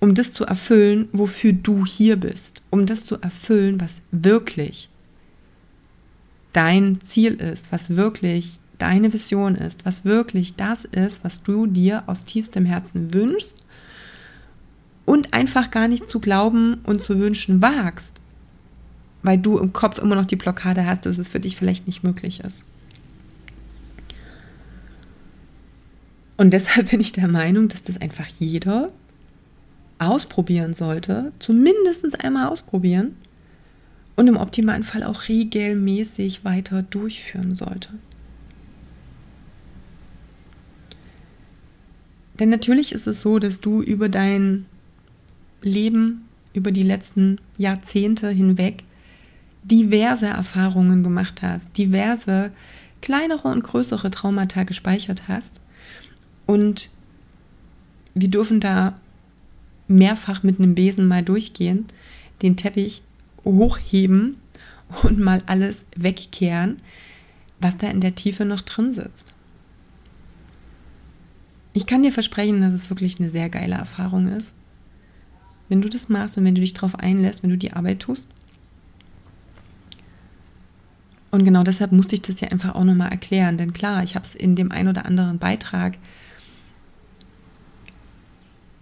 Um 0.00 0.14
das 0.14 0.32
zu 0.32 0.44
erfüllen, 0.44 1.08
wofür 1.12 1.52
du 1.52 1.86
hier 1.86 2.16
bist, 2.16 2.62
um 2.70 2.84
das 2.84 3.04
zu 3.06 3.20
erfüllen, 3.20 3.80
was 3.80 3.96
wirklich 4.10 4.90
dein 6.52 7.00
Ziel 7.00 7.34
ist, 7.34 7.72
was 7.72 7.96
wirklich 7.96 8.58
deine 8.84 9.14
Vision 9.14 9.54
ist, 9.54 9.86
was 9.86 10.04
wirklich 10.04 10.56
das 10.56 10.84
ist, 10.84 11.24
was 11.24 11.42
du 11.42 11.66
dir 11.66 12.02
aus 12.06 12.26
tiefstem 12.26 12.66
Herzen 12.66 13.14
wünschst 13.14 13.64
und 15.06 15.32
einfach 15.32 15.70
gar 15.70 15.88
nicht 15.88 16.06
zu 16.06 16.20
glauben 16.20 16.82
und 16.84 17.00
zu 17.00 17.18
wünschen 17.18 17.62
wagst, 17.62 18.20
weil 19.22 19.38
du 19.38 19.56
im 19.56 19.72
Kopf 19.72 19.98
immer 19.98 20.16
noch 20.16 20.26
die 20.26 20.36
Blockade 20.36 20.84
hast, 20.84 21.06
dass 21.06 21.16
es 21.16 21.30
für 21.30 21.40
dich 21.40 21.56
vielleicht 21.56 21.86
nicht 21.86 22.04
möglich 22.04 22.40
ist. 22.40 22.62
Und 26.36 26.50
deshalb 26.50 26.90
bin 26.90 27.00
ich 27.00 27.12
der 27.12 27.28
Meinung, 27.28 27.68
dass 27.68 27.80
das 27.80 28.02
einfach 28.02 28.26
jeder 28.38 28.92
ausprobieren 29.98 30.74
sollte, 30.74 31.32
zumindest 31.38 32.22
einmal 32.22 32.48
ausprobieren 32.48 33.16
und 34.14 34.28
im 34.28 34.36
optimalen 34.36 34.82
Fall 34.82 35.04
auch 35.04 35.26
regelmäßig 35.28 36.44
weiter 36.44 36.82
durchführen 36.82 37.54
sollte. 37.54 37.88
Denn 42.38 42.48
natürlich 42.48 42.92
ist 42.92 43.06
es 43.06 43.20
so, 43.20 43.38
dass 43.38 43.60
du 43.60 43.82
über 43.82 44.08
dein 44.08 44.66
Leben, 45.62 46.28
über 46.52 46.72
die 46.72 46.82
letzten 46.82 47.38
Jahrzehnte 47.58 48.28
hinweg 48.30 48.84
diverse 49.62 50.26
Erfahrungen 50.26 51.02
gemacht 51.02 51.42
hast, 51.42 51.68
diverse 51.76 52.50
kleinere 53.00 53.48
und 53.48 53.62
größere 53.64 54.10
Traumata 54.10 54.64
gespeichert 54.64 55.28
hast. 55.28 55.60
Und 56.46 56.90
wir 58.14 58.28
dürfen 58.28 58.60
da 58.60 58.98
mehrfach 59.88 60.42
mit 60.42 60.58
einem 60.58 60.74
Besen 60.74 61.06
mal 61.06 61.22
durchgehen, 61.22 61.86
den 62.42 62.56
Teppich 62.56 63.02
hochheben 63.44 64.36
und 65.02 65.18
mal 65.18 65.42
alles 65.46 65.84
wegkehren, 65.96 66.76
was 67.60 67.76
da 67.76 67.88
in 67.88 68.00
der 68.00 68.14
Tiefe 68.14 68.44
noch 68.44 68.60
drin 68.60 68.92
sitzt. 68.92 69.33
Ich 71.74 71.86
kann 71.86 72.04
dir 72.04 72.12
versprechen, 72.12 72.60
dass 72.60 72.72
es 72.72 72.88
wirklich 72.88 73.18
eine 73.18 73.28
sehr 73.28 73.50
geile 73.50 73.74
Erfahrung 73.74 74.28
ist. 74.28 74.54
Wenn 75.68 75.82
du 75.82 75.88
das 75.88 76.08
machst 76.08 76.38
und 76.38 76.44
wenn 76.44 76.54
du 76.54 76.60
dich 76.60 76.72
darauf 76.72 76.98
einlässt, 76.98 77.42
wenn 77.42 77.50
du 77.50 77.58
die 77.58 77.72
Arbeit 77.72 78.00
tust. 78.00 78.28
Und 81.32 81.44
genau 81.44 81.64
deshalb 81.64 81.90
musste 81.90 82.14
ich 82.14 82.22
das 82.22 82.40
ja 82.40 82.48
einfach 82.48 82.76
auch 82.76 82.84
nochmal 82.84 83.10
erklären. 83.10 83.58
Denn 83.58 83.72
klar, 83.72 84.04
ich 84.04 84.14
habe 84.14 84.24
es 84.24 84.36
in 84.36 84.54
dem 84.54 84.70
ein 84.70 84.86
oder 84.86 85.04
anderen 85.04 85.38
Beitrag 85.38 85.98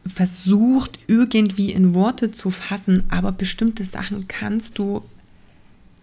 versucht, 0.05 0.99
irgendwie 1.07 1.73
in 1.73 1.95
Worte 1.95 2.31
zu 2.31 2.51
fassen, 2.51 3.05
aber 3.09 3.33
bestimmte 3.33 3.85
Sachen 3.85 4.29
kannst 4.29 4.79
du 4.79 5.03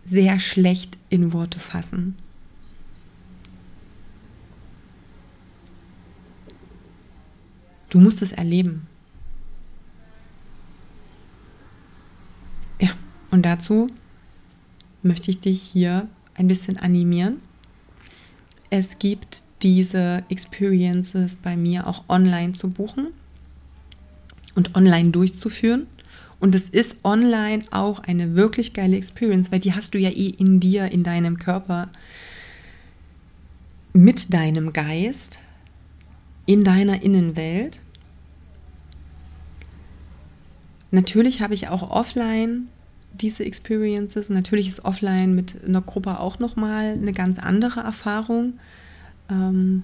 sehr 0.05 0.39
schlecht 0.39 0.97
in 1.09 1.33
Worte 1.33 1.59
fassen. 1.59 2.15
Du 7.89 7.99
musst 7.99 8.21
es 8.21 8.31
erleben. 8.31 8.87
Ja, 12.79 12.91
und 13.31 13.43
dazu 13.43 13.89
möchte 15.01 15.31
ich 15.31 15.39
dich 15.39 15.61
hier 15.61 16.07
ein 16.35 16.47
bisschen 16.47 16.77
animieren. 16.77 17.37
Es 18.69 18.99
gibt 18.99 19.43
diese 19.61 20.23
Experiences 20.29 21.35
bei 21.35 21.57
mir 21.57 21.87
auch 21.87 22.03
online 22.07 22.53
zu 22.53 22.69
buchen 22.69 23.07
und 24.55 24.75
online 24.75 25.09
durchzuführen. 25.09 25.87
Und 26.39 26.55
es 26.55 26.69
ist 26.69 26.95
online 27.03 27.65
auch 27.71 27.99
eine 27.99 28.35
wirklich 28.35 28.73
geile 28.73 28.95
Experience, 28.95 29.51
weil 29.51 29.59
die 29.59 29.73
hast 29.73 29.93
du 29.93 29.97
ja 29.97 30.09
eh 30.09 30.29
in 30.29 30.59
dir, 30.59 30.91
in 30.91 31.03
deinem 31.03 31.37
Körper, 31.37 31.89
mit 33.91 34.33
deinem 34.33 34.71
Geist, 34.71 35.39
in 36.49 36.63
deiner 36.63 37.03
Innenwelt. 37.03 37.79
Natürlich 40.89 41.43
habe 41.43 41.53
ich 41.53 41.67
auch 41.67 41.91
offline 41.91 42.69
diese 43.13 43.45
Experiences 43.45 44.29
und 44.29 44.35
natürlich 44.35 44.67
ist 44.67 44.83
offline 44.83 45.35
mit 45.35 45.63
einer 45.63 45.81
Gruppe 45.81 46.19
auch 46.19 46.39
nochmal 46.39 46.93
eine 46.93 47.13
ganz 47.13 47.37
andere 47.37 47.81
Erfahrung. 47.81 48.53
Ähm, 49.29 49.83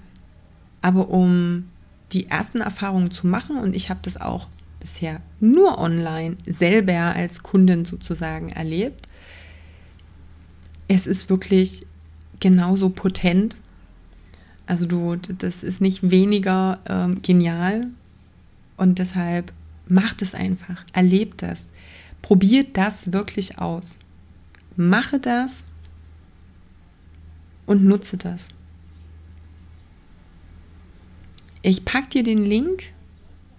aber 0.82 1.08
um 1.08 1.68
die 2.12 2.26
ersten 2.26 2.60
Erfahrungen 2.62 3.12
zu 3.12 3.28
machen 3.28 3.58
und 3.58 3.76
ich 3.76 3.88
habe 3.88 4.00
das 4.02 4.20
auch 4.20 4.48
bisher 4.80 5.20
nur 5.38 5.78
online 5.78 6.36
selber 6.46 7.14
als 7.14 7.44
Kundin 7.44 7.84
sozusagen 7.84 8.48
erlebt. 8.48 9.08
Es 10.88 11.06
ist 11.06 11.30
wirklich 11.30 11.86
genauso 12.40 12.88
potent. 12.88 13.56
Also 14.66 14.86
du, 14.86 15.16
das 15.16 15.62
ist 15.62 15.80
nicht 15.80 16.10
weniger 16.10 16.80
ähm, 16.86 17.22
genial. 17.22 17.86
Und 18.76 18.98
deshalb 18.98 19.52
macht 19.86 20.22
es 20.22 20.34
einfach, 20.34 20.84
erlebt 20.92 21.42
das, 21.42 21.70
probiert 22.20 22.76
das 22.76 23.12
wirklich 23.12 23.58
aus, 23.58 23.98
mache 24.76 25.20
das 25.20 25.64
und 27.66 27.84
nutze 27.84 28.16
das. 28.16 28.48
Ich 31.62 31.84
packe 31.84 32.08
dir 32.08 32.22
den 32.22 32.44
Link 32.44 32.92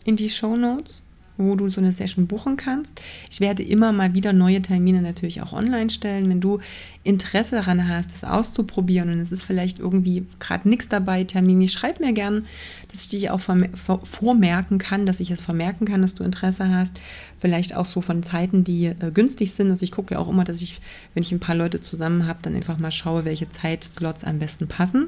in 0.03 0.15
die 0.15 0.29
Show 0.29 0.55
Notes 0.55 1.03
wo 1.37 1.55
du 1.55 1.69
so 1.69 1.79
eine 1.79 1.93
Session 1.93 2.27
buchen 2.27 2.57
kannst. 2.57 2.99
Ich 3.29 3.39
werde 3.39 3.63
immer 3.63 3.91
mal 3.91 4.13
wieder 4.13 4.33
neue 4.33 4.61
Termine 4.61 5.01
natürlich 5.01 5.41
auch 5.41 5.53
online 5.53 5.89
stellen. 5.89 6.29
Wenn 6.29 6.41
du 6.41 6.59
Interesse 7.03 7.55
daran 7.55 7.87
hast, 7.87 8.13
das 8.13 8.23
auszuprobieren 8.23 9.09
und 9.11 9.19
es 9.19 9.31
ist 9.31 9.43
vielleicht 9.43 9.79
irgendwie 9.79 10.25
gerade 10.39 10.67
nichts 10.67 10.89
dabei, 10.89 11.23
Termine, 11.23 11.67
schreib 11.67 11.99
mir 11.99 12.13
gern, 12.13 12.45
dass 12.89 13.03
ich 13.03 13.09
dich 13.09 13.29
auch 13.29 13.39
vormerken 13.39 14.77
kann, 14.77 15.05
dass 15.05 15.19
ich 15.19 15.31
es 15.31 15.41
vermerken 15.41 15.85
kann, 15.85 16.01
dass 16.01 16.15
du 16.15 16.23
Interesse 16.23 16.69
hast. 16.69 16.99
Vielleicht 17.39 17.75
auch 17.75 17.85
so 17.85 18.01
von 18.01 18.23
Zeiten, 18.23 18.63
die 18.63 18.87
äh, 18.87 19.11
günstig 19.13 19.53
sind. 19.53 19.69
Also 19.69 19.83
ich 19.83 19.91
gucke 19.91 20.15
ja 20.15 20.19
auch 20.19 20.29
immer, 20.29 20.43
dass 20.43 20.61
ich, 20.61 20.81
wenn 21.13 21.23
ich 21.23 21.31
ein 21.31 21.39
paar 21.39 21.55
Leute 21.55 21.81
zusammen 21.81 22.25
habe, 22.27 22.39
dann 22.41 22.55
einfach 22.55 22.79
mal 22.79 22.91
schaue, 22.91 23.25
welche 23.25 23.49
Zeitslots 23.49 24.23
am 24.23 24.39
besten 24.39 24.67
passen. 24.67 25.07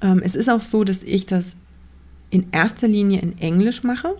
Ähm, 0.00 0.20
es 0.24 0.34
ist 0.34 0.48
auch 0.48 0.62
so, 0.62 0.84
dass 0.84 1.02
ich 1.02 1.26
das 1.26 1.56
in 2.30 2.46
erster 2.52 2.88
Linie 2.88 3.20
in 3.20 3.38
Englisch 3.38 3.82
mache. 3.82 4.16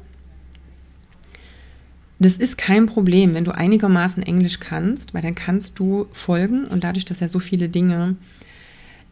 Das 2.18 2.36
ist 2.36 2.56
kein 2.56 2.86
Problem, 2.86 3.34
wenn 3.34 3.44
du 3.44 3.50
einigermaßen 3.52 4.22
Englisch 4.22 4.60
kannst, 4.60 5.14
weil 5.14 5.22
dann 5.22 5.34
kannst 5.34 5.78
du 5.78 6.06
folgen 6.12 6.64
und 6.64 6.84
dadurch, 6.84 7.04
dass 7.04 7.20
ja 7.20 7.28
so 7.28 7.40
viele 7.40 7.68
Dinge 7.68 8.16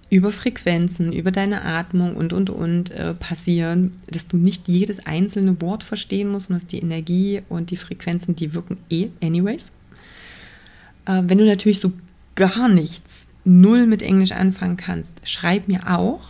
über 0.08 0.30
Frequenzen, 0.30 1.12
über 1.12 1.30
deine 1.30 1.64
Atmung 1.64 2.16
und, 2.16 2.32
und, 2.32 2.50
und 2.50 2.90
äh, 2.90 3.14
passieren, 3.14 3.94
dass 4.10 4.28
du 4.28 4.36
nicht 4.36 4.68
jedes 4.68 5.06
einzelne 5.06 5.60
Wort 5.62 5.82
verstehen 5.82 6.28
musst 6.28 6.50
und 6.50 6.56
dass 6.56 6.66
die 6.66 6.80
Energie 6.80 7.42
und 7.48 7.70
die 7.70 7.76
Frequenzen, 7.76 8.36
die 8.36 8.54
wirken 8.54 8.76
eh 8.90 9.08
anyways. 9.22 9.72
Äh, 11.06 11.22
wenn 11.24 11.38
du 11.38 11.46
natürlich 11.46 11.80
so 11.80 11.92
gar 12.34 12.68
nichts, 12.68 13.26
null 13.44 13.86
mit 13.86 14.02
Englisch 14.02 14.32
anfangen 14.32 14.76
kannst, 14.76 15.14
schreib 15.24 15.66
mir 15.66 15.90
auch. 15.98 16.28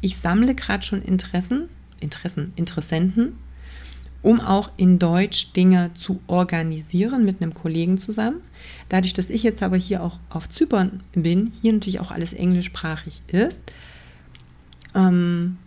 Ich 0.00 0.16
sammle 0.16 0.54
gerade 0.54 0.82
schon 0.82 1.02
Interessen, 1.02 1.68
Interessen, 2.00 2.52
Interessenten 2.56 3.34
um 4.24 4.40
auch 4.40 4.70
in 4.78 4.98
Deutsch 4.98 5.52
Dinge 5.52 5.90
zu 5.94 6.18
organisieren 6.26 7.26
mit 7.26 7.40
einem 7.42 7.52
Kollegen 7.52 7.98
zusammen. 7.98 8.40
Dadurch, 8.88 9.12
dass 9.12 9.28
ich 9.28 9.42
jetzt 9.42 9.62
aber 9.62 9.76
hier 9.76 10.02
auch 10.02 10.18
auf 10.30 10.48
Zypern 10.48 11.02
bin, 11.12 11.52
hier 11.60 11.74
natürlich 11.74 12.00
auch 12.00 12.10
alles 12.10 12.32
englischsprachig 12.32 13.22
ist, 13.28 13.60
ähm, 14.94 15.58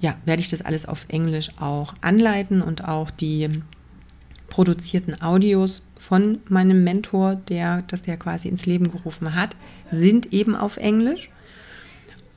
ja, 0.00 0.16
werde 0.24 0.40
ich 0.40 0.48
das 0.48 0.62
alles 0.62 0.86
auf 0.86 1.04
Englisch 1.08 1.50
auch 1.58 1.94
anleiten 2.00 2.62
und 2.62 2.84
auch 2.84 3.10
die 3.10 3.50
produzierten 4.48 5.20
Audios 5.20 5.82
von 5.98 6.38
meinem 6.48 6.84
Mentor, 6.84 7.34
der 7.34 7.82
das 7.82 8.06
ja 8.06 8.16
quasi 8.16 8.48
ins 8.48 8.64
Leben 8.64 8.90
gerufen 8.90 9.34
hat, 9.34 9.56
sind 9.90 10.32
eben 10.32 10.56
auf 10.56 10.78
Englisch. 10.78 11.28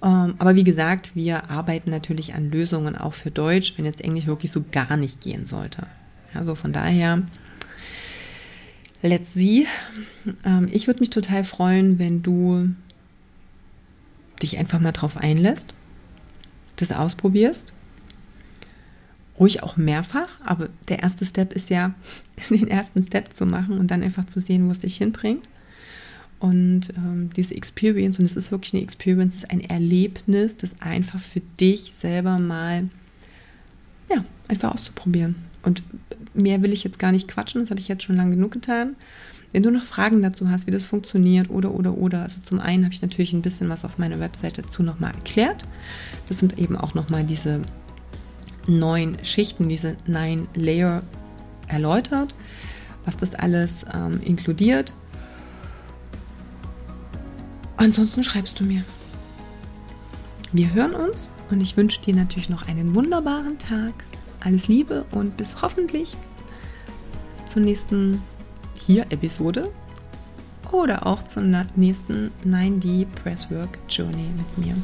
Ähm, 0.03 0.35
aber 0.37 0.55
wie 0.55 0.63
gesagt, 0.63 1.15
wir 1.15 1.49
arbeiten 1.49 1.89
natürlich 1.89 2.35
an 2.35 2.51
Lösungen 2.51 2.95
auch 2.95 3.13
für 3.13 3.31
Deutsch, 3.31 3.73
wenn 3.77 3.85
jetzt 3.85 4.01
Englisch 4.01 4.27
wirklich 4.27 4.51
so 4.51 4.63
gar 4.71 4.95
nicht 4.97 5.21
gehen 5.21 5.45
sollte. 5.45 5.87
Also 6.33 6.55
von 6.55 6.71
daher, 6.71 7.23
let's 9.01 9.33
see. 9.33 9.65
Ähm, 10.45 10.67
ich 10.71 10.87
würde 10.87 10.99
mich 10.99 11.09
total 11.09 11.43
freuen, 11.43 11.97
wenn 11.99 12.21
du 12.21 12.69
dich 14.41 14.57
einfach 14.59 14.79
mal 14.79 14.91
drauf 14.91 15.17
einlässt, 15.17 15.73
das 16.75 16.91
ausprobierst. 16.91 17.73
Ruhig 19.39 19.63
auch 19.63 19.77
mehrfach, 19.77 20.29
aber 20.43 20.69
der 20.89 20.99
erste 20.99 21.25
Step 21.25 21.53
ist 21.53 21.69
ja, 21.69 21.93
den 22.49 22.67
ersten 22.67 23.03
Step 23.03 23.33
zu 23.33 23.47
machen 23.47 23.79
und 23.79 23.89
dann 23.89 24.03
einfach 24.03 24.25
zu 24.25 24.39
sehen, 24.39 24.67
wo 24.67 24.71
es 24.71 24.79
dich 24.79 24.97
hinbringt. 24.97 25.49
Und 26.39 26.89
ähm, 26.95 27.31
diese 27.35 27.55
Experience, 27.55 28.19
und 28.19 28.25
es 28.25 28.35
ist 28.35 28.51
wirklich 28.51 28.73
eine 28.73 28.83
Experience, 28.83 29.35
ist 29.35 29.51
ein 29.51 29.61
Erlebnis, 29.61 30.55
das 30.55 30.75
einfach 30.79 31.19
für 31.19 31.41
dich 31.59 31.93
selber 31.93 32.38
mal, 32.38 32.89
ja, 34.09 34.23
einfach 34.47 34.73
auszuprobieren. 34.73 35.35
Und 35.63 35.81
mehr 36.33 36.61
will 36.61 36.73
ich 36.73 36.83
jetzt 36.83 36.99
gar 36.99 37.11
nicht 37.11 37.27
quatschen, 37.27 37.61
das 37.61 37.71
habe 37.71 37.79
ich 37.79 37.88
jetzt 37.88 38.03
schon 38.03 38.15
lange 38.15 38.35
genug 38.35 38.51
getan. 38.51 38.95
Wenn 39.51 39.63
du 39.63 39.71
noch 39.71 39.85
Fragen 39.85 40.21
dazu 40.21 40.49
hast, 40.49 40.67
wie 40.67 40.71
das 40.71 40.85
funktioniert 40.85 41.49
oder, 41.49 41.73
oder, 41.73 41.97
oder, 41.97 42.21
also 42.21 42.41
zum 42.41 42.59
einen 42.59 42.83
habe 42.83 42.93
ich 42.93 43.01
natürlich 43.01 43.33
ein 43.33 43.41
bisschen 43.41 43.69
was 43.69 43.85
auf 43.85 43.97
meiner 43.97 44.19
Webseite 44.19 44.61
dazu 44.61 44.83
nochmal 44.83 45.13
erklärt. 45.15 45.65
Das 46.27 46.38
sind 46.38 46.59
eben 46.59 46.75
auch 46.75 46.93
nochmal 46.93 47.23
diese 47.23 47.61
neun 48.67 49.17
Schichten, 49.23 49.69
diese 49.69 49.95
Nine 50.05 50.47
Layer 50.53 51.01
erläutert, 51.67 52.35
was 53.05 53.17
das 53.17 53.33
alles 53.33 53.85
ähm, 53.95 54.21
inkludiert 54.23 54.93
Ansonsten 57.78 58.23
schreibst 58.23 58.59
du 58.59 58.63
mir. 58.63 58.84
Wir 60.51 60.73
hören 60.73 60.95
uns 60.95 61.30
und 61.51 61.61
ich 61.61 61.78
wünsche 61.78 62.01
dir 62.01 62.15
natürlich 62.15 62.49
noch 62.49 62.67
einen 62.67 62.95
wunderbaren 62.95 63.59
Tag. 63.59 63.93
Alles 64.39 64.67
Liebe 64.67 65.05
und 65.11 65.38
bis 65.38 65.61
hoffentlich 65.61 66.17
zur 67.45 67.61
nächsten 67.61 68.21
hier 68.80 69.05
Episode 69.09 69.71
oder 70.71 71.05
auch 71.05 71.23
zur 71.23 71.43
nächsten 71.75 72.32
9D 72.45 73.05
Presswork 73.23 73.78
Journey 73.89 74.30
mit 74.36 74.57
mir. 74.57 74.75